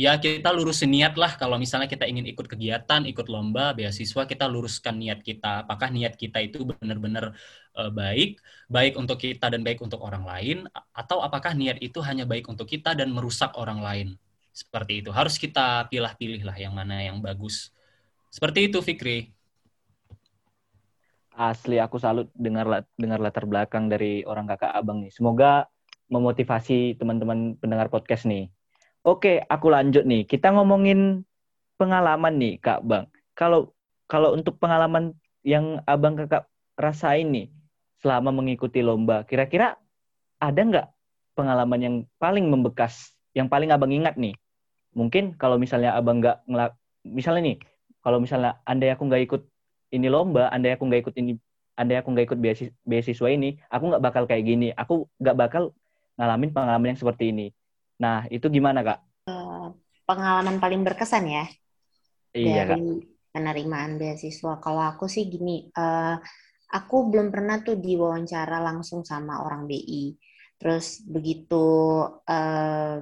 ya 0.00 0.16
kita 0.16 0.48
lurusin 0.48 0.88
niat 0.96 1.12
lah 1.20 1.36
kalau 1.36 1.60
misalnya 1.60 1.84
kita 1.84 2.08
ingin 2.08 2.24
ikut 2.24 2.48
kegiatan, 2.48 3.04
ikut 3.04 3.28
lomba, 3.28 3.76
beasiswa, 3.76 4.24
kita 4.24 4.48
luruskan 4.48 4.96
niat 4.96 5.20
kita. 5.20 5.68
Apakah 5.68 5.92
niat 5.92 6.16
kita 6.16 6.40
itu 6.40 6.64
benar-benar 6.64 7.36
uh, 7.76 7.92
baik, 7.92 8.40
baik 8.72 8.96
untuk 8.96 9.20
kita 9.20 9.52
dan 9.52 9.60
baik 9.60 9.84
untuk 9.84 10.00
orang 10.00 10.24
lain, 10.24 10.64
atau 10.96 11.20
apakah 11.20 11.52
niat 11.52 11.76
itu 11.84 12.00
hanya 12.00 12.24
baik 12.24 12.48
untuk 12.48 12.64
kita 12.64 12.96
dan 12.96 13.12
merusak 13.12 13.52
orang 13.60 13.84
lain? 13.84 14.08
Seperti 14.56 15.04
itu. 15.04 15.12
Harus 15.12 15.36
kita 15.36 15.84
pilih-pilih 15.92 16.48
lah 16.48 16.56
yang 16.56 16.72
mana 16.72 17.04
yang 17.04 17.20
bagus. 17.20 17.68
Seperti 18.32 18.72
itu, 18.72 18.80
Fikri. 18.80 19.36
Asli 21.36 21.76
aku 21.76 22.00
salut 22.00 22.32
dengar 22.32 22.88
dengar 22.96 23.20
latar 23.20 23.44
belakang 23.44 23.92
dari 23.92 24.24
orang 24.24 24.48
kakak 24.48 24.72
abang 24.76 25.04
nih. 25.04 25.12
Semoga 25.12 25.68
memotivasi 26.10 26.98
teman-teman 26.98 27.54
pendengar 27.60 27.88
podcast 27.88 28.26
nih 28.26 28.50
Oke, 29.10 29.42
aku 29.42 29.74
lanjut 29.74 30.06
nih. 30.06 30.22
Kita 30.22 30.54
ngomongin 30.54 31.26
pengalaman 31.74 32.38
nih, 32.38 32.62
Kak 32.62 32.86
Bang. 32.86 33.10
Kalau 33.34 33.74
kalau 34.06 34.38
untuk 34.38 34.54
pengalaman 34.62 35.18
yang 35.42 35.82
Abang 35.82 36.14
Kakak 36.14 36.46
rasain 36.78 37.26
nih 37.34 37.50
selama 37.98 38.30
mengikuti 38.30 38.78
lomba, 38.86 39.26
kira-kira 39.26 39.74
ada 40.38 40.60
nggak 40.62 40.86
pengalaman 41.34 41.80
yang 41.82 41.96
paling 42.22 42.46
membekas, 42.46 43.10
yang 43.34 43.50
paling 43.50 43.74
Abang 43.74 43.90
ingat 43.90 44.14
nih? 44.14 44.38
Mungkin 44.94 45.34
kalau 45.34 45.58
misalnya 45.58 45.98
Abang 45.98 46.22
nggak 46.22 46.46
ngelak, 46.46 46.78
misalnya 47.02 47.42
nih, 47.50 47.56
kalau 48.06 48.22
misalnya 48.22 48.62
andai 48.62 48.94
aku 48.94 49.10
nggak 49.10 49.22
ikut 49.26 49.42
ini 49.90 50.06
lomba, 50.06 50.54
andai 50.54 50.78
aku 50.78 50.86
nggak 50.86 51.02
ikut 51.10 51.14
ini, 51.18 51.34
andai 51.74 51.98
aku 51.98 52.14
nggak 52.14 52.26
ikut 52.30 52.38
beasiswa 52.86 53.26
ini, 53.26 53.58
aku 53.74 53.90
nggak 53.90 54.02
bakal 54.06 54.22
kayak 54.30 54.46
gini, 54.46 54.70
aku 54.70 55.10
nggak 55.18 55.34
bakal 55.34 55.74
ngalamin 56.14 56.54
pengalaman 56.54 56.94
yang 56.94 57.00
seperti 57.02 57.34
ini 57.34 57.50
Nah, 58.00 58.24
itu 58.32 58.48
gimana, 58.48 58.80
Kak? 58.80 58.98
Uh, 59.28 59.76
pengalaman 60.08 60.56
paling 60.56 60.80
berkesan 60.80 61.28
ya? 61.28 61.44
Iya, 62.32 62.64
dari 62.64 62.80
Kak. 62.96 63.06
penerimaan 63.36 64.00
beasiswa. 64.00 64.56
Kalau 64.58 64.82
aku 64.82 65.04
sih 65.06 65.28
gini, 65.28 65.68
uh, 65.76 66.16
aku 66.72 67.12
belum 67.12 67.28
pernah 67.28 67.60
tuh 67.60 67.76
diwawancara 67.76 68.58
langsung 68.64 69.04
sama 69.04 69.44
orang 69.44 69.68
BI. 69.68 70.16
Terus 70.56 71.04
begitu 71.04 71.66
uh, 72.24 72.96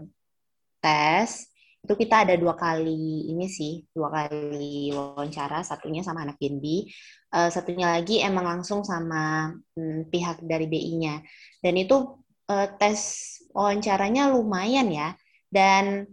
tes, 0.83 1.31
itu 1.79 1.95
kita 1.95 2.27
ada 2.27 2.35
dua 2.35 2.59
kali 2.59 3.31
ini 3.31 3.47
sih, 3.47 3.87
dua 3.95 4.11
kali 4.11 4.91
wawancara. 4.91 5.63
Satunya 5.63 6.03
sama 6.03 6.27
anak 6.27 6.43
Genbi, 6.43 6.91
uh, 7.35 7.51
satunya 7.55 7.95
lagi 7.95 8.19
emang 8.19 8.59
langsung 8.59 8.83
sama 8.83 9.55
hmm, 9.79 10.11
pihak 10.11 10.43
dari 10.43 10.67
BI-nya. 10.67 11.23
Dan 11.63 11.75
itu 11.79 12.19
uh, 12.51 12.69
tes 12.79 12.99
wawancaranya 13.59 14.31
lumayan 14.31 14.87
ya. 14.95 15.19
Dan 15.51 16.07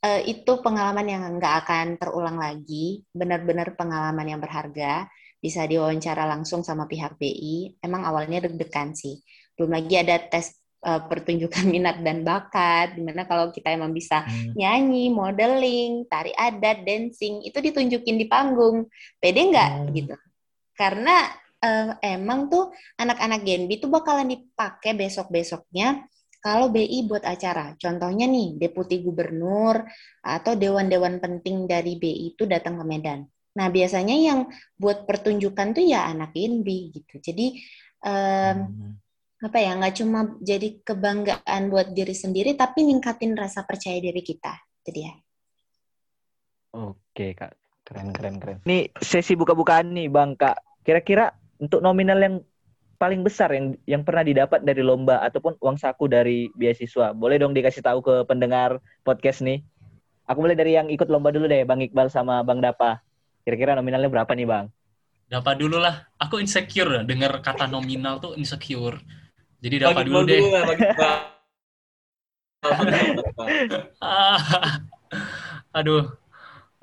uh, 0.00 0.20
itu 0.24 0.64
pengalaman 0.64 1.04
yang 1.04 1.22
nggak 1.36 1.54
akan 1.68 1.86
terulang 2.00 2.40
lagi. 2.40 3.04
Benar-benar 3.12 3.76
pengalaman 3.76 4.24
yang 4.24 4.40
berharga. 4.40 5.04
Bisa 5.38 5.68
diwawancara 5.68 6.24
langsung 6.24 6.64
sama 6.64 6.88
pihak 6.88 7.20
BI 7.20 7.78
emang 7.84 8.08
awalnya 8.08 8.48
deg-degan 8.48 8.96
sih. 8.96 9.20
Belum 9.54 9.76
lagi 9.76 9.94
ada 10.00 10.16
tes 10.18 10.56
uh, 10.82 11.04
pertunjukan 11.04 11.68
minat 11.74 12.00
dan 12.00 12.24
bakat. 12.24 12.96
Di 12.96 13.04
mana 13.04 13.28
kalau 13.28 13.52
kita 13.52 13.68
emang 13.68 13.92
bisa 13.92 14.24
hmm. 14.24 14.56
nyanyi 14.56 15.12
modeling 15.12 16.08
tari 16.08 16.32
adat 16.32 16.88
dancing 16.88 17.44
itu 17.44 17.60
ditunjukin 17.60 18.16
di 18.16 18.24
panggung. 18.24 18.88
Pede 19.20 19.44
nggak? 19.44 19.70
Hmm. 19.76 19.92
gitu. 19.92 20.16
Karena 20.72 21.26
uh, 21.62 21.98
emang 22.02 22.46
tuh 22.50 22.70
anak-anak 22.98 23.42
Genbi 23.42 23.82
tuh 23.82 23.90
bakalan 23.90 24.30
dipakai 24.30 24.94
besok-besoknya 24.94 26.06
kalau 26.48 26.72
BI 26.72 27.04
buat 27.04 27.20
acara. 27.28 27.76
Contohnya 27.76 28.24
nih, 28.24 28.56
deputi 28.56 29.04
gubernur 29.04 29.84
atau 30.24 30.56
dewan-dewan 30.56 31.20
penting 31.20 31.68
dari 31.68 32.00
BI 32.00 32.32
itu 32.32 32.48
datang 32.48 32.80
ke 32.80 32.84
Medan. 32.88 33.28
Nah, 33.60 33.68
biasanya 33.68 34.16
yang 34.16 34.48
buat 34.80 35.04
pertunjukan 35.04 35.76
tuh 35.76 35.84
ya 35.84 36.08
anak 36.08 36.32
Genbi 36.32 36.88
gitu. 36.96 37.20
Jadi 37.20 37.60
um, 38.00 38.56
hmm. 38.64 38.92
apa 39.44 39.58
ya, 39.60 39.76
nggak 39.76 39.94
cuma 40.00 40.20
jadi 40.40 40.80
kebanggaan 40.80 41.62
buat 41.68 41.92
diri 41.92 42.16
sendiri, 42.16 42.56
tapi 42.56 42.88
ningkatin 42.88 43.36
rasa 43.36 43.68
percaya 43.68 44.00
diri 44.00 44.24
kita. 44.24 44.56
Jadi 44.88 45.00
ya. 45.04 45.14
Oke, 46.80 47.36
Kak. 47.36 47.52
Keren, 47.84 48.08
keren, 48.16 48.36
keren. 48.40 48.58
Nih, 48.64 48.88
sesi 49.04 49.36
buka-bukaan 49.36 49.92
nih, 49.92 50.08
Bang, 50.08 50.32
Kak. 50.32 50.80
Kira-kira 50.80 51.28
untuk 51.60 51.84
nominal 51.84 52.16
yang 52.24 52.36
paling 52.98 53.22
besar 53.22 53.54
yang 53.54 53.78
yang 53.86 54.02
pernah 54.02 54.26
didapat 54.26 54.66
dari 54.66 54.82
lomba 54.82 55.22
ataupun 55.22 55.54
uang 55.62 55.78
saku 55.78 56.10
dari 56.10 56.50
beasiswa. 56.52 57.14
Boleh 57.14 57.38
dong 57.38 57.54
dikasih 57.54 57.80
tahu 57.80 58.02
ke 58.02 58.26
pendengar 58.26 58.82
podcast 59.06 59.46
nih. 59.46 59.62
Aku 60.28 60.44
mulai 60.44 60.58
dari 60.58 60.76
yang 60.76 60.92
ikut 60.92 61.08
lomba 61.08 61.32
dulu 61.32 61.48
deh, 61.48 61.64
Bang 61.64 61.80
Iqbal 61.80 62.12
sama 62.12 62.44
Bang 62.44 62.60
Dapa. 62.60 63.00
Kira-kira 63.46 63.72
nominalnya 63.72 64.12
berapa 64.12 64.28
nih, 64.36 64.44
Bang? 64.44 64.68
Dapa 65.30 65.56
dulu 65.56 65.80
lah. 65.80 66.04
Aku 66.20 66.36
insecure 66.36 67.00
dengar 67.06 67.40
kata 67.40 67.64
nominal 67.64 68.20
tuh 68.20 68.36
insecure. 68.36 69.00
Jadi 69.64 69.80
Dapa 69.80 70.04
dulu 70.04 70.28
deh. 70.28 70.42
Dulu 70.42 70.52
lah, 70.52 70.68
Aduh, 75.78 76.10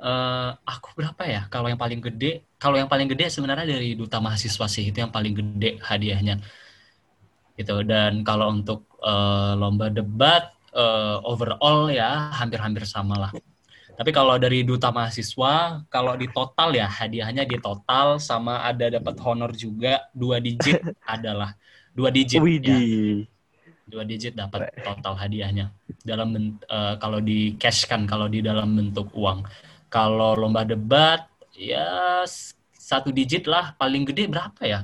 uh, 0.05 0.49
aku 0.61 0.93
berapa 0.93 1.23
ya? 1.25 1.41
Kalau 1.49 1.67
yang 1.67 1.81
paling 1.81 1.99
gede, 1.99 2.45
kalau 2.61 2.77
yang 2.77 2.87
paling 2.87 3.09
gede 3.09 3.33
sebenarnya 3.33 3.65
dari 3.65 3.97
duta 3.97 4.21
mahasiswa 4.21 4.65
sih 4.69 4.93
itu 4.93 4.97
yang 5.01 5.09
paling 5.09 5.33
gede 5.33 5.81
hadiahnya. 5.81 6.37
Gitu. 7.57 7.75
Dan 7.83 8.21
kalau 8.21 8.53
untuk 8.53 8.85
uh, 9.01 9.57
lomba 9.57 9.89
debat 9.89 10.53
uh, 10.77 11.17
overall 11.25 11.89
ya 11.89 12.29
hampir-hampir 12.37 12.85
sama 12.85 13.17
lah. 13.17 13.31
Tapi 13.95 14.11
kalau 14.11 14.35
dari 14.35 14.67
duta 14.67 14.91
mahasiswa, 14.91 15.87
kalau 15.87 16.19
di 16.19 16.27
total 16.27 16.75
ya 16.75 16.83
hadiahnya 16.83 17.47
di 17.47 17.55
total 17.63 18.19
sama 18.19 18.59
ada 18.67 18.91
dapat 18.91 19.15
honor 19.23 19.55
juga 19.55 20.03
dua 20.11 20.43
digit 20.43 20.83
adalah 21.15 21.55
dua 21.95 22.11
digit 22.11 22.43
Widih. 22.43 23.23
ya. 23.23 23.31
dua 23.87 24.03
digit 24.03 24.35
dapat 24.35 24.67
total 24.83 25.15
hadiahnya 25.15 25.71
dalam 26.03 26.59
eh, 26.59 26.93
kalau 26.99 27.23
di 27.23 27.55
cash 27.55 27.87
kan 27.87 28.03
kalau 28.03 28.27
di 28.27 28.43
dalam 28.43 28.75
bentuk 28.75 29.15
uang 29.15 29.47
kalau 29.89 30.35
lomba 30.35 30.65
debat 30.67 31.25
ya 31.55 32.23
satu 32.75 33.09
digit 33.09 33.47
lah 33.49 33.73
paling 33.79 34.05
gede 34.05 34.29
berapa 34.29 34.61
ya 34.65 34.79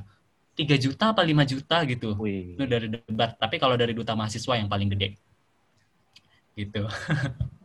tiga 0.55 0.75
juta 0.75 1.11
apa 1.13 1.21
lima 1.21 1.43
juta 1.45 1.83
gitu 1.87 2.15
Wih. 2.19 2.57
itu 2.57 2.63
dari 2.65 2.87
debat 2.89 3.35
tapi 3.37 3.55
kalau 3.61 3.75
dari 3.77 3.93
duta 3.95 4.15
mahasiswa 4.17 4.53
yang 4.57 4.67
paling 4.71 4.89
gede 4.91 5.15
gitu 6.55 6.85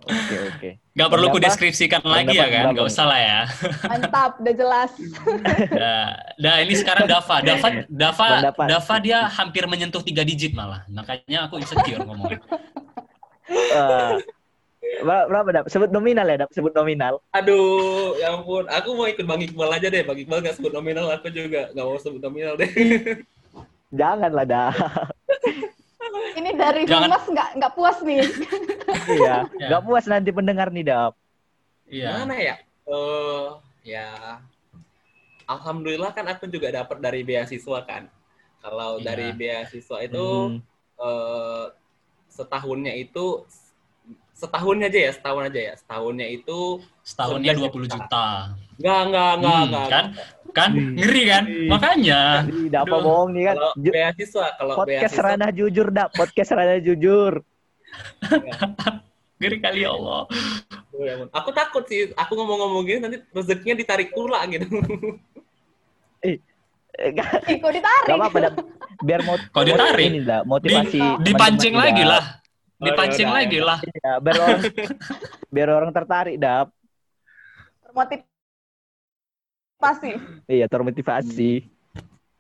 Oke, 0.07 0.37
oke. 0.39 0.70
nggak 0.95 1.09
perlu 1.11 1.26
ku 1.34 1.39
deskripsikan 1.43 1.99
lagi 2.07 2.39
ya 2.39 2.47
kan 2.47 2.70
nih? 2.70 2.78
usah 2.78 3.05
lah 3.11 3.18
ya 3.18 3.41
Mantap, 3.91 4.39
udah 4.43 4.55
jelas. 4.55 4.91
Nah, 5.76 6.09
nah 6.39 6.55
ini 6.62 6.74
sekarang 6.74 7.07
Dava. 7.07 7.43
Dava, 7.43 7.68
Dava, 7.87 8.28
Dava. 8.51 8.64
Dava 8.66 8.95
dia 9.03 9.18
hampir 9.30 9.66
menyentuh 9.66 10.03
tiga 10.03 10.22
digit 10.26 10.53
malah. 10.55 10.82
Makanya 10.91 11.47
aku 11.47 11.61
insecure 11.61 12.03
ngomong. 12.03 12.34
Ber- 12.34 14.24
berapa 15.03 15.49
dap? 15.53 15.66
Sebut 15.66 15.89
nominal 15.89 16.24
ya, 16.24 16.37
dap? 16.39 16.51
Sebut 16.51 16.72
nominal. 16.72 17.20
Aduh, 17.30 18.16
ya 18.16 18.32
ampun. 18.32 18.64
Aku 18.66 18.95
mau 18.95 19.05
ikut 19.05 19.22
Bang 19.22 19.39
Iqbal 19.39 19.70
aja 19.70 19.87
deh. 19.87 20.03
Bang 20.03 20.16
Iqbal 20.16 20.41
nggak 20.41 20.57
sebut 20.57 20.70
nominal, 20.70 21.07
aku 21.09 21.28
juga 21.28 21.68
nggak 21.70 21.84
mau 21.84 21.97
sebut 21.97 22.20
nominal 22.20 22.55
deh. 22.55 22.70
Janganlah 23.99 24.45
dah. 24.45 24.72
Ini 26.39 26.51
dari 26.53 26.84
Jangan- 26.84 27.09
Humas 27.09 27.24
nggak 27.26 27.49
nggak 27.57 27.72
puas 27.72 27.99
nih. 28.03 28.20
iya. 29.16 29.37
Ya. 29.57 29.66
Nggak 29.68 29.82
puas 29.84 30.05
nanti 30.05 30.30
pendengar 30.30 30.68
nih, 30.68 30.84
dap. 30.84 31.12
Iya. 31.87 32.11
Mana 32.18 32.34
ya? 32.37 32.57
Eh, 32.84 33.47
ya. 33.84 34.09
Alhamdulillah 35.47 36.11
kan 36.11 36.26
aku 36.26 36.47
juga 36.47 36.68
dapat 36.70 36.99
dari 36.99 37.22
beasiswa 37.22 37.78
kan. 37.84 38.11
Kalau 38.59 38.99
Iya. 38.99 39.05
dari 39.07 39.26
beasiswa 39.32 39.97
itu 40.03 40.24
Hmm. 40.24 40.59
eh, 40.97 41.66
setahunnya 42.26 42.93
itu 42.93 43.45
setahunnya 44.37 44.87
aja 44.87 45.01
ya, 45.01 45.11
setahun 45.11 45.43
aja 45.49 45.61
ya. 45.62 45.74
Setahunnya 45.74 46.26
itu 46.28 46.59
Setahunnya 47.01 47.53
11 47.53 47.72
20 47.72 47.89
juta. 47.89 48.26
enggak 48.76 49.01
enggak 49.03 49.30
enggak 49.32 49.55
Hmm, 49.55 49.66
enggak. 49.66 49.87
kan? 49.89 50.05
Kan 50.53 50.70
ngeri 50.95 51.22
kan? 51.26 51.45
Ih. 51.47 51.68
Makanya. 51.68 52.20
Dap 52.68 52.84
apa 52.84 52.97
bohong 52.99 53.30
nih 53.32 53.45
kan? 53.47 53.57
Kalau 53.57 53.72
beasiswa, 53.78 54.47
kalau 54.55 54.74
podcast 54.74 55.01
beasiswa 55.11 55.24
ranah 55.26 55.51
jujur, 55.51 55.87
dap. 55.91 56.09
Podcast 56.12 56.51
ranah 56.51 56.78
jujur. 56.78 57.32
Ngeri 59.37 59.59
kali 59.59 59.80
ya 59.82 59.91
Allah. 59.91 60.24
Aku 61.30 61.53
takut 61.53 61.84
sih, 61.84 62.09
aku 62.12 62.32
ngomong-ngomong 62.34 62.82
gini 62.82 62.99
nanti 62.99 63.20
rezekinya 63.30 63.74
ditarik 63.74 64.12
pula 64.12 64.45
gitu. 64.47 64.64
Eh, 66.97 67.12
nggak- 67.12 67.45
Ih, 67.47 67.61
Kok 67.61 67.72
ditarik? 67.76 68.07
nggak 68.09 68.16
apa-apa. 68.18 68.39
Biar 69.05 69.20
mau 69.20 69.37
Kok 69.37 69.62
ditarik? 69.62 70.09
Ini. 70.09 70.20
Di, 70.24 70.37
Motivasi. 70.43 71.01
dipancing 71.20 71.76
teman-teman 71.76 71.93
lagi 71.93 72.05
lah. 72.09 72.24
Dipancing 72.77 73.24
Oh, 73.24 73.33
ya 73.33 73.33
udah, 73.33 73.41
lagi 73.41 73.57
ya. 73.57 73.64
lah. 73.64 73.79
Iya, 73.81 74.12
biar 74.20 74.37
orang 74.39 74.61
biar 75.55 75.68
orang 75.72 75.91
tertarik, 75.93 76.37
dap. 76.37 76.68
Motivasi. 79.77 80.11
Iya, 80.47 80.66
termotivasi. 80.68 81.53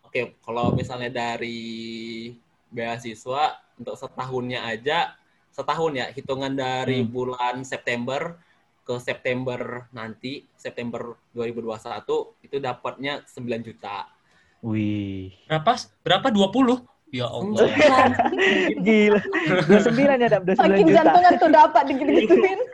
Oke, 0.04 0.36
kalau 0.40 0.72
misalnya 0.72 1.08
dari 1.08 2.32
beasiswa 2.68 3.56
untuk 3.76 3.96
setahunnya 3.96 4.64
aja, 4.64 5.16
setahun 5.48 5.92
ya, 5.96 6.06
hitungan 6.12 6.52
dari 6.52 7.00
Hmm. 7.00 7.08
bulan 7.08 7.64
September 7.64 8.36
ke 8.84 9.00
September 9.00 9.88
nanti, 9.90 10.44
September 10.54 11.16
2021, 11.32 12.36
itu 12.40 12.60
dapatnya 12.60 13.24
9 13.26 13.64
juta. 13.64 14.06
Wih. 14.60 15.32
Berapa? 15.48 15.72
Berapa? 16.04 16.28
20? 16.28 16.84
Ya 17.14 17.26
Allah. 17.30 17.70
Gila. 18.82 19.20
29 19.70 20.22
ya, 20.22 20.28
dap. 20.28 20.42
29 20.42 20.58
Makin 20.58 20.84
juta. 20.90 20.96
jantungan 20.98 21.32
tuh 21.38 21.50
dapat 21.54 21.82
digitu-gituin. 21.86 22.60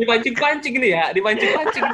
Dipancing-pancing 0.00 0.74
ini 0.80 0.88
ya, 0.96 1.12
dipancing-pancing. 1.12 1.84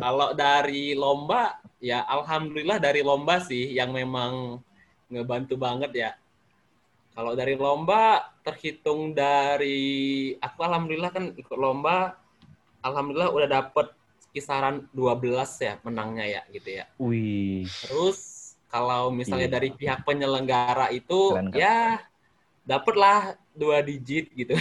Kalau 0.00 0.32
dari 0.32 0.96
lomba, 0.96 1.60
ya 1.76 2.00
alhamdulillah 2.08 2.80
dari 2.80 3.04
lomba 3.04 3.36
sih 3.44 3.76
yang 3.76 3.92
memang 3.92 4.56
ngebantu 5.12 5.60
banget 5.60 5.92
ya. 5.92 6.10
Kalau 7.12 7.36
dari 7.36 7.52
lomba 7.58 8.32
terhitung 8.40 9.12
dari 9.12 10.32
aku 10.40 10.60
alhamdulillah 10.64 11.12
kan 11.12 11.36
ikut 11.36 11.58
lomba, 11.60 12.16
alhamdulillah 12.80 13.28
udah 13.28 13.48
dapet 13.50 13.92
kisaran 14.30 14.86
12 14.90 15.26
ya 15.58 15.74
menangnya 15.82 16.26
ya 16.26 16.42
gitu 16.48 16.68
ya. 16.72 16.84
Wih. 16.96 17.66
Terus 17.66 18.18
kalau 18.66 19.10
misalnya 19.10 19.50
Iya. 19.50 19.54
dari 19.56 19.68
pihak 19.70 20.02
penyelenggara 20.02 20.88
itu 20.90 21.34
Keren, 21.34 21.50
keren. 21.50 21.58
ya 21.58 21.98
dapet 22.62 22.94
lah 22.94 23.20
dua 23.50 23.82
digit 23.82 24.30
gitu 24.30 24.54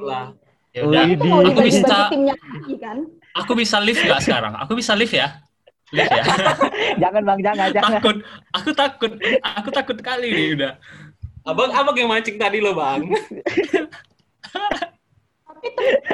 lah. 0.00 0.30
Ya 0.70 0.86
udah. 0.86 1.04
Aku 1.44 1.60
bisa- 1.60 2.08
timnya 2.08 2.36
lagi 2.38 2.74
kan? 2.78 2.98
Aku 3.34 3.52
bisa 3.52 3.76
live 3.76 3.98
nggak 3.98 4.22
sekarang? 4.22 4.54
Aku 4.56 4.72
bisa 4.72 4.92
live 4.94 5.10
ya? 5.10 5.40
Live 5.90 6.08
ya? 6.08 6.24
Jangan 7.02 7.22
Bang, 7.24 7.40
jangan, 7.40 7.68
jangan. 7.68 7.90
takut. 7.98 8.16
Aku 8.54 8.70
takut. 8.72 9.12
Aku 9.42 9.68
takut 9.68 9.98
kali 10.00 10.28
nih 10.30 10.48
udah. 10.56 10.72
Abang 11.42 11.74
abang 11.74 11.96
yang 11.98 12.06
mancing 12.08 12.38
tadi 12.38 12.62
loh 12.62 12.72
bang. 12.72 13.02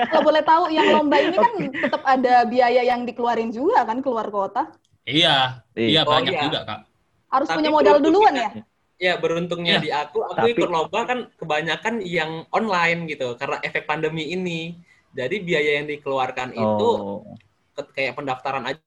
Kalau 0.08 0.22
boleh 0.22 0.42
tahu 0.42 0.62
yang 0.68 0.86
lomba 0.92 1.16
ini 1.16 1.34
kan 1.34 1.52
tetap 1.70 2.02
ada 2.02 2.44
biaya 2.44 2.82
yang 2.82 3.02
dikeluarin 3.02 3.48
juga 3.48 3.82
kan 3.82 3.98
keluar 3.98 4.28
kota. 4.28 4.68
Iya, 5.02 5.64
iya 5.72 5.88
Iya. 5.88 6.00
Oh, 6.04 6.12
banyak 6.12 6.32
iya. 6.32 6.42
juga 6.44 6.58
kak. 6.62 6.80
Harus 7.28 7.48
Tapi 7.48 7.56
punya 7.58 7.70
modal 7.70 7.96
duluan 7.98 8.34
ya. 8.34 8.50
Ya 8.98 9.14
beruntungnya 9.14 9.78
Iya. 9.78 9.80
di 9.80 9.90
aku, 9.90 10.18
aku 10.22 10.36
Tapi- 10.36 10.52
ikut 10.52 10.68
lomba 10.68 11.00
kan 11.04 11.18
kebanyakan 11.34 11.94
yang 12.02 12.44
online 12.50 13.06
gitu 13.06 13.32
karena 13.34 13.56
efek 13.62 13.84
pandemi 13.84 14.28
ini. 14.28 14.74
Jadi 15.10 15.40
biaya 15.40 15.80
yang 15.80 15.86
dikeluarkan 15.86 16.52
itu 16.52 16.88
Oh, 16.90 17.24
ke- 17.72 17.92
kayak 17.94 18.14
pendaftaran 18.14 18.64
aja 18.66 18.80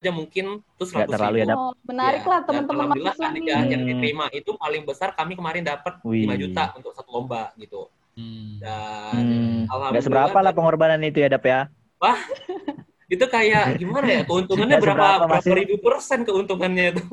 aja 0.00 0.16
mungkin 0.16 0.64
tuh 0.80 0.88
Nggak 0.88 1.06
100 1.06 1.12
terlalu 1.12 1.36
ya, 1.36 1.44
ribu. 1.44 1.52
Dap. 1.52 1.58
Oh, 1.60 1.72
menarik 1.84 2.22
Ya, 2.24 2.30
lah 2.32 2.40
teman-teman 2.40 2.86
mahasiswa 2.88 3.26
nih. 3.36 3.42
yang 3.68 3.84
diterima 3.84 4.24
itu 4.32 4.50
paling 4.56 4.82
besar 4.88 5.12
kami 5.12 5.36
kemarin 5.36 5.60
dapat. 5.60 6.00
5 6.00 6.40
juta 6.40 6.72
untuk 6.72 6.96
satu 6.96 7.10
lomba 7.12 7.52
gitu. 7.60 7.84
Hmm. 8.20 8.60
Dan 8.60 9.24
hmm, 9.24 9.72
alhamdulillah 9.72 9.90
nggak 9.96 10.04
seberapa 10.04 10.38
lah 10.44 10.52
pengorbanan 10.52 11.00
itu 11.00 11.18
ya, 11.24 11.28
Dap 11.32 11.44
ya. 11.48 11.60
itu 13.14 13.24
kayak 13.26 13.80
gimana 13.80 14.06
ya 14.06 14.22
keuntungannya 14.22 14.76
Nggak 14.78 14.84
berapa 14.86 15.06
berapa 15.24 15.26
masih- 15.26 15.56
ribu 15.56 15.76
persen 15.80 16.22
keuntungannya 16.22 16.84
itu. 16.94 17.04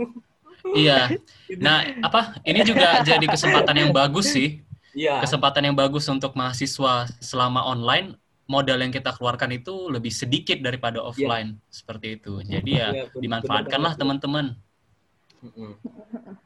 Iya. 0.76 1.16
Nah, 1.64 1.78
apa? 2.04 2.36
Ini 2.44 2.60
juga 2.68 3.00
jadi 3.08 3.24
kesempatan 3.24 3.76
yang 3.88 3.92
bagus 3.96 4.36
sih. 4.36 4.60
Iya. 4.92 5.24
Kesempatan 5.24 5.64
yang 5.72 5.76
bagus 5.78 6.04
untuk 6.12 6.36
mahasiswa 6.36 7.08
selama 7.24 7.64
online. 7.64 8.20
Modal 8.48 8.80
yang 8.80 8.96
kita 8.96 9.12
keluarkan 9.12 9.60
itu 9.60 9.92
lebih 9.92 10.08
sedikit 10.08 10.56
daripada 10.64 11.04
offline 11.04 11.60
seperti 11.68 12.16
itu. 12.16 12.40
Jadi 12.48 12.80
ya 12.80 12.96
Iya, 12.96 13.04
bener- 13.12 13.20
dimanfaatkanlah 13.20 13.94
teman-teman. 14.00 14.46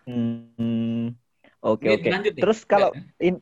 Hmm, 0.09 1.14
oke 1.62 1.86
oke. 1.86 2.09
Terus 2.41 2.66
kalau 2.66 2.89
in, 3.22 3.38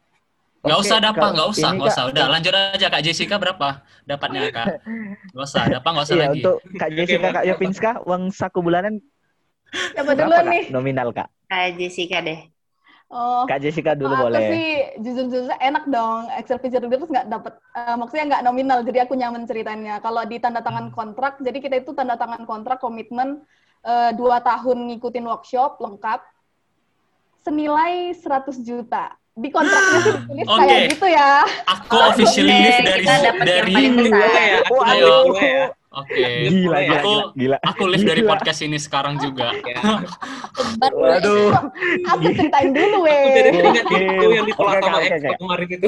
Nggak 0.60 0.78
oke, 0.78 0.86
usah 0.88 0.97
dapat, 0.99 1.30
nggak 1.36 1.49
usah, 1.55 1.70
nggak 1.72 1.88
Kak, 1.88 1.93
usah. 1.95 2.03
Udah 2.12 2.26
lanjut 2.28 2.53
aja 2.53 2.88
Kak 2.91 3.01
Jessica 3.03 3.36
berapa 3.39 3.68
dapatnya 4.03 4.41
Kak? 4.51 4.68
Nggak 5.34 5.45
usah, 5.45 5.64
dapat 5.72 5.89
nggak 5.93 6.05
usah 6.05 6.16
Iya, 6.18 6.24
lagi. 6.28 6.41
untuk 6.41 6.55
Kak 6.76 6.89
Jessica. 6.91 7.28
Kak 7.32 7.45
Yopinska, 7.47 7.91
uang 8.03 8.24
saku 8.34 8.60
bulanan 8.60 8.93
berapa 9.95 10.12
duluan 10.18 10.43
Kak? 10.43 10.53
nih? 10.53 10.64
Nominal 10.74 11.07
Kak. 11.16 11.28
Kayak 11.47 11.70
Jessica 11.80 12.18
deh. 12.26 12.39
Oh, 13.10 13.41
Kak 13.49 13.57
Jessica 13.62 13.97
dulu 13.97 14.14
aku 14.14 14.24
boleh. 14.30 14.45
sih 14.53 14.68
jujur-jujur 15.01 15.53
enak 15.57 15.84
dong. 15.89 16.30
Excel 16.38 16.62
feature 16.62 16.86
terus 16.86 17.10
nggak 17.10 17.26
dapat, 17.26 17.53
eh, 17.74 17.95
maksudnya 17.97 18.26
nggak 18.30 18.43
nominal, 18.45 18.80
jadi 18.86 19.10
aku 19.10 19.14
nyaman 19.18 19.49
ceritanya. 19.49 19.97
Kalau 19.97 20.22
di 20.30 20.38
tanda 20.38 20.62
tangan 20.62 20.93
kontrak, 20.93 21.41
jadi 21.41 21.57
kita 21.57 21.76
itu 21.82 21.91
tanda 21.97 22.22
tangan 22.22 22.45
kontrak 22.45 22.78
komitmen 22.78 23.41
eh, 23.82 24.12
dua 24.14 24.43
tahun 24.45 24.93
ngikutin 24.93 25.26
workshop 25.26 25.82
lengkap 25.82 26.22
senilai 27.41 28.14
100 28.14 28.62
juta. 28.62 29.18
Di 29.40 29.50
kontraknya 29.50 30.00
sih 30.04 30.14
ditulis 30.20 30.48
Oke. 30.48 30.60
kayak 30.68 30.82
gitu 30.92 31.08
ya. 31.08 31.30
Aku 31.66 31.96
officially 32.12 32.52
Oke, 32.52 32.64
live 32.64 32.80
dari 32.84 33.04
dari 33.40 33.76
ya, 34.12 34.58
aku 34.68 34.74
boleh 34.76 35.48
ya. 35.48 35.68
Oke. 35.90 36.22
Gila, 36.22 36.78
gila, 36.78 36.98
Aku 37.02 37.10
gila, 37.10 37.24
gila. 37.34 37.58
aku 37.66 37.84
live 37.90 38.06
dari 38.06 38.22
Gila. 38.22 38.30
podcast 38.30 38.60
ini 38.62 38.78
sekarang 38.78 39.18
juga. 39.18 39.50
Waduh. 40.94 41.50
Aku 42.14 42.26
ceritain 42.30 42.70
dulu, 42.70 43.02
Aku 43.02 43.10
jadi 43.10 43.50
weh. 43.50 43.68
ingat 43.74 43.86
itu 43.90 44.26
yang 44.30 44.46
ditolak 44.46 44.80
sama 44.86 44.98
Expo 45.02 45.18
oke. 45.34 45.38
kemarin 45.42 45.68
itu. 45.74 45.88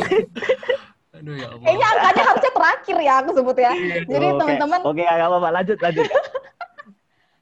Aduh 1.11 1.33
ya 1.37 1.47
Allah. 1.53 1.61
Kayaknya 1.61 1.87
angkanya 1.93 2.23
harusnya 2.25 2.51
terakhir 2.57 2.97
ya 2.97 3.13
aku 3.21 3.29
sebut 3.37 3.57
ya. 3.61 3.71
Jadi 4.09 4.25
Oke, 4.25 4.37
teman-teman 4.41 4.79
Oke, 4.81 5.01
nggak 5.05 5.27
apa-apa. 5.29 5.49
Lanjut, 5.53 5.77
lanjut. 5.77 6.07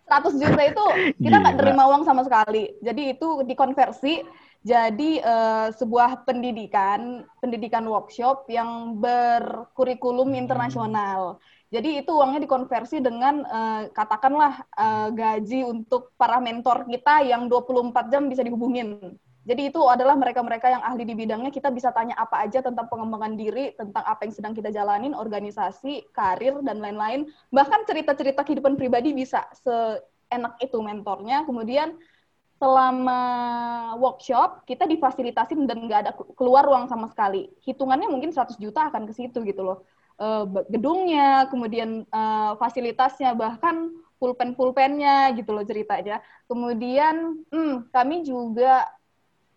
100 0.10 0.42
juta 0.42 0.62
itu 0.66 0.84
kita 1.22 1.36
nggak 1.38 1.56
terima 1.62 1.84
uang 1.86 2.04
sama 2.04 2.22
sekali. 2.26 2.74
Jadi 2.82 3.14
itu 3.16 3.46
dikonversi 3.46 4.26
jadi 4.60 5.24
eh, 5.24 5.68
sebuah 5.72 6.28
pendidikan, 6.28 7.24
pendidikan 7.40 7.88
workshop 7.88 8.52
yang 8.52 9.00
berkurikulum 9.00 10.36
internasional. 10.36 11.40
Jadi 11.70 12.02
itu 12.02 12.10
uangnya 12.10 12.42
dikonversi 12.42 12.98
dengan 12.98 13.46
uh, 13.46 13.94
katakanlah 13.94 14.66
uh, 14.74 15.14
gaji 15.14 15.62
untuk 15.62 16.18
para 16.18 16.42
mentor 16.42 16.90
kita 16.90 17.22
yang 17.22 17.46
24 17.46 18.10
jam 18.10 18.26
bisa 18.26 18.42
dihubungin. 18.42 19.14
Jadi 19.46 19.70
itu 19.70 19.78
adalah 19.86 20.18
mereka-mereka 20.18 20.66
yang 20.66 20.82
ahli 20.82 21.06
di 21.06 21.14
bidangnya, 21.14 21.54
kita 21.54 21.70
bisa 21.70 21.94
tanya 21.94 22.18
apa 22.18 22.42
aja 22.42 22.66
tentang 22.66 22.90
pengembangan 22.90 23.38
diri, 23.38 23.78
tentang 23.78 24.02
apa 24.02 24.26
yang 24.26 24.34
sedang 24.34 24.54
kita 24.58 24.74
jalanin, 24.74 25.14
organisasi, 25.14 26.10
karir, 26.10 26.58
dan 26.66 26.82
lain-lain. 26.82 27.30
Bahkan 27.54 27.86
cerita-cerita 27.86 28.42
kehidupan 28.42 28.74
pribadi 28.74 29.14
bisa 29.14 29.46
seenak 29.62 30.58
itu 30.62 30.78
mentornya. 30.82 31.46
Kemudian 31.46 31.98
selama 32.60 33.22
workshop, 33.96 34.68
kita 34.68 34.84
difasilitasin 34.84 35.64
dan 35.64 35.88
nggak 35.88 36.00
ada 36.04 36.12
keluar 36.36 36.68
uang 36.68 36.92
sama 36.92 37.08
sekali. 37.08 37.48
Hitungannya 37.64 38.12
mungkin 38.12 38.36
100 38.36 38.60
juta 38.60 38.92
akan 38.92 39.08
ke 39.08 39.14
situ 39.16 39.42
gitu 39.48 39.64
loh 39.64 39.88
uh, 40.20 40.44
gedungnya, 40.68 41.48
kemudian 41.48 42.04
uh, 42.12 42.54
fasilitasnya, 42.60 43.34
bahkan 43.34 43.90
pulpen-pulpennya 44.20 45.32
gitu 45.40 45.56
loh 45.56 45.64
ceritanya. 45.64 46.20
Kemudian 46.46 47.48
hmm, 47.50 47.90
kami 47.90 48.28
juga 48.28 48.86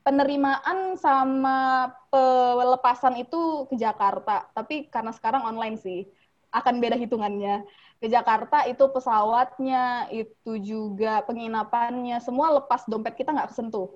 penerimaan 0.07 0.98
sama 0.98 1.90
pelepasan 2.11 3.18
itu 3.22 3.66
ke 3.70 3.78
Jakarta, 3.78 4.50
tapi 4.55 4.90
karena 4.90 5.14
sekarang 5.14 5.46
online 5.46 5.78
sih 5.78 6.07
akan 6.55 6.78
beda 6.78 6.98
hitungannya. 6.98 7.66
Ke 8.03 8.11
Jakarta 8.11 8.66
itu 8.66 8.82
pesawatnya, 8.90 10.11
itu 10.11 10.53
juga 10.59 11.22
penginapannya, 11.22 12.18
semua 12.18 12.50
lepas 12.59 12.82
dompet 12.90 13.14
kita 13.14 13.30
nggak 13.30 13.55
kesentuh. 13.55 13.94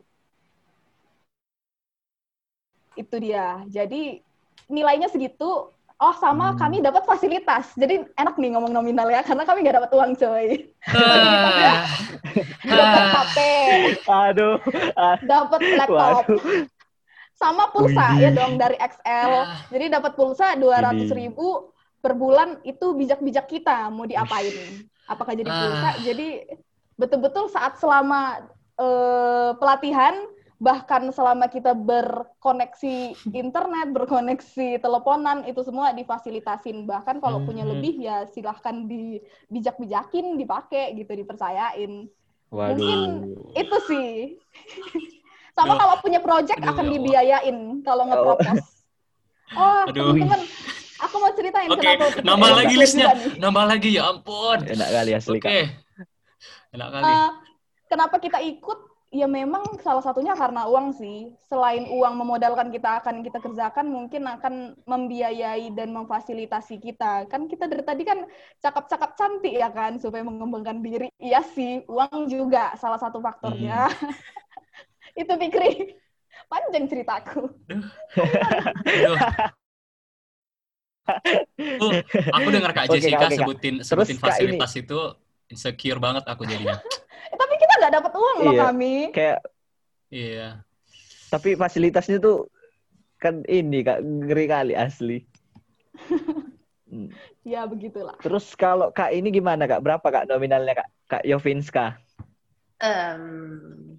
Itu 2.94 3.18
dia. 3.18 3.66
Jadi 3.66 4.22
nilainya 4.70 5.10
segitu, 5.10 5.74
Oh 5.96 6.12
sama 6.20 6.52
hmm. 6.52 6.60
kami 6.60 6.76
dapat 6.84 7.08
fasilitas, 7.08 7.72
jadi 7.72 8.04
enak 8.20 8.36
nih 8.36 8.52
ngomong 8.52 8.68
nominal 8.68 9.08
ya, 9.08 9.24
karena 9.24 9.48
kami 9.48 9.64
nggak 9.64 9.80
dapat 9.80 9.90
uang 9.96 10.12
coy. 10.12 10.48
Ah. 12.66 12.82
dapat 12.84 13.06
HP, 13.14 13.38
aduh, 14.04 14.58
dapat 15.24 15.60
laptop, 15.78 16.24
sama 17.32 17.72
pulsa 17.72 18.16
Wih. 18.16 18.28
ya 18.28 18.30
dong 18.36 18.60
dari 18.60 18.76
XL. 18.76 19.32
Ah. 19.32 19.64
Jadi 19.72 19.84
dapat 19.88 20.12
pulsa 20.16 20.52
dua 20.56 20.84
ratus 20.84 21.08
ribu 21.16 21.72
per 22.06 22.14
bulan 22.14 22.62
itu 22.62 22.94
bijak-bijak 22.94 23.50
kita 23.50 23.90
mau 23.90 24.06
diapain? 24.06 24.86
Apakah 25.10 25.34
jadi 25.34 25.50
pulsa? 25.50 25.90
Ah. 25.90 25.94
Jadi 25.98 26.46
betul-betul 26.94 27.50
saat 27.50 27.82
selama 27.82 28.46
uh, 28.78 29.58
pelatihan 29.58 30.14
bahkan 30.56 31.12
selama 31.12 31.50
kita 31.50 31.74
berkoneksi 31.74 33.18
internet, 33.34 33.90
berkoneksi 33.90 34.78
teleponan 34.78 35.42
itu 35.50 35.66
semua 35.66 35.90
difasilitasin. 35.90 36.86
Bahkan 36.86 37.18
kalau 37.18 37.42
hmm. 37.42 37.46
punya 37.50 37.64
lebih 37.66 37.98
ya 37.98 38.22
silahkan 38.30 38.86
dibijak-bijakin, 38.86 40.38
dipakai 40.38 40.94
gitu, 40.94 41.10
dipercayain. 41.10 42.06
Waduh. 42.54 42.72
Mungkin 42.72 43.00
itu 43.58 43.76
sih. 43.90 44.10
Sama 45.58 45.74
kalau 45.74 45.98
punya 45.98 46.22
project 46.22 46.62
Aduh, 46.62 46.70
akan 46.70 46.86
ya 46.86 46.92
dibiayain 46.94 47.58
kalau 47.82 48.06
ngepropos. 48.06 48.62
Oh, 49.54 49.86
oh 49.86 49.94
teman-teman, 49.94 50.42
aku 51.02 51.14
mau 51.20 51.32
ceritain 51.34 51.68
okay. 51.68 51.96
kenapa. 51.96 52.22
Nambah 52.24 52.50
lagi 52.56 52.74
listnya, 52.78 53.06
nambah 53.36 53.64
lagi 53.66 53.88
ya 53.96 54.02
ampun. 54.10 54.58
Enak 54.64 54.88
kali 54.88 55.10
asli 55.12 55.38
Oke. 55.38 55.44
Okay. 55.44 55.62
Enak 56.72 56.88
kali. 56.92 57.04
Uh, 57.04 57.30
kenapa 57.88 58.16
kita 58.20 58.38
ikut? 58.40 58.96
ya 59.14 59.24
memang 59.30 59.62
salah 59.80 60.02
satunya 60.02 60.34
karena 60.34 60.66
uang 60.66 60.92
sih. 60.92 61.32
Selain 61.46 61.86
uang 61.88 62.14
memodalkan 62.18 62.68
kita 62.68 63.00
akan 63.02 63.22
kita 63.22 63.38
kerjakan, 63.38 63.86
mungkin 63.88 64.26
akan 64.26 64.76
membiayai 64.84 65.70
dan 65.72 65.94
memfasilitasi 65.94 66.82
kita. 66.82 67.24
Kan 67.30 67.46
kita 67.46 67.70
dari 67.70 67.84
tadi 67.86 68.02
kan 68.02 68.26
cakap-cakap 68.60 69.14
cantik 69.14 69.54
ya 69.54 69.70
kan, 69.72 69.96
supaya 70.02 70.26
mengembangkan 70.26 70.82
diri. 70.82 71.08
Iya 71.16 71.40
sih, 71.46 71.86
uang 71.86 72.28
juga 72.28 72.74
salah 72.76 72.98
satu 72.98 73.22
faktornya. 73.22 73.88
Hmm. 73.88 74.12
Itu 75.24 75.32
Fikri. 75.38 75.96
Panjang 76.46 76.86
ceritaku. 76.86 77.42
Tuh, 81.80 81.92
aku 82.34 82.48
dengar 82.50 82.70
Kak 82.74 82.90
Jessica 82.90 83.30
okay, 83.30 83.38
sebutin 83.38 83.74
sebutin 83.86 84.18
fasilitas 84.18 84.72
ini. 84.74 84.82
itu 84.82 85.00
insecure 85.46 86.00
banget 86.02 86.26
aku 86.26 86.42
jadinya. 86.42 86.78
Tapi 87.40 87.54
kita 87.58 87.72
nggak 87.78 87.92
dapat 88.02 88.12
uang 88.14 88.36
loh 88.42 88.54
iya, 88.54 88.62
kami. 88.66 88.94
Kayak 89.14 89.38
Iya. 90.10 90.48
Tapi 91.30 91.58
fasilitasnya 91.58 92.22
tuh 92.22 92.46
kan 93.18 93.42
ini 93.50 93.82
kak 93.82 94.02
ngeri 94.02 94.46
kali 94.46 94.74
asli. 94.78 95.18
hmm. 96.90 97.10
Ya 97.42 97.66
begitulah. 97.66 98.14
Terus 98.22 98.54
kalau 98.54 98.94
kak 98.94 99.10
ini 99.10 99.34
gimana 99.34 99.66
kak? 99.66 99.82
Berapa 99.82 100.06
kak 100.06 100.26
nominalnya 100.30 100.82
kak? 100.82 100.88
Kak 101.06 101.22
Yovinska? 101.26 101.98
Um, 102.76 103.96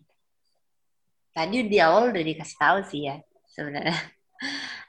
tadi 1.33 1.65
di 1.65 1.77
awal 1.81 2.13
udah 2.13 2.23
dikasih 2.23 2.57
tahu 2.59 2.79
sih 2.87 3.01
ya 3.09 3.15
sebenarnya. 3.51 3.95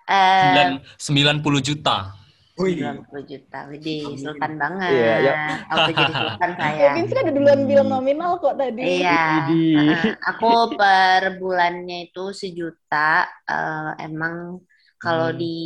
Uh, 0.09 0.81
90 0.97 1.45
juta. 1.61 2.17
90 2.59 3.07
juta. 3.23 3.59
Widih, 3.71 4.19
sultan 4.19 4.59
banget. 4.59 4.91
Iya, 4.91 5.15
ya. 5.23 5.35
Aku 5.73 5.91
jadi 5.95 6.13
sultan 6.17 6.53
saya. 6.59 6.89
Vince 6.99 7.13
kan 7.15 7.23
udah 7.29 7.35
duluan 7.37 7.61
bilang 7.71 7.89
nominal 7.93 8.31
kok 8.43 8.59
tadi. 8.59 9.05
Iya. 9.05 9.23
Uh, 9.47 10.17
aku 10.27 10.75
per 10.75 11.39
bulannya 11.39 12.11
itu 12.11 12.35
sejuta. 12.35 13.31
Uh, 13.47 13.95
emang 14.03 14.65
kalau 14.99 15.31
hmm. 15.31 15.39
di 15.39 15.59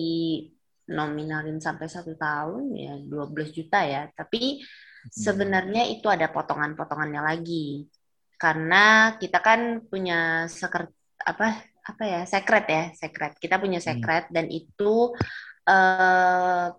nominalin 0.93 1.57
sampai 1.57 1.88
satu 1.88 2.12
tahun 2.18 2.76
ya 2.76 2.95
12 3.01 3.57
juta 3.57 3.80
ya. 3.88 4.11
Tapi 4.12 4.61
hmm. 4.61 5.09
sebenarnya 5.09 5.88
itu 5.88 6.11
ada 6.12 6.28
potongan-potongannya 6.28 7.22
lagi. 7.24 7.88
Karena 8.36 9.16
kita 9.16 9.40
kan 9.40 9.86
punya 9.88 10.45
sekret 10.51 10.93
apa 11.22 11.71
apa 11.82 12.02
ya 12.06 12.20
secret 12.22 12.66
ya 12.70 12.84
secret 12.94 13.34
kita 13.42 13.58
punya 13.58 13.82
hmm. 13.82 13.86
secret 13.90 14.24
hmm. 14.30 14.34
dan 14.34 14.46
itu 14.50 15.10
uh, 15.66 16.70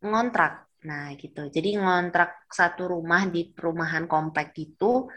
ngontrak. 0.00 0.68
Nah, 0.80 1.12
gitu. 1.16 1.52
Jadi 1.52 1.76
ngontrak 1.76 2.48
satu 2.48 2.88
rumah 2.96 3.28
di 3.28 3.52
perumahan 3.52 4.08
komplek 4.08 4.56
itu 4.56 5.08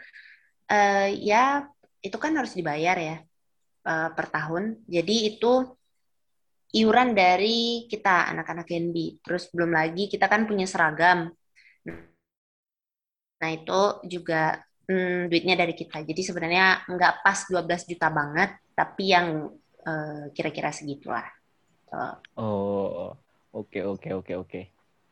uh, 0.68 1.08
ya 1.08 1.64
itu 2.04 2.16
kan 2.20 2.36
harus 2.36 2.52
dibayar 2.52 2.96
ya 3.00 3.16
uh, 3.88 4.08
per 4.12 4.26
tahun. 4.28 4.84
Jadi 4.84 5.16
itu 5.36 5.64
iuran 6.76 7.16
dari 7.16 7.88
kita 7.88 8.28
anak-anak 8.36 8.68
NB. 8.68 9.24
Terus 9.24 9.48
belum 9.48 9.72
lagi 9.72 10.12
kita 10.12 10.28
kan 10.28 10.44
punya 10.44 10.68
seragam. 10.68 11.32
Nah, 13.40 13.50
itu 13.50 13.82
juga 14.08 14.56
hmm, 14.88 15.32
duitnya 15.32 15.54
dari 15.58 15.74
kita. 15.76 16.04
Jadi 16.04 16.20
sebenarnya 16.22 16.84
nggak 16.88 17.24
pas 17.24 17.38
12 17.48 17.90
juta 17.90 18.08
banget, 18.12 18.50
tapi 18.76 19.12
yang 19.12 19.48
uh, 19.84 20.24
kira-kira 20.32 20.70
segitulah. 20.74 21.24
Oh, 22.34 23.14
oke 23.54 23.80
oke 23.86 24.08
oke 24.24 24.32
oke. 24.34 24.60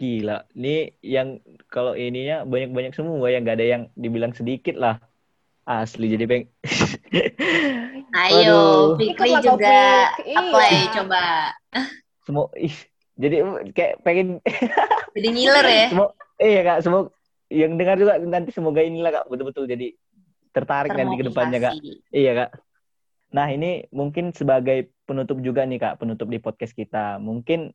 Gila, 0.03 0.51
ini 0.59 0.91
yang 0.99 1.39
kalau 1.71 1.95
ininya 1.95 2.43
banyak-banyak 2.43 2.91
semua 2.91 3.31
yang 3.31 3.47
nggak 3.47 3.59
ada 3.63 3.67
yang 3.79 3.83
dibilang 3.95 4.35
sedikit 4.35 4.75
lah. 4.75 4.99
Asli 5.63 6.11
jadi 6.11 6.27
peng. 6.27 6.51
Ayo, 8.27 8.93
Fikri 8.99 9.31
juga 9.39 10.11
apply 10.19 10.71
iya. 10.75 10.91
coba. 10.91 11.25
Semua 12.27 12.51
ih, 12.59 12.75
jadi 13.15 13.47
kayak 13.71 14.03
pengen 14.03 14.43
jadi 15.15 15.29
ngiler 15.31 15.67
ya. 15.71 15.87
Semua 15.95 16.09
iya 16.43 16.61
Kak, 16.67 16.79
semua 16.83 17.01
yang 17.53 17.77
dengar 17.77 18.01
juga 18.01 18.17
nanti 18.19 18.51
semoga 18.51 18.81
inilah 18.81 19.13
Kak 19.13 19.27
betul-betul 19.29 19.69
jadi 19.69 19.93
tertarik 20.53 20.93
nanti 20.97 21.15
ke 21.21 21.25
depannya 21.29 21.59
Kak. 21.61 21.75
Iya 22.13 22.33
Kak. 22.37 22.51
Nah, 23.33 23.49
ini 23.49 23.89
mungkin 23.89 24.37
sebagai 24.37 24.93
penutup 25.09 25.41
juga 25.41 25.65
nih 25.65 25.81
Kak, 25.81 26.05
penutup 26.05 26.29
di 26.29 26.37
podcast 26.37 26.77
kita. 26.77 27.17
Mungkin 27.17 27.73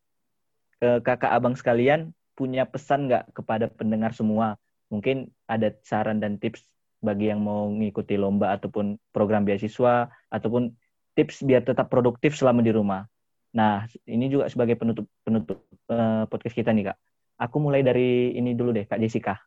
eh, 0.86 1.00
kakak 1.02 1.34
abang 1.34 1.58
sekalian 1.58 2.14
punya 2.38 2.70
pesan 2.70 3.10
nggak 3.10 3.34
kepada 3.34 3.66
pendengar 3.74 4.14
semua? 4.14 4.62
Mungkin 4.94 5.34
ada 5.50 5.74
saran 5.82 6.22
dan 6.22 6.38
tips 6.38 6.62
bagi 7.02 7.34
yang 7.34 7.42
mau 7.42 7.70
mengikuti 7.70 8.18
lomba 8.18 8.54
ataupun 8.58 8.98
program 9.14 9.46
beasiswa 9.46 10.10
ataupun 10.30 10.74
tips 11.18 11.42
biar 11.42 11.66
tetap 11.66 11.90
produktif 11.90 12.38
selama 12.38 12.62
di 12.62 12.70
rumah. 12.70 13.10
Nah, 13.58 13.90
ini 14.06 14.30
juga 14.30 14.46
sebagai 14.54 14.78
penutup 14.78 15.10
penutup 15.26 15.66
uh, 15.90 16.30
podcast 16.30 16.54
kita 16.54 16.70
nih, 16.70 16.94
Kak. 16.94 16.98
Aku 17.42 17.58
mulai 17.58 17.82
dari 17.82 18.38
ini 18.38 18.54
dulu 18.54 18.70
deh, 18.70 18.86
Kak 18.86 19.02
Jessica. 19.02 19.42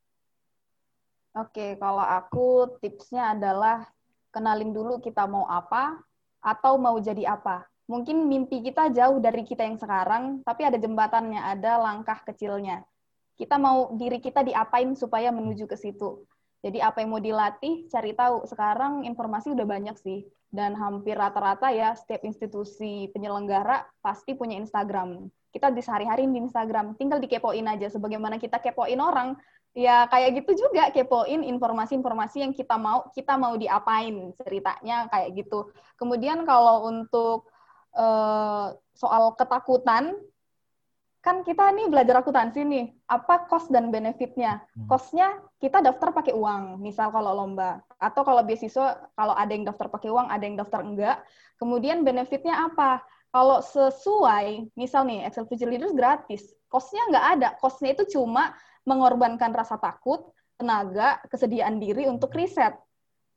Oke, 1.31 1.79
kalau 1.79 2.03
aku 2.03 2.75
tipsnya 2.83 3.39
adalah 3.39 3.87
kenalin 4.35 4.75
dulu 4.75 4.99
kita 4.99 5.27
mau 5.31 5.47
apa 5.47 5.99
atau 6.43 6.75
mau 6.81 6.99
jadi 6.99 7.35
apa 7.39 7.71
mungkin 7.91 8.31
mimpi 8.31 8.63
kita 8.63 8.95
jauh 8.95 9.19
dari 9.19 9.43
kita 9.43 9.67
yang 9.67 9.75
sekarang, 9.75 10.47
tapi 10.47 10.63
ada 10.63 10.79
jembatannya, 10.79 11.43
ada 11.43 11.83
langkah 11.83 12.23
kecilnya. 12.23 12.87
Kita 13.35 13.59
mau 13.59 13.91
diri 13.99 14.23
kita 14.23 14.47
diapain 14.47 14.95
supaya 14.95 15.35
menuju 15.35 15.67
ke 15.67 15.75
situ. 15.75 16.23
Jadi 16.63 16.79
apa 16.79 17.03
yang 17.03 17.11
mau 17.11 17.19
dilatih, 17.19 17.91
cari 17.91 18.15
tahu. 18.15 18.47
Sekarang 18.47 19.03
informasi 19.03 19.51
udah 19.51 19.67
banyak 19.67 19.97
sih. 19.99 20.23
Dan 20.51 20.79
hampir 20.79 21.19
rata-rata 21.19 21.75
ya, 21.75 21.97
setiap 21.99 22.23
institusi 22.23 23.11
penyelenggara 23.11 23.87
pasti 24.05 24.39
punya 24.39 24.61
Instagram. 24.61 25.27
Kita 25.51 25.73
di 25.73 25.83
sehari-hari 25.83 26.31
di 26.31 26.39
Instagram, 26.39 26.95
tinggal 26.95 27.19
dikepoin 27.19 27.65
aja. 27.65 27.91
Sebagaimana 27.91 28.39
kita 28.39 28.61
kepoin 28.61 29.01
orang, 29.01 29.35
ya 29.71 30.11
kayak 30.11 30.43
gitu 30.43 30.67
juga 30.67 30.91
kepoin 30.91 31.47
informasi-informasi 31.47 32.43
yang 32.43 32.53
kita 32.55 32.75
mau, 32.75 33.07
kita 33.15 33.39
mau 33.39 33.55
diapain 33.55 34.35
ceritanya 34.43 35.07
kayak 35.11 35.31
gitu. 35.39 35.71
Kemudian 35.95 36.43
kalau 36.43 36.91
untuk 36.91 37.47
uh, 37.95 38.75
soal 38.95 39.39
ketakutan, 39.39 40.19
kan 41.21 41.45
kita 41.45 41.69
nih 41.77 41.93
belajar 41.93 42.25
akuntansi 42.25 42.65
nih, 42.65 42.87
apa 43.05 43.45
cost 43.47 43.69
dan 43.69 43.93
benefitnya? 43.93 44.65
Hmm. 44.73 44.89
Costnya 44.89 45.29
kita 45.61 45.85
daftar 45.85 46.17
pakai 46.17 46.33
uang, 46.33 46.81
misal 46.81 47.13
kalau 47.13 47.37
lomba, 47.37 47.85
atau 48.01 48.25
kalau 48.25 48.41
beasiswa 48.41 49.13
kalau 49.13 49.37
ada 49.37 49.53
yang 49.53 49.69
daftar 49.69 49.87
pakai 49.93 50.09
uang, 50.09 50.33
ada 50.33 50.45
yang 50.49 50.57
daftar 50.57 50.81
enggak. 50.81 51.21
Kemudian 51.61 52.03
benefitnya 52.03 52.67
apa? 52.73 53.05
Kalau 53.31 53.63
sesuai, 53.63 54.75
misal 54.75 55.07
nih 55.07 55.29
Excel 55.29 55.47
Future 55.47 55.71
Leaders 55.71 55.95
gratis, 55.95 56.51
costnya 56.67 57.05
nggak 57.15 57.27
ada, 57.39 57.49
costnya 57.63 57.95
itu 57.95 58.19
cuma 58.19 58.57
mengorbankan 58.89 59.53
rasa 59.53 59.77
takut, 59.77 60.33
tenaga, 60.61 61.21
kesediaan 61.29 61.81
diri 61.81 62.05
untuk 62.09 62.33
riset. 62.37 62.77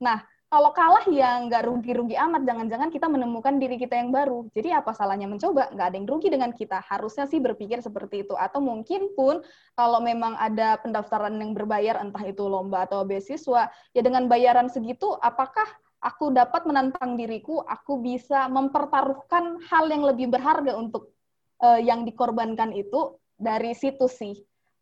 Nah, 0.04 0.20
kalau 0.54 0.70
kalah 0.70 1.02
ya 1.10 1.42
nggak 1.50 1.66
rugi-rugi 1.66 2.14
amat, 2.14 2.46
jangan-jangan 2.46 2.94
kita 2.94 3.10
menemukan 3.10 3.58
diri 3.58 3.74
kita 3.74 3.98
yang 3.98 4.14
baru. 4.14 4.46
Jadi 4.54 4.70
apa 4.70 4.94
salahnya 4.94 5.26
mencoba? 5.26 5.74
Nggak 5.74 5.88
ada 5.90 5.96
yang 5.98 6.06
rugi 6.06 6.30
dengan 6.30 6.54
kita. 6.54 6.78
Harusnya 6.86 7.26
sih 7.26 7.42
berpikir 7.42 7.82
seperti 7.82 8.22
itu. 8.22 8.38
Atau 8.38 8.62
mungkin 8.62 9.18
pun 9.18 9.42
kalau 9.74 9.98
memang 9.98 10.38
ada 10.38 10.78
pendaftaran 10.78 11.42
yang 11.42 11.58
berbayar, 11.58 11.98
entah 12.06 12.22
itu 12.22 12.46
lomba 12.46 12.86
atau 12.86 13.02
beasiswa, 13.02 13.74
ya 13.98 14.02
dengan 14.06 14.30
bayaran 14.30 14.70
segitu, 14.70 15.18
apakah 15.26 15.66
aku 16.06 16.30
dapat 16.30 16.70
menantang 16.70 17.18
diriku, 17.18 17.66
aku 17.66 17.98
bisa 18.06 18.46
mempertaruhkan 18.46 19.58
hal 19.74 19.90
yang 19.90 20.06
lebih 20.06 20.30
berharga 20.30 20.78
untuk 20.78 21.18
uh, 21.66 21.82
yang 21.82 22.06
dikorbankan 22.06 22.78
itu 22.78 23.18
dari 23.42 23.74
situ 23.74 24.06
sih. 24.06 24.38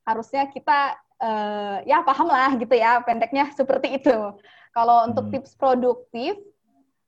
Harusnya 0.08 0.49
kita 0.49 0.97
uh, 1.22 1.78
ya 1.86 2.02
paham 2.02 2.28
lah 2.28 2.52
gitu 2.58 2.74
ya, 2.74 2.99
pendeknya 3.06 3.54
seperti 3.54 4.02
itu. 4.02 4.16
Kalau 4.72 4.97
untuk 5.06 5.30
hmm. 5.30 5.34
tips 5.38 5.54
produktif, 5.60 6.39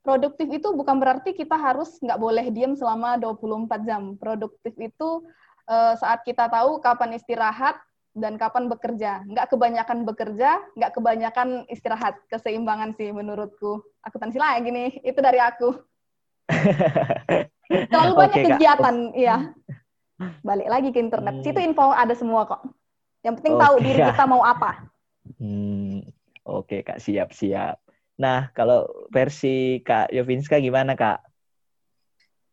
produktif 0.04 0.48
itu 0.52 0.68
bukan 0.76 1.00
berarti 1.00 1.32
kita 1.32 1.56
harus 1.56 1.98
nggak 2.04 2.20
boleh 2.20 2.46
diam 2.52 2.76
selama 2.76 3.16
24 3.18 3.88
jam. 3.88 4.20
Produktif 4.20 4.76
itu 4.78 5.24
uh, 5.68 5.94
saat 5.96 6.22
kita 6.28 6.52
tahu 6.52 6.84
kapan 6.84 7.16
istirahat 7.16 7.80
dan 8.14 8.38
kapan 8.38 8.70
bekerja. 8.70 9.26
Nggak 9.26 9.50
kebanyakan 9.50 10.00
bekerja, 10.06 10.62
nggak 10.76 10.92
kebanyakan 10.94 11.50
istirahat. 11.72 12.20
Keseimbangan 12.30 12.94
sih 13.00 13.10
menurutku. 13.10 13.82
Aku 14.06 14.16
tansi 14.20 14.38
lah 14.38 14.60
gini, 14.62 15.02
itu 15.02 15.18
dari 15.24 15.40
aku. 15.40 15.74
Terlalu 17.90 18.14
banyak 18.14 18.38
okay, 18.38 18.46
kegiatan, 18.54 18.96
iya. 19.16 19.38
Balik 20.46 20.68
lagi 20.70 20.90
ke 20.94 21.00
internet. 21.02 21.42
Hmm. 21.42 21.44
Situ 21.48 21.60
info 21.64 21.90
ada 21.90 22.14
semua 22.14 22.46
kok. 22.46 22.62
Yang 23.24 23.34
penting 23.40 23.56
okay, 23.56 23.64
tahu 23.64 23.76
diri 23.80 24.00
kita 24.04 24.24
mau 24.28 24.44
apa. 24.44 24.72
Hmm. 25.40 26.04
Oke, 26.44 26.84
Kak, 26.84 27.00
siap-siap. 27.00 27.80
Nah, 28.20 28.52
kalau 28.52 28.84
versi 29.08 29.80
Kak 29.80 30.12
Yovinska 30.12 30.60
gimana, 30.60 30.94
Kak? 30.94 31.24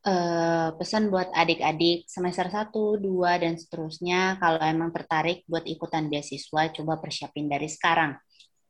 Uh, 0.00 0.72
pesan 0.80 1.12
buat 1.12 1.28
adik-adik 1.36 2.08
semester 2.08 2.48
1, 2.48 2.72
2, 2.72 3.42
dan 3.42 3.58
seterusnya, 3.58 4.40
kalau 4.40 4.62
emang 4.62 4.94
tertarik 4.94 5.44
buat 5.44 5.66
ikutan 5.68 6.08
beasiswa, 6.08 6.72
coba 6.72 6.96
persiapin 7.02 7.50
dari 7.50 7.68
sekarang. 7.68 8.16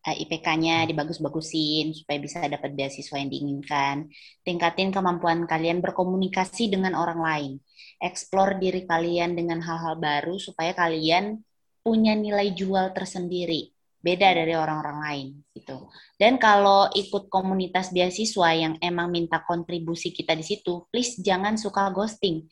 Uh, 0.01 0.16
eh, 0.16 0.24
IPK-nya 0.24 0.88
dibagus-bagusin 0.88 1.92
supaya 1.92 2.18
bisa 2.18 2.40
dapat 2.48 2.72
beasiswa 2.72 3.20
yang 3.20 3.28
diinginkan. 3.28 4.09
Tingkatin 4.40 4.88
kemampuan 4.90 5.44
kalian 5.44 5.84
berkomunikasi 5.84 6.72
dengan 6.72 6.96
orang 6.96 7.20
lain. 7.20 7.53
Explore 8.01 8.57
diri 8.57 8.88
kalian 8.88 9.36
dengan 9.36 9.61
hal-hal 9.61 10.01
baru 10.01 10.40
supaya 10.40 10.72
kalian 10.72 11.44
punya 11.81 12.12
nilai 12.16 12.53
jual 12.53 12.93
tersendiri 12.97 13.72
beda 14.01 14.33
dari 14.33 14.57
orang-orang 14.57 14.99
lain 15.05 15.28
gitu. 15.53 15.89
Dan 16.16 16.41
kalau 16.41 16.89
ikut 16.97 17.28
komunitas 17.28 17.93
beasiswa 17.93 18.49
yang 18.57 18.74
emang 18.81 19.12
minta 19.12 19.45
kontribusi 19.45 20.11
kita 20.11 20.33
di 20.33 20.45
situ, 20.45 20.89
please 20.89 21.20
jangan 21.20 21.61
suka 21.61 21.93
ghosting. 21.93 22.49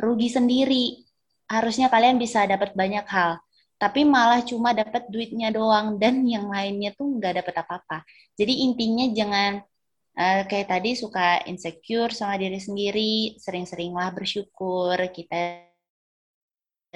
Rugi 0.00 0.32
sendiri. 0.32 1.04
Harusnya 1.46 1.86
kalian 1.86 2.18
bisa 2.18 2.42
dapat 2.42 2.74
banyak 2.74 3.06
hal, 3.06 3.38
tapi 3.78 4.02
malah 4.02 4.42
cuma 4.42 4.74
dapat 4.74 5.06
duitnya 5.06 5.54
doang 5.54 5.94
dan 5.94 6.26
yang 6.26 6.50
lainnya 6.50 6.90
tuh 6.98 7.06
nggak 7.06 7.44
dapat 7.44 7.54
apa-apa. 7.62 7.98
Jadi 8.34 8.66
intinya 8.66 9.06
jangan 9.14 9.62
uh, 10.18 10.42
kayak 10.48 10.66
tadi 10.66 10.98
suka 10.98 11.46
insecure 11.46 12.10
sama 12.10 12.34
diri 12.34 12.58
sendiri, 12.58 13.38
sering-seringlah 13.38 14.10
bersyukur 14.10 14.98
kita 15.14 15.65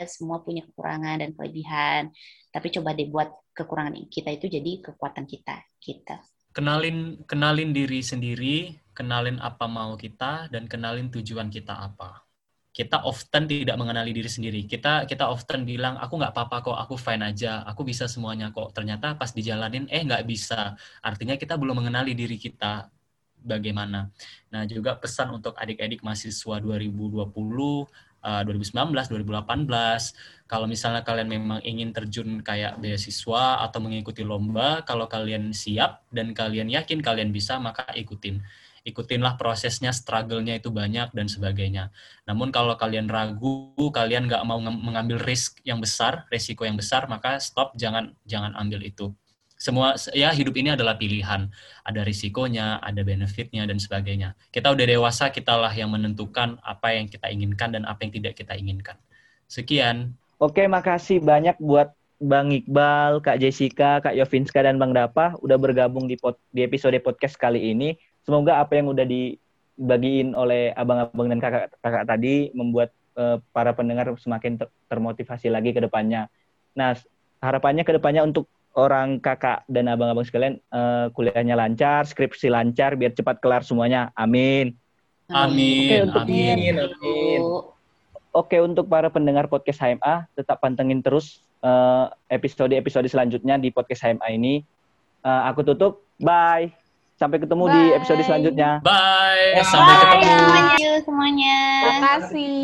semua 0.06 0.40
punya 0.40 0.64
kekurangan 0.64 1.20
dan 1.20 1.30
kelebihan. 1.34 2.12
Tapi 2.48 2.68
coba 2.72 2.96
deh 2.96 3.08
buat 3.08 3.28
kekurangan 3.52 3.96
kita 4.08 4.30
itu 4.32 4.46
jadi 4.48 4.70
kekuatan 4.80 5.24
kita. 5.26 5.60
Kita. 5.80 6.16
Kenalin 6.50 7.22
kenalin 7.24 7.70
diri 7.70 8.02
sendiri, 8.02 8.74
kenalin 8.90 9.38
apa 9.38 9.70
mau 9.70 9.94
kita 9.94 10.50
dan 10.50 10.66
kenalin 10.66 11.08
tujuan 11.08 11.48
kita 11.48 11.72
apa. 11.72 12.26
Kita 12.70 13.02
often 13.02 13.50
tidak 13.50 13.74
mengenali 13.78 14.14
diri 14.14 14.30
sendiri. 14.30 14.66
Kita 14.66 15.06
kita 15.06 15.30
often 15.30 15.66
bilang 15.66 15.98
aku 15.98 16.18
nggak 16.18 16.34
apa-apa 16.34 16.56
kok, 16.70 16.78
aku 16.78 16.94
fine 16.98 17.22
aja, 17.26 17.62
aku 17.66 17.86
bisa 17.86 18.06
semuanya 18.06 18.50
kok. 18.54 18.74
Ternyata 18.74 19.14
pas 19.14 19.30
dijalanin 19.30 19.86
eh 19.90 20.02
nggak 20.02 20.26
bisa. 20.26 20.74
Artinya 21.02 21.34
kita 21.38 21.54
belum 21.58 21.82
mengenali 21.82 22.14
diri 22.14 22.38
kita 22.38 22.90
bagaimana. 23.42 24.12
Nah, 24.52 24.62
juga 24.68 24.96
pesan 24.96 25.32
untuk 25.32 25.56
adik-adik 25.56 26.04
mahasiswa 26.04 26.60
2020 26.60 27.24
uh, 28.24 28.42
2019, 28.44 28.92
2018. 28.92 30.48
Kalau 30.50 30.66
misalnya 30.66 31.02
kalian 31.06 31.28
memang 31.30 31.58
ingin 31.62 31.94
terjun 31.94 32.42
kayak 32.42 32.80
beasiswa 32.82 33.62
atau 33.62 33.78
mengikuti 33.78 34.26
lomba, 34.26 34.82
kalau 34.82 35.06
kalian 35.06 35.54
siap 35.54 36.04
dan 36.10 36.34
kalian 36.34 36.68
yakin 36.72 37.00
kalian 37.04 37.30
bisa, 37.30 37.56
maka 37.62 37.86
ikutin. 37.94 38.42
Ikutinlah 38.80 39.36
prosesnya, 39.36 39.92
struggle-nya 39.92 40.56
itu 40.56 40.72
banyak 40.72 41.12
dan 41.12 41.28
sebagainya. 41.28 41.92
Namun 42.24 42.48
kalau 42.48 42.80
kalian 42.80 43.12
ragu, 43.12 43.76
kalian 43.76 44.24
nggak 44.24 44.42
mau 44.48 44.56
mengambil 44.58 45.20
risk 45.20 45.60
yang 45.68 45.84
besar, 45.84 46.24
resiko 46.32 46.64
yang 46.64 46.80
besar, 46.80 47.04
maka 47.04 47.36
stop, 47.36 47.76
jangan 47.76 48.16
jangan 48.24 48.56
ambil 48.56 48.80
itu 48.80 49.12
semua 49.60 49.92
ya 50.16 50.32
hidup 50.32 50.56
ini 50.56 50.72
adalah 50.72 50.96
pilihan 50.96 51.52
ada 51.84 52.00
risikonya 52.00 52.80
ada 52.80 53.04
benefitnya 53.04 53.68
dan 53.68 53.76
sebagainya 53.76 54.32
kita 54.48 54.72
udah 54.72 54.88
dewasa 54.88 55.28
kitalah 55.28 55.68
yang 55.76 55.92
menentukan 55.92 56.56
apa 56.64 56.96
yang 56.96 57.04
kita 57.04 57.28
inginkan 57.28 57.76
dan 57.76 57.84
apa 57.84 58.08
yang 58.08 58.12
tidak 58.16 58.40
kita 58.40 58.56
inginkan 58.56 58.96
sekian 59.52 60.16
oke 60.40 60.64
makasih 60.64 61.20
banyak 61.20 61.60
buat 61.60 61.92
Bang 62.20 62.52
Iqbal, 62.52 63.24
Kak 63.24 63.40
Jessica, 63.40 63.96
Kak 64.04 64.12
Yovinska, 64.12 64.60
dan 64.60 64.76
Bang 64.76 64.92
Dapa 64.92 65.40
udah 65.40 65.56
bergabung 65.56 66.04
di, 66.04 66.20
pod, 66.20 66.36
di 66.52 66.60
episode 66.60 66.92
podcast 67.00 67.40
kali 67.40 67.72
ini. 67.72 67.96
Semoga 68.28 68.60
apa 68.60 68.76
yang 68.76 68.92
udah 68.92 69.08
dibagiin 69.08 70.36
oleh 70.36 70.68
abang-abang 70.76 71.32
dan 71.32 71.40
kakak-kakak 71.40 72.04
tadi 72.04 72.52
membuat 72.52 72.92
uh, 73.16 73.40
para 73.56 73.72
pendengar 73.72 74.12
semakin 74.20 74.60
ter 74.60 74.68
termotivasi 74.92 75.48
lagi 75.48 75.72
ke 75.72 75.80
depannya. 75.80 76.28
Nah, 76.76 76.92
harapannya 77.40 77.88
ke 77.88 77.96
depannya 77.96 78.20
untuk 78.20 78.52
orang 78.78 79.18
kakak 79.18 79.66
dan 79.66 79.90
abang-abang 79.90 80.22
sekalian 80.22 80.62
uh, 80.70 81.10
kuliahnya 81.10 81.58
lancar, 81.58 82.06
skripsi 82.06 82.52
lancar, 82.52 82.94
biar 82.94 83.14
cepat 83.14 83.42
kelar 83.42 83.66
semuanya. 83.66 84.14
Amin. 84.14 84.78
Amin. 85.30 85.86
Oke, 85.86 85.96
untuk 86.10 86.22
amin. 86.26 86.74
amin. 86.78 87.40
Oke, 88.30 88.56
untuk 88.62 88.86
para 88.86 89.10
pendengar 89.10 89.50
podcast 89.50 89.82
HMA, 89.82 90.26
tetap 90.38 90.62
pantengin 90.62 91.02
terus 91.02 91.42
eh, 91.62 92.06
episode-episode 92.30 93.06
uh, 93.06 93.10
selanjutnya 93.10 93.58
di 93.58 93.74
podcast 93.74 94.06
HMA 94.06 94.38
ini. 94.38 94.62
Uh, 95.22 95.50
aku 95.50 95.66
tutup. 95.66 96.02
Bye. 96.18 96.70
Sampai 97.18 97.42
ketemu 97.42 97.66
Bye. 97.66 97.74
di 97.74 97.82
episode 97.94 98.22
selanjutnya. 98.22 98.70
Bye. 98.86 99.62
Sampai 99.66 99.94
Bye. 99.94 100.02
ketemu. 100.02 100.30
Bye 100.30 100.70
semuanya. 101.02 101.58
Terima 101.58 101.98
kasih. 102.06 102.54